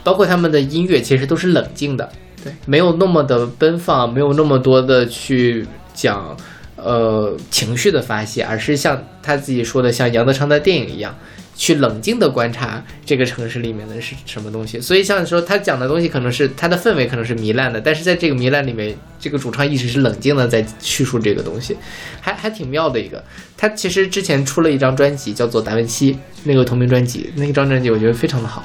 [0.03, 2.11] 包括他们的音乐其实都是冷静的，
[2.43, 6.37] 对，没有那么的奔放，没有那么多的去讲
[6.77, 11.15] 呃情绪的发泄，而是像他自己说的，像杨德昌的电影一样。
[11.59, 21.77] 去冷静的观察这个城市里面的是什么东西，所以像说他讲的东西可能是他的氛围可能是糜烂的，但是在这个糜烂里面，这个主创一直是冷静的在叙述这个东西，
[22.21, 23.23] 还还挺妙的一个。
[23.57, 26.13] 他其实之前出了一张专辑叫做《达文西》，
[26.45, 28.65] 那个同名专辑，那张专辑我觉得非常的好。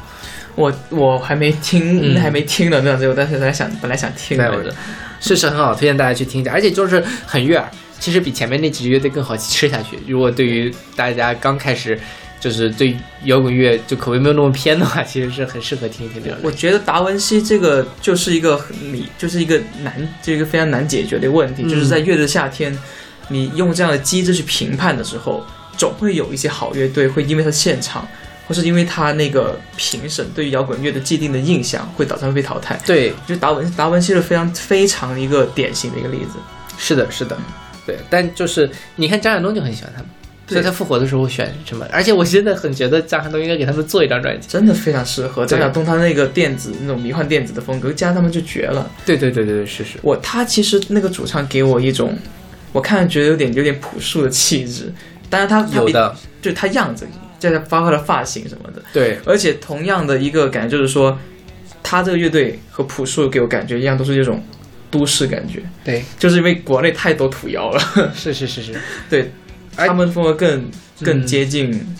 [0.56, 4.72] 我我还没听，嗯还没听呢那张专辑，但是本来想本来想听来着。
[5.20, 7.68] 是是很好，推荐大家去听一下，而且就是很悦耳，
[7.98, 9.98] 其实比前面那几支乐队更好吃下去。
[10.06, 11.98] 如果对于大家刚开始
[12.44, 12.94] 就是对
[13.24, 16.38] 摇滚乐就口味没有那么偏的话， 其实是很适合听一听的。
[16.44, 22.78] 我觉得达文西这个就是一个很你就是一个难，这个非常难解决的问题，嗯就是在乐队夏天，
[23.30, 25.42] 你用这样的机制去评判的时候，
[25.78, 28.06] 总会有一些好乐队会因为他现场，
[28.46, 32.78] 或是因为他那个评审对于摇滚乐的既定的印象，会导致他被淘汰。
[32.86, 36.38] 对，就达文达文西是非常非常一个典型的一个例子。
[36.78, 37.38] 是的，是的，
[37.86, 37.98] 对。
[38.10, 40.10] 但就是你看张亚东就很喜欢他们，
[40.48, 41.86] 所以他复活的时候选什么？
[41.92, 44.48] 而且我真的很觉得张亚东应该给他们做一张专辑。
[44.48, 48.90] 真的非常适合张晓东他那个电子那种迷幻电子的风格，加上他们就绝了。
[49.06, 49.98] 对对对对对，是是。
[50.02, 52.18] 我他其实那个主唱给我一种，
[52.72, 54.92] 我看着觉得有点有点朴素的气质，
[55.30, 57.08] 但是他他有的，就是他样子，
[57.40, 61.18] 就是包括他发型什么的，对，而且同样的一个感觉就是说，
[61.82, 64.44] 他这个乐队和朴树给我感觉一样，都是这种
[64.92, 68.74] 都市感觉，对，就是因为国内太多土窑了，是是是是，
[69.10, 69.43] 对，而
[69.76, 70.70] 他们风格更
[71.02, 71.96] 更嗯接近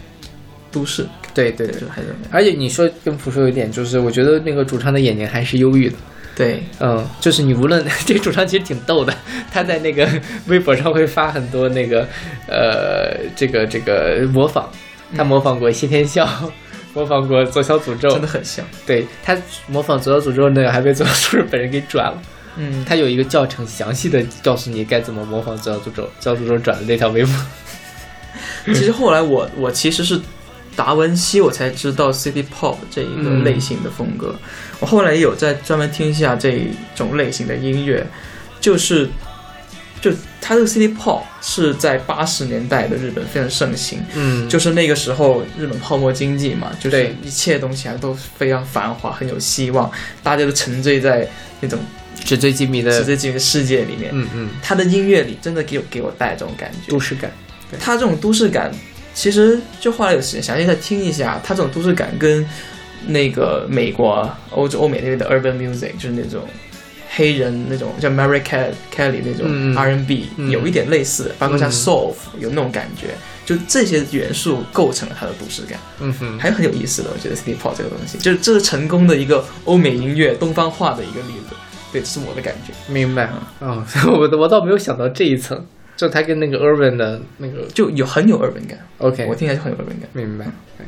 [0.72, 1.82] 都市，对对对。
[1.82, 1.88] 就。
[1.88, 5.96] 还是而且你说跟朴树有一点，就是我觉得那个主唱的眼睛还是忧郁的。
[6.36, 9.14] 对，嗯，就是你无论 这个主唱其实挺逗的，
[9.54, 10.10] 他在那个
[10.48, 12.08] 微博上会发很多那个
[12.48, 14.66] 呃这个这个模仿，
[15.16, 16.28] 他模仿过谢天笑，
[16.96, 18.10] 模仿过左小诅咒。
[18.10, 19.38] 真的，很像，对他
[19.68, 22.20] 模仿左小诅咒那个还被左小诅咒本人给转了。
[22.58, 27.32] 嗯，他有一个教程，详细的告诉你该怎么模仿左小诅咒，左小诅咒转的那条微博。
[28.68, 30.20] 其实后来我我其实是
[30.76, 34.36] 达文西，我才知道 City Pop 这一个嗯类型的风格。
[34.80, 38.06] 我后来也有在专门听一下这种类型的音乐，
[38.60, 39.10] 就是
[40.02, 40.12] 就
[40.42, 49.90] 它这个 City Pop 是在八十年代的日本非常盛行，嗯就是那个时候日本泡沫经济嘛，就是一切东西啊都非常繁华，很有希望，
[50.22, 51.26] 大家都沉醉在
[51.62, 51.80] 那种
[52.26, 54.12] 纸醉金迷的纸，醉金迷的世界里面。
[54.14, 57.32] 嗯嗯，他的音乐里真的给我给我带这种感觉都，市感，
[57.80, 58.72] 他这种都市感，
[59.14, 62.46] 其实就花了有时间详细再听一下，他这种都市感跟
[63.08, 66.42] 那个美国、欧洲、欧美那边的 urban music，就是那种
[67.16, 73.10] 黑人那种叫 Mary Kelly Kelly 那种嗯 R&B，、嗯有一点类似，包括像嗯 soul 有那种感觉，
[73.46, 77.10] 就这些元素构成了它的都市感，嗯哼，还有很有意思的。
[77.14, 81.56] 我觉得 City Pop 这个东西，就是这是成功的一个欧美音乐东方化的一个例子。
[81.92, 82.74] 对，是我的感觉。
[82.92, 83.30] 明白。
[83.60, 85.64] 哦， 我我倒没有想到这一层，
[85.96, 90.10] 就他跟那个 urban 的那个就有很有 urban 感，OK，我听起来就很有 urban 感。
[90.14, 90.46] 明白。
[90.78, 90.86] 对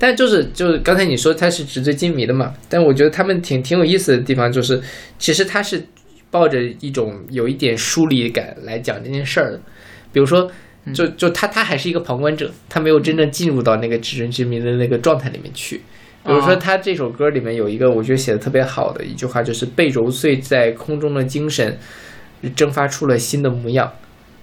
[0.00, 4.80] 但就是就是刚才你说他是纸醉金迷的嘛，但我觉得他们挺挺有意思的地方就是，
[5.18, 5.84] 其实他是
[6.30, 9.60] 抱着一种有一点疏离感来讲这件事儿的。
[10.12, 10.50] 比如说，
[10.94, 15.82] 就就他他还是一个旁观者，他没有真正进入到那个纸醉金迷的那个状态里面去。
[16.24, 21.76] 比如说，他这首歌里面有一个我觉得写的特别好的一句话，就是被揉碎在空中的精神
[22.54, 23.92] 蒸发出了新的模样，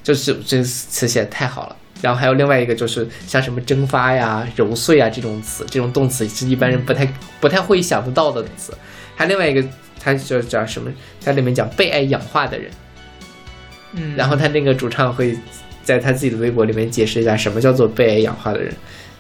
[0.06, 1.76] 就是这个词写的太好了。
[2.02, 8.74] 然后还有另外一个就是像什么蒸发呀、揉碎啊这种词，这种动词是一般人不太不太会想得到的词。
[9.16, 9.68] 还有另外一个，
[10.00, 12.70] 他就讲什么，在里面讲被爱氧化的人。
[13.94, 15.36] 嗯然后他那个主唱会
[15.82, 18.72] 在他自己的微博里面解释一下什么叫做被爱氧化的人。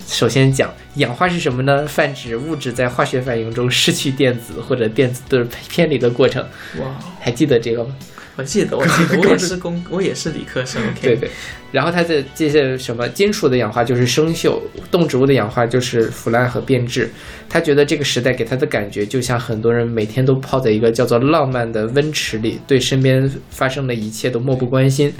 [0.05, 1.87] 首先讲氧化是什么呢？
[1.87, 6.45] 泛指物质在化学反应中失去电子或者电子对偏离的过程。
[6.79, 7.95] 哇，还记得这个吗？
[8.37, 10.81] 我记得，我记得， 我也是工，我也是理科生。
[11.01, 11.29] 对对，
[11.71, 14.59] 然后它的这些什么金属的氧化就是生锈，
[14.91, 17.09] 动植物的氧化就是腐烂和变质。
[17.47, 25.13] 他觉得这个时代给他的感觉，就像很多人每天都泡在一个叫做浪漫的温池里，对身边发生的一切都漠不关心，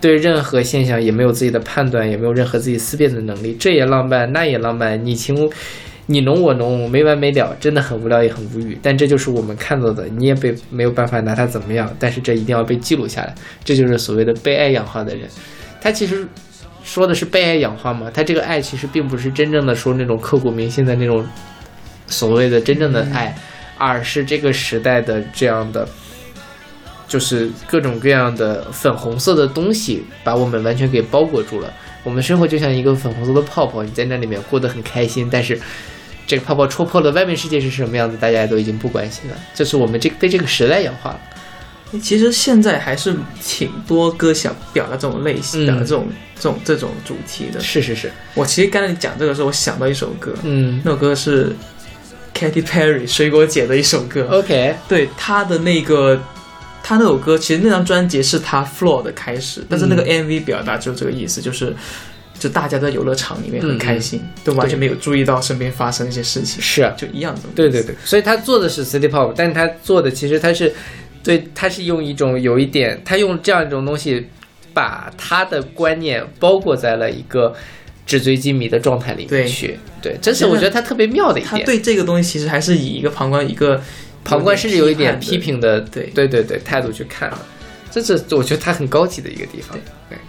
[0.00, 3.56] 对任何现象也没有自己的判断，也没有任何自己思辨的能力。
[3.58, 5.50] 这也浪漫，那也浪漫，你情
[6.10, 8.76] 你侬我侬，没完没了，真的很无聊，也很无语。
[8.82, 11.88] 但这就是我们看到的，你也被没有办法拿他怎么样。
[12.00, 13.32] 但是这一定要被记录下来，
[13.62, 15.28] 这就是所谓的被爱氧化的人。
[15.80, 16.26] 他其实
[16.82, 21.24] 说的是被爱氧化嘛，他这个爱其实并不是真正的说那种刻骨铭心的那种
[22.08, 23.32] 所谓的真正的爱，
[23.78, 25.88] 而是这个时代的这样的。
[27.06, 31.68] 就是各种各样的粉红色的东西把我们完全给包裹住了。
[32.04, 35.58] 我们生活就像一个粉红色的泡泡，你在那里面过得很开心，但是
[36.30, 39.36] 这个泡泡戳破了，外面世界是什么样子，大家都已经不关心了。
[39.52, 41.20] 就是我们这被这个时代氧化了。
[42.00, 47.58] 其实现在还是挺多歌想表达这种类型、嗯表达这种这种这种主题的。
[47.58, 51.52] 是是是，我其实刚才你讲这个时候，我想到一首歌，嗯那首歌是
[52.32, 54.28] Katy Perry 水果姐的一首歌。
[54.30, 56.22] ，OK，对她的那个，
[56.80, 61.74] 她那首歌其实那张专辑是她 Floor 的开始，但是那个 MV 表达就这个意思，就是
[62.40, 67.42] 就大家在游乐场里面很开心，都完全没有注意到身边发生一些事情，是啊，就一样的。
[67.54, 70.74] 对对对，所以他做的是 City Pop，但他做的其实他是，
[71.22, 74.26] 对，他是用一种有一点，他用这样一种东西，
[74.72, 77.54] 把他的观念包裹在了一个
[78.06, 79.78] 纸醉金迷的状态里面对去。
[80.00, 81.50] 对，这是我觉得他特别妙的一点。
[81.50, 83.78] 他对这个东西其实还是以一个旁观一个
[84.24, 87.46] 旁观甚至有一点批批评的，对对对对态度去看了，
[87.90, 89.78] 这是我觉得他很高级的一个地方。
[90.08, 90.20] 对，啊，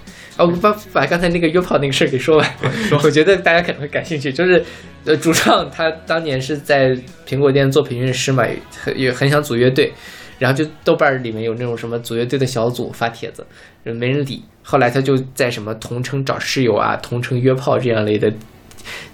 [0.44, 2.56] 我把把刚才那个约炮那个事儿给说完，
[3.04, 4.32] 我觉得大家可能会感兴趣。
[4.32, 4.64] 就是，
[5.06, 6.96] 呃，主唱他当年是在
[7.28, 9.92] 苹果店做培训师嘛，也很也很想组乐队，
[10.40, 13.46] 然后就豆瓣儿里面有那种什么组乐队的小组发帖子，
[13.84, 14.44] 没人理。
[14.64, 18.32] 后来他就在什么同城找室友啊、同城约炮这样类的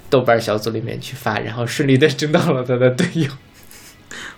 [0.09, 3.29] 豆瓣儿小组里面去发，然后顺利的征 到了他的队友。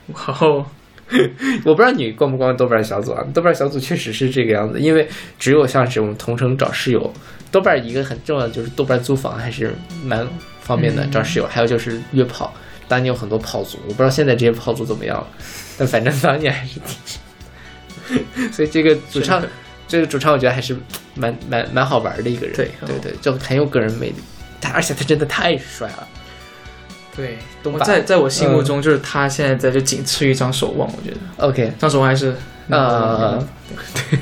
[0.08, 0.66] 然后
[1.66, 3.26] 我不知道你逛不逛豆瓣小组啊？
[3.34, 5.08] 豆瓣小组确实是这个样子，因为
[5.38, 7.14] 只有像是我们同城找室友，
[7.52, 9.74] 豆瓣一个很重要的就是豆瓣租房还是
[10.04, 10.28] 蛮
[10.62, 12.54] 方便的，嗯找室友，还有就是约炮。
[12.88, 15.28] 当年有很多炮组，我不知道现在这些炮组怎么样了，
[15.78, 18.50] 但反正当年还是挺。
[18.52, 19.44] 所以这个主唱，
[19.88, 20.76] 这个主唱我觉得还是
[21.14, 24.16] 蛮蛮蛮好玩的一个人，对对对，就很有个人魅力。
[24.60, 26.08] 他而且他真的太帅了，
[27.20, 27.38] 对，
[27.72, 32.34] 我在在我心目中就是他现在在就仅次于张守望，我觉得 OK，张守望还是
[32.70, 33.46] 呃，
[34.10, 34.20] 对，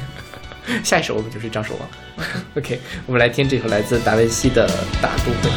[0.84, 2.28] 下一首我们就是张守望。
[2.56, 4.68] OK，我们来听这首来自达文西的
[5.00, 5.50] 《大都会》。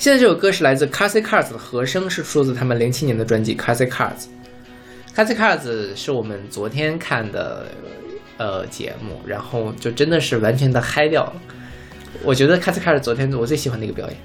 [0.00, 4.28] 现在这首歌是来自 Classic Cars 的和声，是出自他们零七年的专辑 Classic Cars。
[5.14, 7.66] Classic Cars 是我们昨天看的
[8.38, 11.34] 呃节目，然后就真的是完全的嗨掉了。
[12.22, 14.16] 我觉得 Classic Cars 昨天我最喜欢的一个表演。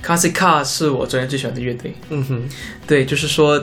[0.00, 1.92] Classic Car 是我昨天最喜欢的乐队。
[2.10, 2.48] 嗯哼，
[2.86, 3.60] 对，就是说，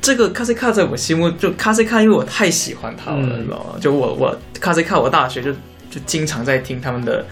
[0.00, 3.76] 这个 Classic Car 在我心目就 Classic Car，因为我太喜欢他们了，嗯你知道吗？
[3.78, 5.52] 就我我 Classic Car，我大学就
[5.90, 7.26] 就经常在听他们的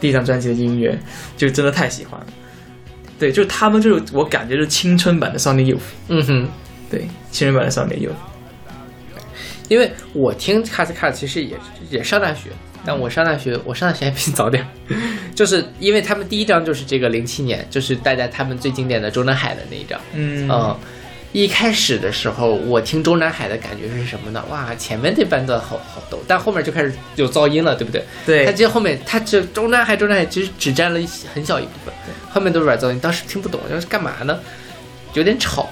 [0.00, 0.98] 第一张专辑的音乐，
[1.36, 2.26] 就真的太喜欢了。
[3.18, 6.48] 对，就是他们就是我感觉就是青春版的 Sonic Youth，嗯哼，
[6.90, 8.12] 对，青春版的 Sonic Youth。
[9.68, 11.56] 因为我听 Classic Cars 其实也
[11.90, 12.50] 也上大学，
[12.86, 14.66] 但我上大学我上大学还比你早点，
[15.34, 20.00] 就是因为他们第一张就是这个零七年，就是大家他们最经典的中南海的那一张。
[20.14, 20.76] 嗯嗯，
[21.32, 24.42] 一开始的时候，我听中南海的感觉是什么呢？
[24.50, 28.02] 哇，前面这伴奏好好抖，但后面就开始有噪音了，对不对？
[28.24, 31.94] 对它，这后面它这中南海中南海其实只占了一很小一部分，
[32.30, 34.38] 后面都是软噪音，当时听不懂，要是干嘛呢？
[35.14, 35.68] 有点吵。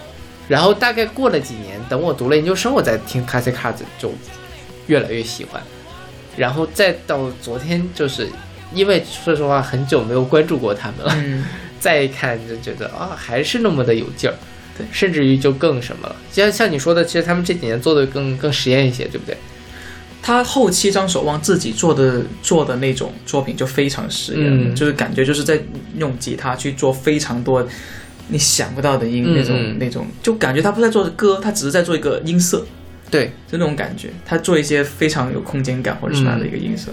[0.48, 4.14] 然后大概过了几年，等我读了研究生，我再听 Classic Cars 就
[4.86, 5.60] 越来越喜欢。
[6.36, 8.28] 然后再到昨天，就是
[8.72, 11.44] 因为说实话很久没有关注过他们了，嗯，
[11.80, 14.36] 再一看就觉得啊，还是那么的有劲儿，
[14.76, 16.16] 对甚至于就更什么了。
[16.30, 19.36] 像像你说的，其实他们这几年做的更更实验一些，对不对？
[20.22, 25.60] 他后期张守望自己做的做的那种作品就非常实验，嗯就是感觉就是在
[25.96, 27.64] 用吉他去做非常多
[28.28, 32.66] 你想不到的音、嗯那种嗯那种，就感觉他不是在做歌，他只是在做一个音色，
[33.08, 34.10] 对，就那种感觉。
[34.24, 36.92] 他做一些非常有空间感或者是哪的一个音色，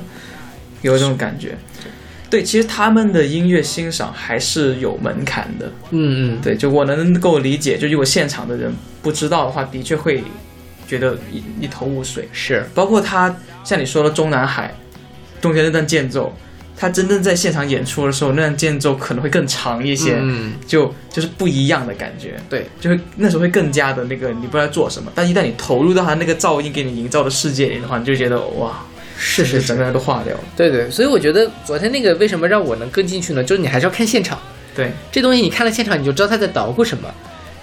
[0.83, 1.57] 有这种感觉。
[2.33, 5.71] 对，其实他们的音乐欣赏还是有门槛的。
[5.91, 8.73] 嗯嗯，对，就我能够理解，就如果现场的人
[9.03, 10.23] 不知道的话，的确会
[10.87, 12.27] 觉得一一头雾水。
[12.31, 14.73] 是，包括他像你说的中南海，
[15.39, 16.35] 中间那段间奏，
[16.75, 28.83] 他真正在现场演出的时候，那段间奏可能会更长一些，嗯，就就是不一样的感觉，对，就会那时候会更加的那个你不知道做什么，但一旦你投入到他那个噪音给你营造的世界里的话，你就觉得哇，
[29.17, 30.43] 是是是，整个人都化掉了。
[30.55, 30.89] 对对。
[30.89, 33.43] 所以我觉得昨天那个为什么让我能更进去呢？
[33.43, 34.39] 就是你还是要看现场，
[34.75, 37.13] 对，这东西你看了现场，你就知道他在捣鼓什么。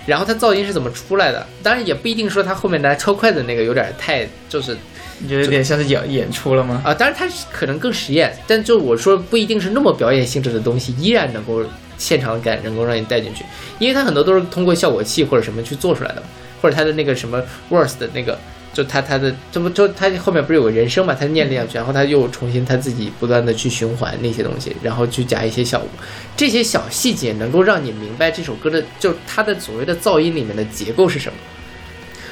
[0.06, 1.46] 然后他噪音是怎么出来的？
[1.62, 4.76] 当然也不一定说他后面来超快的那个有点太就是
[5.18, 6.80] 你觉得有点像是演演出了吗？
[6.84, 11.62] 啊，当然它是可能更实验，但就我说不一定是那么表演性质的东西，依然能够
[11.98, 13.44] 现场感能够让你带进去，
[13.78, 16.22] 因为它很多都是通过效果器或者什么去做出来的，
[16.62, 17.40] 或者它的那个什么
[17.70, 18.36] worse 的那个，
[18.72, 25.88] 就他他的这不就他后面不是有个人声嘛，他念两句，然后他又重新他自己不断的去循环那些东西，然后去加一些效果，
[26.36, 31.38] 这些小细节能够让你明白这首歌的就它的所谓的噪音里面的结构是什么。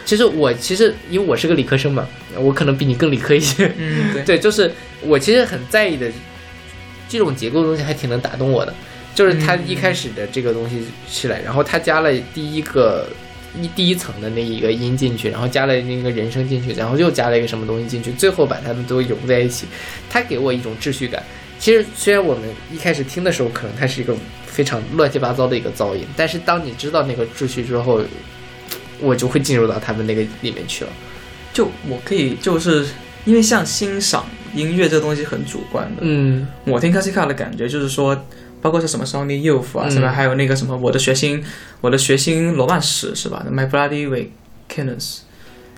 [0.05, 2.06] 其实我其实因为我是个理科生嘛，
[2.36, 6.10] 我可能比你更理科一些，嗯，对，对，就是我其实很在意的
[7.09, 8.73] 这种结构的东西，还挺能打动我的。
[9.15, 13.09] 就是他一开始的这个东西起来，然后他加了第一个
[13.60, 19.66] 一第一层的那一个音进去，然后加了那个人声进去，然后又加了一个什么东西进去，最后把它们都融在一起，
[20.09, 21.22] 它给我一种秩序感。
[21.59, 24.14] 其实虽然我们一开始听的时候，可能它是一个
[24.47, 28.01] 非常乱七八糟的一个噪音，但是当你知道那个秩序之后，
[29.01, 30.90] 我就会进入到他们那个里面去了。
[31.52, 32.86] 就我可以就是
[33.24, 34.24] 因为像欣赏
[34.55, 38.16] 音乐这东西很主观的，嗯我听 Classic 的感觉就是说，
[38.60, 41.43] 包括是什么 Sony Youth 啊，嗯什么还有那个什么我的学星，
[41.80, 45.18] 我的学星罗曼史是吧？My Bloody Awakeness，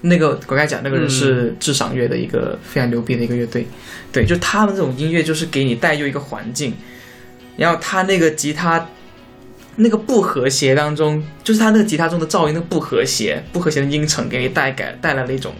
[0.03, 3.67] 那个我刚才讲那个人是智赏乐的一个非常牛逼的一个乐队，
[4.13, 6.75] 对，就他们这种音乐就是给你带入一个环境，
[7.57, 8.89] 然后他那个吉他。
[9.77, 15.55] 那个不和谐当中，就是他那个吉他中的噪音的不和谐，不和谐的音程给你带改带来了一种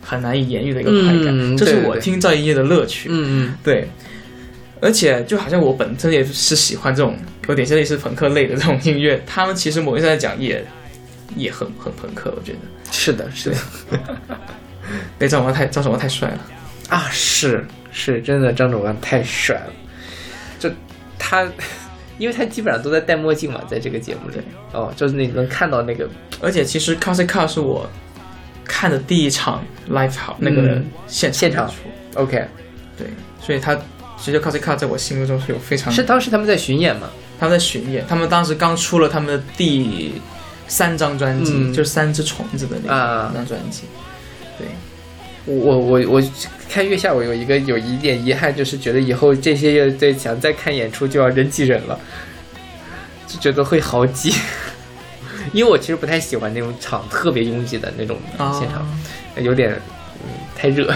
[0.00, 3.08] 很难以言喻的一个快感，这是我听噪音音乐的乐趣。
[3.10, 3.88] 嗯嗯，对，
[4.84, 7.16] 而且就好像我本身也是喜欢这种
[7.48, 10.62] 有点像类似朋克类的这种音乐，他们其实某一上来讲也
[11.34, 12.58] 也很很朋克，我觉得。
[12.92, 13.56] 是的，是的。
[15.18, 16.38] 被张守望太张守望太帅了，
[16.90, 19.72] 啊，是是，真的张守望太帅了，
[20.58, 20.70] 就
[21.18, 21.50] 他，
[22.18, 24.36] 因为他基本上都在戴墨镜嘛，在这个节目里，
[24.72, 26.06] 哦，就是你能看到那个，
[26.42, 27.88] 而且其实 Classic Car 是我
[28.66, 30.84] 看的第一场 live 好那个嗯。
[31.06, 32.20] 现现场演出。
[32.20, 32.46] OK，
[32.98, 33.06] 对，
[33.40, 33.76] 所以他
[34.18, 37.08] 其实 Classic Car 在我心目中是有非常是当时他们在巡演嘛，
[37.38, 40.14] 他们在巡演，他们当时刚出了他们的第
[40.66, 41.72] 三张专辑，嗯。
[41.72, 43.30] 就是三只虫子的那个、啊。
[43.32, 43.82] 那张专辑，
[44.58, 44.66] 对。
[45.46, 46.22] 我我我
[46.70, 52.00] 看月下，我有一个有一点遗憾，就是觉得以后这些乐队想再看演出就要人挤人了，
[53.26, 54.32] 就觉得会好挤。
[55.52, 58.58] 因为我其实不太喜欢那种场特别拥挤的那种啊。
[58.58, 58.86] 现场，
[59.44, 59.70] 有点
[60.24, 60.90] 嗯太热，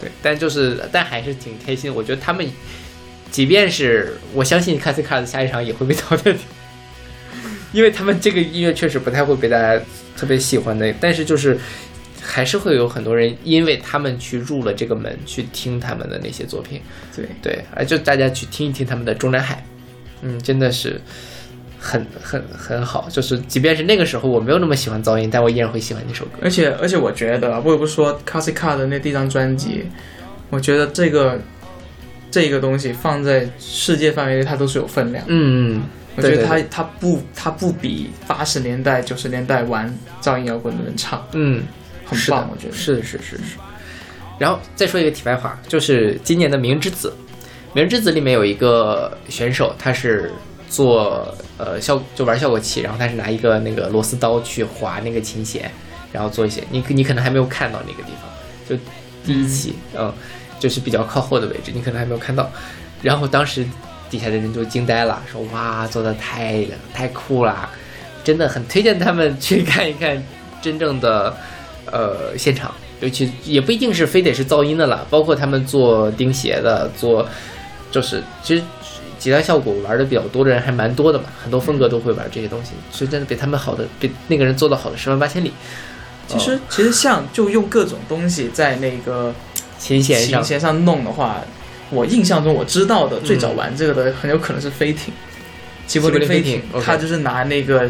[0.00, 1.94] 对，但就是但还是挺开心。
[1.94, 2.46] 我觉得他们
[3.30, 6.40] 即便是我相信 a s i Cars 下一场也会被淘汰掉，
[7.72, 9.82] 因为他们这个音乐确实不太会被大家
[10.16, 11.58] 特别喜欢的，但是就是
[12.22, 16.80] 还是会有很多人因为他们去入了这个门去听他们的那些作品，
[17.14, 19.64] 对，对，啊，就大家去听一听他们的中南海，
[20.22, 21.00] 嗯，真的是
[21.86, 26.32] 很很很好，就是即便是那个时候我没有那么喜欢噪音，但我依然会喜欢那首歌。
[26.42, 29.86] 而且而且我觉得啊，不得不说 c a s i c a 的那第一张专辑，
[30.50, 31.38] 我觉得这个
[32.30, 35.24] 这个东西放在世界范围内，它都是有分量。
[35.28, 35.82] 嗯，
[36.16, 41.62] 我觉得它对对对它不它不比八十年代九十年代玩噪音摇滚的人差，嗯，
[42.04, 42.74] 很棒，我觉得。
[42.74, 43.56] 是是是是。
[44.38, 47.08] 然后再说一个题外话，就是今年的《明日之子》，
[47.72, 50.30] 《明日之子》里面有一个选手，他是
[50.76, 55.70] 做呃效就玩效果器，然后他是拿一个那个螺丝刀去划那个琴弦，
[56.12, 58.28] 然后做一些你你可能还没有看到那个地方，
[58.68, 58.76] 就
[59.24, 60.12] 第一期，嗯，
[60.60, 62.50] 就是比较靠后的位置，你可能还没有看到。
[63.00, 63.64] 然后当时
[64.10, 67.70] 底下的人就惊呆了，说哇，做的太太酷了，
[68.22, 70.22] 真的很推荐他们去看一看
[70.60, 71.34] 真正的
[71.90, 72.70] 呃现场，
[73.00, 77.26] 尤其也不一定是非得是噪音的了，包括他们做钉鞋的，做
[77.90, 78.62] 就是其实
[79.18, 85.52] 吉他效果玩的比较多的人还蛮多的嘛，很多风格都会玩这些东西，所以真的比他们好的，比那个人做的好的十万八千里。
[86.28, 89.32] 其实哦其实像就用各种东西在那个
[89.78, 91.40] 琴弦上琴，弦上弄的话，
[91.90, 95.14] 我印象中我知道的最早玩这个的很有可能是飞艇，
[95.86, 97.88] 齐柏林飞艇他就是拿那个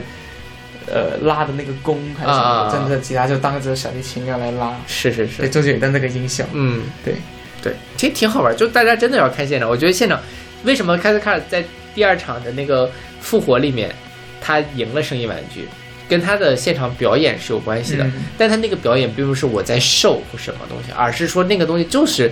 [0.87, 7.15] 呃拉的那个弓还是什么，真的吉他就当着小提琴一样来拉，是是是对，，周杰伦的那个音效，嗯，对
[7.63, 9.67] 对，其实挺好玩，就大家真的要看现场。
[9.69, 10.21] 我觉得现场
[10.67, 11.65] 为什么开斯卡尔在
[11.95, 12.91] 第二场的那个
[13.21, 13.95] 复活里面，
[14.41, 15.67] 他赢了声音玩具，
[16.09, 18.05] 跟他的现场表演是有关系的。
[18.05, 22.31] 嗯但他那个表演并不是我在受或什么东西，而是说那个东西就是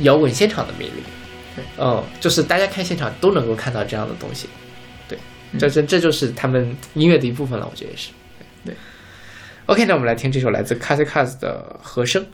[0.00, 1.02] 摇滚现场的魅力。
[1.56, 4.48] 对，嗯，就是大家看现场都能够看到这样的东西。
[5.08, 5.18] 对，
[5.52, 8.10] 嗯这这这就是他们音乐的一部分了，我觉得也是。
[8.64, 8.74] 对。
[9.66, 12.24] OK，那我们来听这首来自 c a s i c a s 的和声。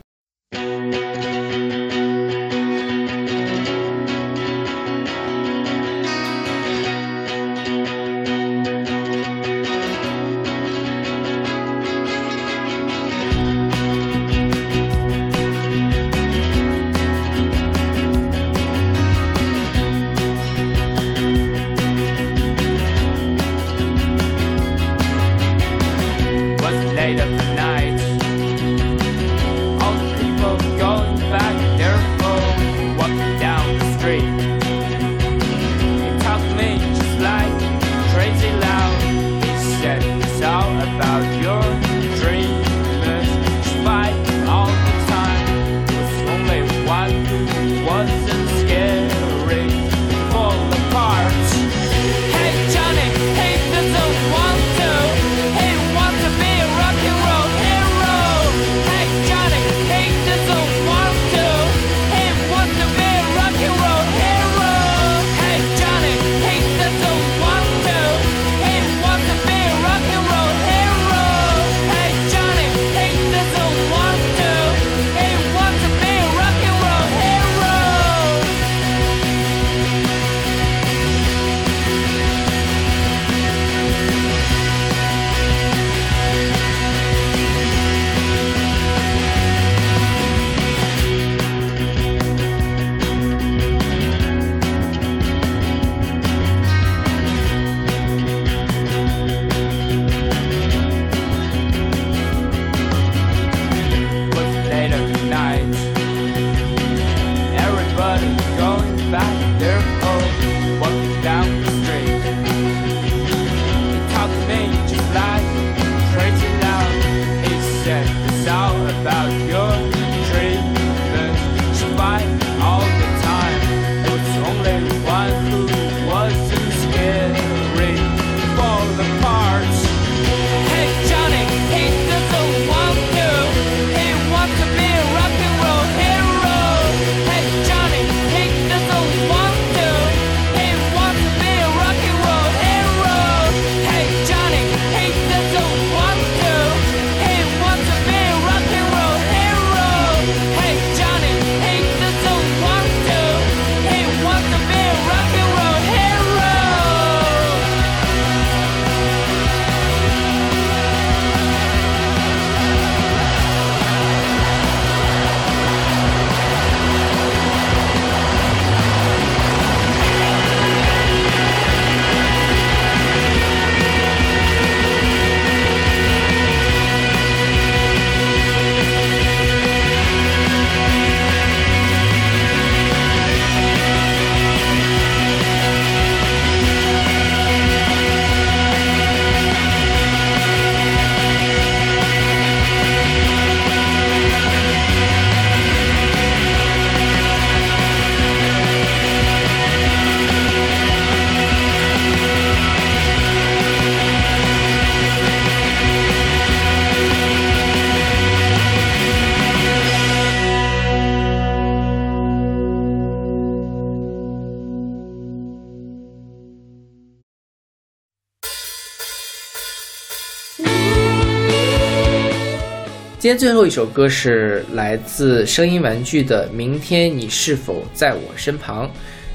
[223.29, 228.87] 今天最后一首歌是来自声音玩具的《明天你是否在我身旁》，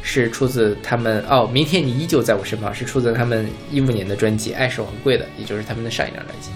[0.02, 6.50] 是出自他们哦，《明天你依旧在我身旁》是出自他们一五年的专辑《爱是昂贵的》，也就是他们的上一张专辑。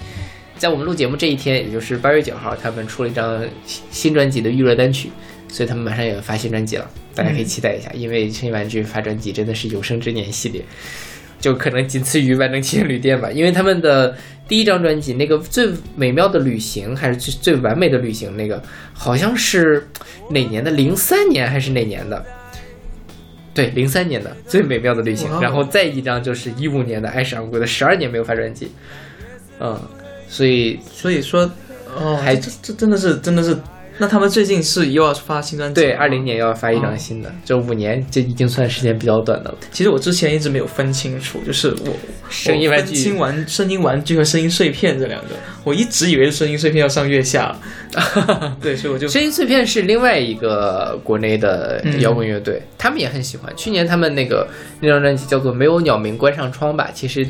[0.56, 5.08] 在我们录节目这一天，也就是八月九号，他们出了一张新新专辑的预热单曲，
[5.46, 7.88] 所以他们马上也要发新专辑了，大家可以期待一下。
[7.94, 10.60] 因为声音玩具发专辑真的是有生之年系列，
[11.38, 14.16] 就可能仅次于万能青年旅店吧，因为他们的
[14.48, 18.60] 第一张专辑那个最美妙的旅行还是最最完美的旅行，那个
[18.94, 19.86] 好像是
[20.30, 20.70] 哪年的？
[20.70, 22.24] 零三年还是哪年的？
[23.54, 28.70] 对，零三年的最美妙的旅行然后再一张就是一五年的爱是昂贵的，十二年没有发专辑，
[29.58, 29.76] 嗯，
[30.28, 31.50] 所以所以说，
[31.96, 33.58] 哦，还这这真的是真的是，
[34.00, 35.80] 那他们最近是又要发新专辑？
[35.80, 39.58] 对二零年要发一张新的，这五年这已经算时间比较短的了。
[39.72, 41.96] 其实我之前一直没有分清楚，就是我我
[42.30, 45.30] 声音玩具分清玩声音玩具和声音碎片这两个，
[45.64, 47.56] 我一直以为声音碎片要上月下，
[48.62, 53.52] 对，所以我就声音碎片是另外一个国内的摇滚乐队，他们也很喜欢。
[53.56, 54.46] 去年他们那个
[54.80, 57.28] 那张专辑叫做《没有鸟鸣关上窗》吧，其实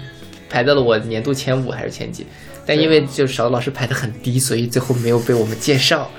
[0.51, 2.27] 排到了我年度前五还是前几，
[2.67, 6.11] 但因为就小老师排的很低，所以最后没有被我们介绍。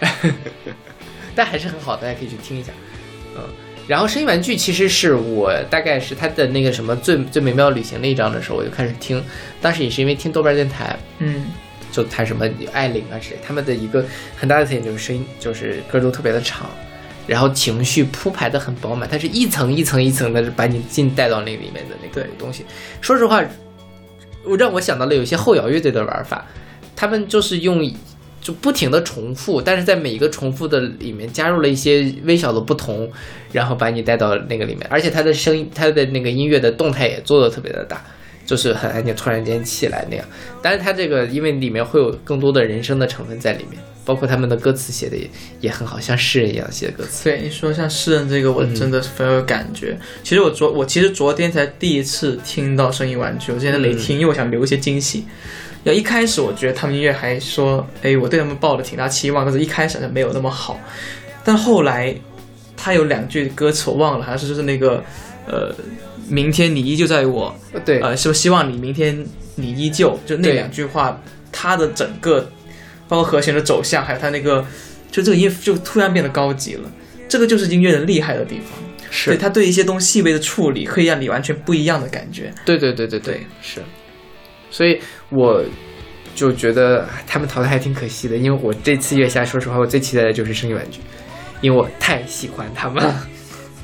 [1.34, 2.72] 但还是很好，大家可以去听一下。
[3.36, 3.42] 嗯，
[3.86, 9.22] 然后声音玩具其实是我大概是他的那个什么最最美妙旅行那一章的时候，我就开始听，
[9.60, 11.46] 当时也是因为听豆瓣电台，嗯
[11.92, 14.04] 就谈什么爱领啊之类，他们的一个
[14.36, 16.68] 很大的特点就是声音，就是歌都特别的长，
[17.26, 22.66] 然后情绪铺排的很饱满，它是一层一层一层的把你进带到那里面的那个东西。
[23.00, 23.42] 说实话，
[24.44, 26.44] 我让我想到了有些后摇乐队的玩法，
[26.94, 27.82] 他们就是用
[28.40, 33.10] 就不停的重复，但是在每一个重复的里面加入了一些微小的不同，
[33.52, 38.02] 然后把你带到那个里面，而且它的声音，它的那个音乐的动态也做的特别的大。
[38.44, 40.24] 就是很安静，突然间起来那样。
[40.62, 45.28] 但是它这个因为里面会有更多的人声的成分在里面，包括他们的歌词写的也
[45.62, 47.24] 也很好，像诗人一样写的歌词。
[47.24, 49.98] 对，你说像诗人这个，我真的非常有感觉。
[50.22, 55.24] 其实我昨我其实昨天才第一次听到声音玩具，我之前没听，因为我想留一些惊喜。
[55.86, 60.80] 要一开始我觉得他们音乐还说，哎，我对他们抱了挺大期望，但是一开始好像没有那么好。
[61.44, 62.12] 但后来
[62.76, 65.00] 他有两句歌词我忘了，好像是就是那个，
[65.46, 65.72] 呃，
[66.28, 70.18] 明天你依旧在我，对，呃，是不是希望你明天你依旧？
[70.26, 71.22] 就那两句话，
[71.52, 72.50] 他的整个
[73.06, 74.66] 包括和弦的走向，还有他那个，
[75.12, 76.90] 就这个音就突然变得高级了。
[77.28, 82.52] 这个就是音乐人厉害的地方，对是，他对一些东西细微的处理，可以让你完全不一样的感觉。
[82.64, 83.80] 对对对对对，是。
[84.70, 84.98] 所以
[85.30, 85.64] 我
[86.34, 91.00] 就觉得他们淘汰还挺可惜的，因为我这次月下，说实话，我最期待的就是声音玩具，
[91.60, 93.26] 因为我太喜欢他们了。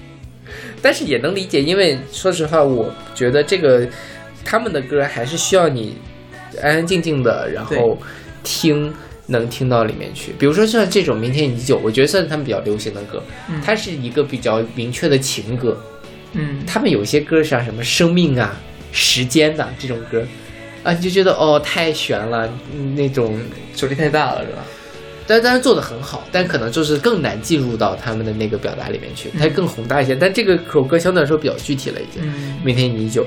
[0.83, 3.89] 但是也能理解，因为说实话，我觉得这个
[4.45, 5.97] 他们的歌还是需要你
[6.61, 7.97] 安安静静的，然后
[8.43, 8.93] 听，
[9.29, 10.33] 能听到里面去。
[10.39, 13.23] 比如说像这种《明天已久》，我觉得算是他们比较流行的歌，
[13.65, 15.81] 它是一个比较明确的情歌。
[16.33, 18.61] 嗯，他们有些歌像什么生命啊、
[18.91, 20.27] 时间呐、这种歌，
[20.83, 23.41] 啊，你就觉得哦太悬了，嗯那种，
[23.75, 24.65] 阻力太大了，是吧？
[25.27, 30.17] 但当然做的很好，但可能就是更难进入到他们的那个表达里面去，它更宏大一些。
[30.17, 32.23] 但这个首歌相对来说比较具体了，已经。
[32.25, 33.27] 嗯明天你依旧，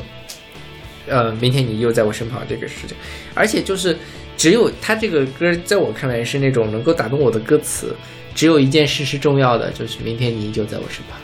[1.08, 2.98] 呃，明天你又在我身旁这个事情，
[3.34, 3.98] 而且就是
[4.36, 7.96] 只有他这个歌，在我看来是那种能够打动我的歌词。
[8.36, 11.18] 只有一件事是重要的，就是明天你依旧在我身旁。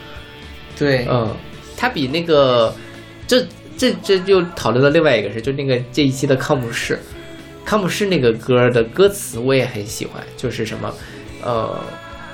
[0.78, 1.36] 对，嗯，
[1.76, 2.74] 它比那个，
[3.26, 3.46] 这
[3.76, 6.98] 这这就讨论到另外一个事，就那个这一期的康姆士，
[7.64, 10.94] 康姆士那个歌的歌词我也很喜欢，就是什么，
[11.42, 11.80] 呃，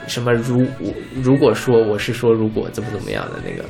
[0.07, 0.93] 什么如我
[1.23, 3.65] 如果说我是说如果怎么怎么样的那个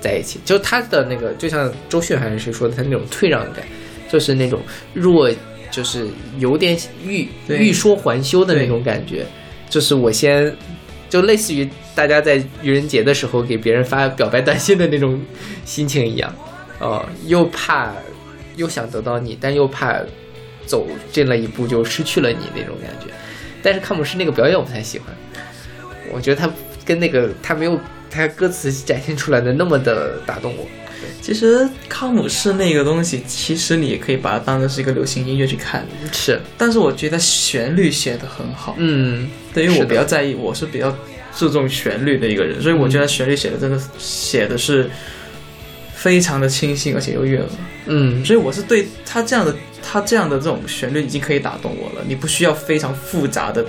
[0.00, 3.64] 在一起，就他的那个就像周迅还是谁说的，他那种退让感，
[4.10, 4.60] 就是那种
[4.92, 5.30] 若
[5.70, 6.06] 就是
[6.38, 9.26] 有点欲欲说还休的那种感觉，
[9.68, 10.54] 就是我先
[11.08, 15.20] 就类似于大家在愚人节的时候给别人发表白短信的那种
[15.64, 16.32] 心情一样，
[16.78, 17.92] 呃，又怕
[18.56, 20.00] 又想得到你，但又怕
[20.66, 23.12] 走近了一步就失去了你那种感觉。
[23.62, 25.08] 但是康姆士那个表演我不太喜欢，
[26.12, 26.50] 我觉得他
[26.84, 27.78] 跟那个他没有
[28.10, 30.66] 他歌词展现出来的那么的打动我。
[31.20, 38.74] 其实康姆士那个东西，其实你也可以把它当成是一个流行音乐去看，是，但是我觉得旋律写的很好。
[38.78, 40.94] 嗯，对，因为我比较在意，我是比较
[41.34, 44.90] 注重旋律的一个人，所以我觉得旋律写的真的写的是
[46.04, 47.46] 非常的清新，而且又悦耳。
[47.86, 52.04] 嗯，所以我是对他这样的他这样的这种旋律已经可以打动我了。
[52.06, 53.64] 你不需要非常复杂的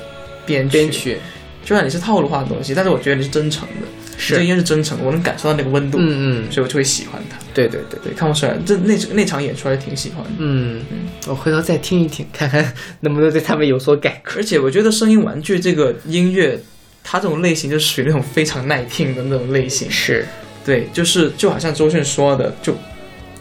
[0.46, 1.18] 编曲，编曲，
[1.64, 3.88] 就算你是套路化的东西，但是我觉得你是真诚的，
[4.18, 7.38] 是这音乐是真诚的，我能感受到那个温度，嗯嗯，所以我就会喜欢他。
[7.54, 10.32] 对对对，对，看不出来，这那那场演出还是挺喜欢的。
[10.40, 14.34] 嗯嗯，我回头再听一听，看看能不能对他们有所改革。
[14.36, 16.60] 而且我觉得声音玩具这个音乐，
[17.02, 19.90] 它这种类型就属于那种非常耐听的那种类型。
[19.90, 20.26] 是，
[20.66, 22.76] 对，就是就好像周迅说的，就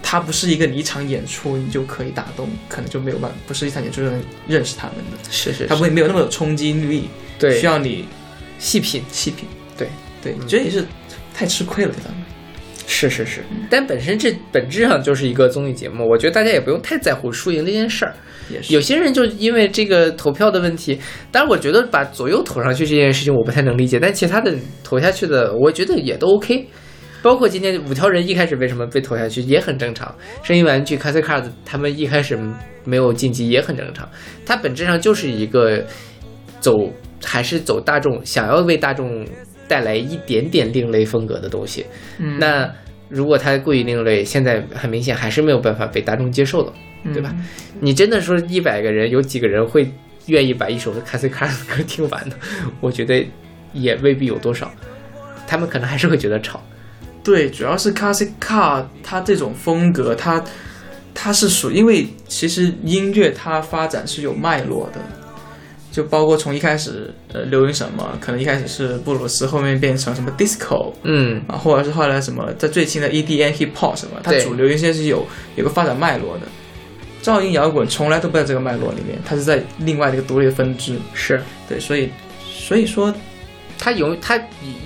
[0.03, 8.05] 他不是一个你一场演出你就可以打动，可能就没有办法，不是一场演出就能认识他们的，是是，他不会没有那么有冲击力，对需要你
[8.59, 9.49] 细品，细品。
[9.77, 9.89] 对
[10.23, 10.85] 对，觉得也是
[11.35, 12.19] 太吃亏了给他们。
[12.87, 18.15] 是是是，但本身这本质上就是一个综艺节目，我觉得大家也不用太在乎输赢这件事儿。
[18.51, 21.01] 也是有些人就因为这个投票的问题，
[21.33, 26.69] 当然我觉得把左右投上去这件事情我不太能理解，但其他的投下去的，我觉得也都 OK。
[27.25, 32.39] 包括今天五条人一开始为什么被投下去也很正常，声音玩具、c a s Cards 他们一开始
[32.85, 34.07] 没有晋级也很正常，
[34.45, 35.83] 它本质上就是一个
[36.61, 36.77] 走
[37.25, 39.27] 还是走大众，想要为大众
[39.67, 41.87] 带来一点点另类风格的东西。
[42.19, 42.71] 嗯那
[43.09, 46.71] 如果它过于另类，现在很明显还是没有办法被大众接受的，
[47.15, 47.35] 对吧？
[47.81, 49.91] 你真的说一百个人有几个人会
[50.27, 52.37] 愿意把一首 c a s Cards 的歌听完呢？
[52.83, 53.27] 我觉得
[53.73, 54.71] 也未必有多少，
[55.47, 56.63] 他们可能还是会觉得吵。
[57.25, 60.45] 对，主要是 classic car 它这种风格，它
[61.15, 65.01] 它是属，因为其实音乐它发展是有脉络的，
[65.91, 75.27] 就包括从一开始呃流行什么，可能一开始是布鲁斯，后面变成什么 disco 嗯，啊，或者是后来什么在最新的 EDM hip hop 什么，它主流音乐是有
[75.57, 76.43] 有个发展脉络的。
[77.23, 80.99] 噪音摇滚从来都不在这个脉络里面，它是在另外的一个独立的分支。
[81.15, 82.11] 是对，所以
[82.47, 83.11] 所以说
[83.79, 84.37] 它永它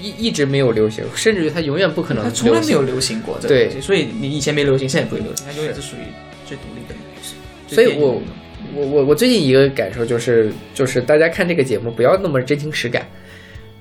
[0.01, 6.01] 一一直没有流行，甚至于它永远不可能它从来没有流流行过对，所以你以前没流行，现在也不会流行，它永远是属于
[6.47, 6.95] 最独立的。
[7.67, 8.21] 所以我
[8.75, 13.07] 我我我最近一个感受就是，就是大家看这个节目不要那么真情实感，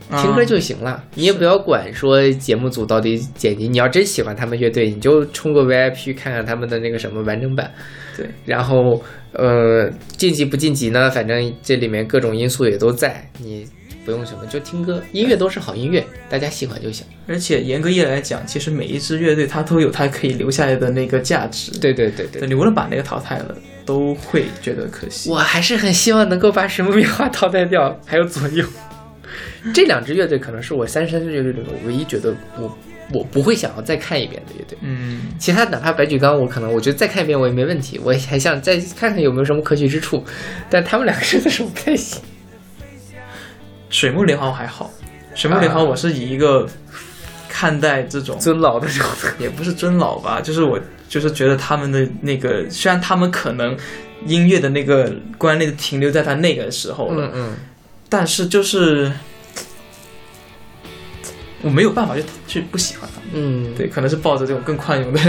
[0.10, 3.68] 听歌就行了，你也不要管说节目组到底剪辑。
[3.68, 7.72] 你要真喜欢他们乐队，你就充个 VIP 看看他们的那个什么完整版。
[8.16, 9.02] 对，然后
[9.32, 11.10] 呃，晋级不晋级呢？
[11.12, 13.66] 反正这里面各种因素也都在，你
[14.08, 17.06] 不用什么，就听歌，音乐都是好音乐，大家喜欢就行。
[17.28, 21.78] 而且严格意义来讲，其实每一支乐队它都有它可以留下来的那个价值。
[21.78, 25.30] 对对对对对，你无论把那个淘汰了，都会觉得可惜。
[25.30, 28.66] 我还是很希望能够把什么棉花淘汰掉，还有左右
[29.74, 32.78] 这两支乐队，可能是我三十三支乐队里面我唯一觉得我
[33.12, 34.78] 我不会想要再看一遍的乐队。
[34.84, 40.24] 嗯，其他哪怕白举纲，我可能我觉得再看一遍我也没问题，我也还想再看看有没有什么可取之处，
[40.70, 42.22] 但他们两个真的是不太行。
[43.90, 44.92] 水木年华我还好，
[45.36, 46.68] 水木年华我是以一个
[47.48, 53.76] 看待这种尊老的角度， 也不是尊老吧，就是我就是觉得他们的那个，虽然他们可能
[54.26, 57.58] 音乐的那个观念停留在他那个时候了，嗯嗯，
[58.10, 59.12] 但是就是
[61.62, 63.30] 我没有办法去去不喜欢他们。
[63.34, 65.20] 嗯，对，可能是抱着这种更宽容的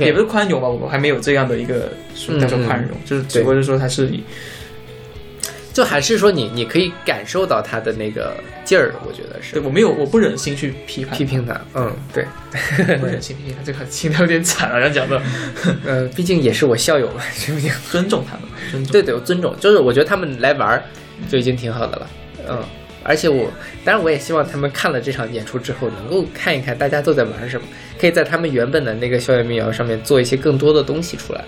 [0.00, 4.22] 也不是宽容吧，我还没有这样的一个说嗯叫做宽容，就是只不过是说他是以
[5.76, 8.34] 就还是说你你可以感受到他的那个
[8.64, 9.52] 劲儿，我觉得是。
[9.52, 11.18] 对是我没有我不忍心去批判。
[11.18, 12.24] 批评他，嗯，对，
[12.96, 15.20] 不忍心批评他，这个听得有点惨啊，要讲的。
[15.84, 17.68] 呃，毕竟也是我校友嘛， 是不是？
[17.90, 18.90] 尊重他们，尊重。
[18.90, 20.82] 对对，我尊重，就是我觉得他们来玩儿
[21.28, 22.10] 就已经挺好的了，
[22.48, 22.64] 嗯，
[23.02, 23.52] 而且我
[23.84, 27.66] 当然我也希望他们看了这场演出之后，能够看一看大家都在玩什么，
[28.00, 31.44] 可以在他们原本的那个校园民谣上面做一些更多的东西出来。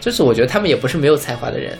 [0.00, 1.76] 就是我觉得他们也不是没有才华的人，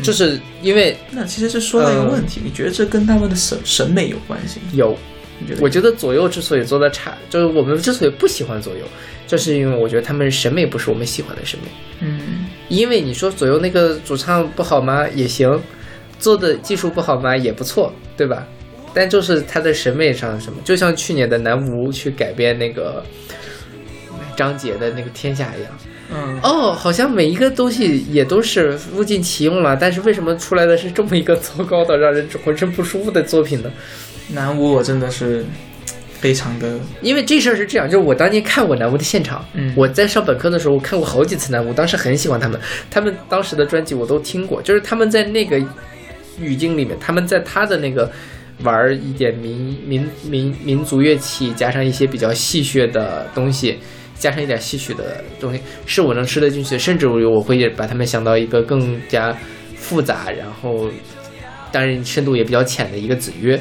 [0.00, 4.66] 就是因为那其实是说到一个问题，你觉得这跟他们的审审美有关系吗？
[4.72, 4.96] 有？
[5.60, 8.84] 我觉得左右之所以做的差，就是我们之所以不喜欢左右，
[9.26, 11.68] 就是因为我觉得他们审美不是我们喜欢的审美。
[12.00, 15.04] 嗯，因为你说左右那个主唱不好吗？
[15.08, 15.60] 也行，
[16.20, 17.36] 做的技术不好吗？
[17.36, 18.46] 也不错，对吧？
[18.94, 23.02] 但就是他的审美上什么，就像去年的南无去改编那个
[24.36, 25.72] 张杰的那个《天下》一样。
[26.14, 33.70] 嗯，哦，好像每一个东西也都是物尽其用了，但是为什么出来的是这么一个糟糕的、让人浑身不舒服的作品呢？
[34.28, 35.44] 南无我真的是
[36.20, 42.60] 非常的，因为这事儿是这样，就是我当年看过南无的现场，嗯我在上本科的时候看过好几次南无，当时很喜欢他们，
[42.90, 45.58] 他们当时的专辑我都听过，就是他们在那个
[46.38, 48.10] 语境里面，他们在他的那个
[48.62, 53.78] 玩儿一点民民民民族乐器，加上一些比较戏谑的东西，
[54.22, 59.36] 加上一点戏曲的东西，是我能吃得进去的，甚至我会把他们想到一个更加
[59.74, 60.88] 复杂，然后
[61.72, 63.60] 当然深度也比较浅的一个子曰。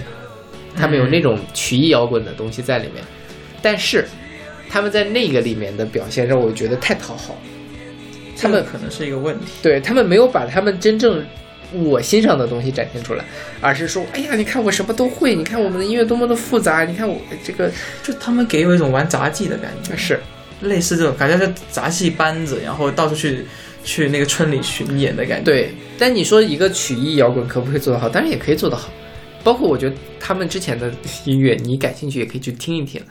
[0.76, 3.04] 他们有那种曲艺摇滚的东西在里面，
[3.60, 4.06] 但是
[4.70, 7.36] 他们在那个里面的表现让我觉得太讨好，
[8.40, 9.46] 他们可能是一个问题。
[9.64, 11.26] 对他们没有把他们真正
[11.74, 13.26] 我欣赏的东西展现出来，
[13.60, 17.70] 而是说，哎呀，你看我什么都会，你看我们的音乐多么的复杂，你看我这个
[18.02, 20.20] 就他们给我一种玩杂技的感觉，是
[20.62, 23.46] 类似这种感觉是杂戏班子，然后到处去
[23.84, 25.74] 去那个村里巡演的感觉。，对。
[25.98, 28.10] 但你说一个曲艺摇滚可不可以做得好？
[28.10, 28.90] 当然也可以做得好。
[29.44, 30.92] 包括我觉得他们之前的
[31.26, 33.02] 音乐，你感兴趣也可以去听一听，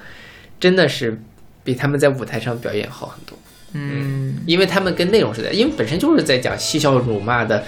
[0.59, 1.21] 真的是
[1.65, 3.37] 比他们在舞台上表演好很多。
[3.73, 7.65] 嗯，因为他们跟内容是在，因为本身就是在讲嬉笑辱骂的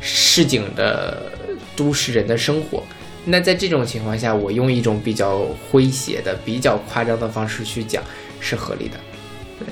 [0.00, 1.30] 市井的
[1.74, 2.82] 都市人的生活。
[3.24, 8.02] 那在这种情况下，我用一种比较诙谐的、比较夸张的方式去讲
[8.40, 8.98] 是合理的。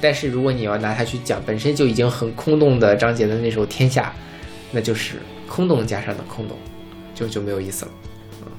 [0.00, 4.12] 但是如果你要拿它去讲本身就已经很空洞的张杰的那首《天下》，
[4.70, 6.56] 那就是空洞加上的空洞，
[7.14, 7.90] 就就没有意思了。
[8.42, 8.52] 嗯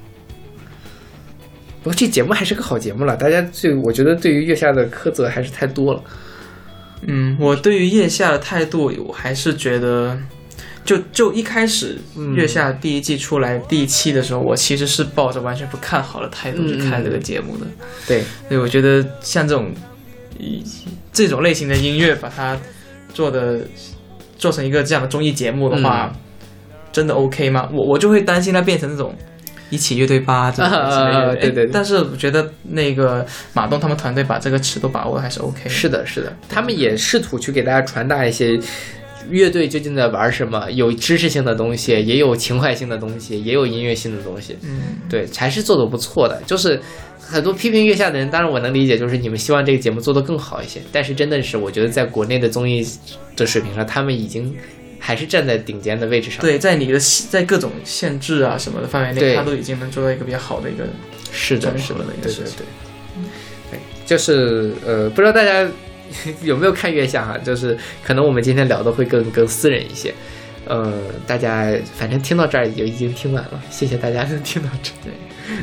[1.82, 6.04] 不过这节目还是个好节目了，大家对我觉得对于月下的苛责还是太多了。
[7.08, 10.16] 嗯，我对于月下的态度，我还是觉得，
[10.84, 17.66] 就就一开始嗯月下第一季出来第一期的时候，我其实是抱着完全不看好的态度去看这个节目的。
[18.06, 19.72] 对，所以，我觉得像这种
[20.38, 20.62] 以
[21.12, 22.58] 这种类型的音乐，把它
[23.12, 23.60] 做的
[24.38, 26.12] 做成一个这样的综艺节目的话，
[26.90, 27.68] 真的 OK 吗？
[27.72, 29.14] 我我就会担心它变成那种。
[29.70, 33.24] 一起乐队吧，这种类型的乐队啊对对对但是我觉得那个
[33.54, 35.66] 马东他们团队把这个尺度把握的还是 OK。
[35.66, 38.60] 是的，是的，他们也试图去给大家传达一些
[39.30, 44.58] 乐队究竟在玩什么，有知识性的东西，也有情怀性的东西，也有音乐性的东西。
[44.60, 46.38] 嗯，对，还是做的不错的。
[46.44, 46.78] 就是
[47.32, 50.80] 很多批评月下的人，当然我能理解，就是你们希望这个节目做得更好一些。
[50.92, 52.86] 但是真的是，我觉得在国内的综艺
[53.34, 54.54] 的水平上，他们已经
[54.98, 56.40] 还是站在顶尖的位置上。
[56.42, 56.98] 对，在你的
[57.30, 60.84] 在各种限制啊什么的范围内，他都已经能做到一个比较好的一个
[61.32, 62.66] 是的，是的对对对，
[63.70, 65.66] 对，就是呃，不知道大家
[66.42, 67.38] 有没有看月下哈？
[67.38, 70.12] 就是可能我们今天聊的会更更私人一些，
[70.66, 70.92] 呃，
[71.26, 75.12] 大家反正听到这儿也已经听完了，谢谢大家能听到这，对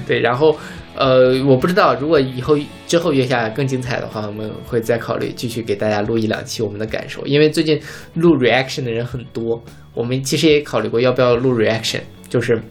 [0.07, 0.57] 对，然后
[0.99, 2.55] 呃，我不知道如果以后
[2.85, 7.79] 之后月下更精彩的话，我们会再考虑继续给大家录一两期我们的感受，因为最近
[8.13, 9.63] 录 reaction 的人很多，
[9.93, 12.61] 我们其实也考虑过要不要录 reaction，就是。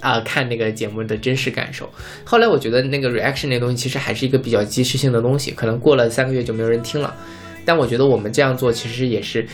[0.00, 1.86] 啊，看那个节目的真实感受。
[2.24, 7.14] 后来我觉得那个 reaction 那东西其实还是一个比较即时性的东西，可能过了三个月就没有人听了。
[7.66, 9.46] 但我觉得我们这样做其实也是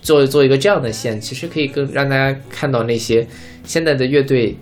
[0.00, 3.26] 做做一个这样的线，其实可以更让大家看到那些
[3.64, 4.56] 现在的乐队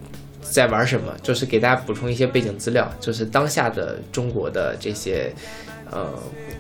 [0.51, 5.32] 在玩什么，就是给大家补充一些背景资料，就是当下的中国的这些
[5.90, 6.12] 呃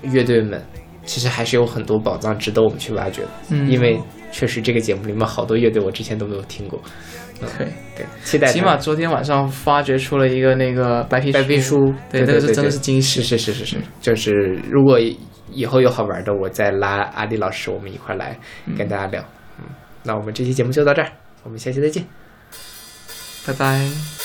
[0.02, 0.60] 乐队们，
[1.04, 3.28] 其实还是有很多宝藏值得我们去挖掘的。
[3.50, 3.98] 嗯因为
[4.32, 6.80] 确实这个节目里面好多乐队我之前都没有听过。
[7.40, 13.22] 嗯对，对，期待起码昨天晚上发掘出了一个那个白皮白皮书，对，那个是真的是惊喜。
[13.22, 14.98] 是是是是，就是如果
[15.52, 18.38] 以后有好玩的，我再拉阿迪老师，我们一块儿来
[18.76, 19.22] 跟大家聊。
[19.58, 19.64] 嗯，
[20.02, 21.12] 那我们这期节目就到这儿，
[21.44, 22.06] 我们下期再见。
[23.46, 24.15] 拜拜。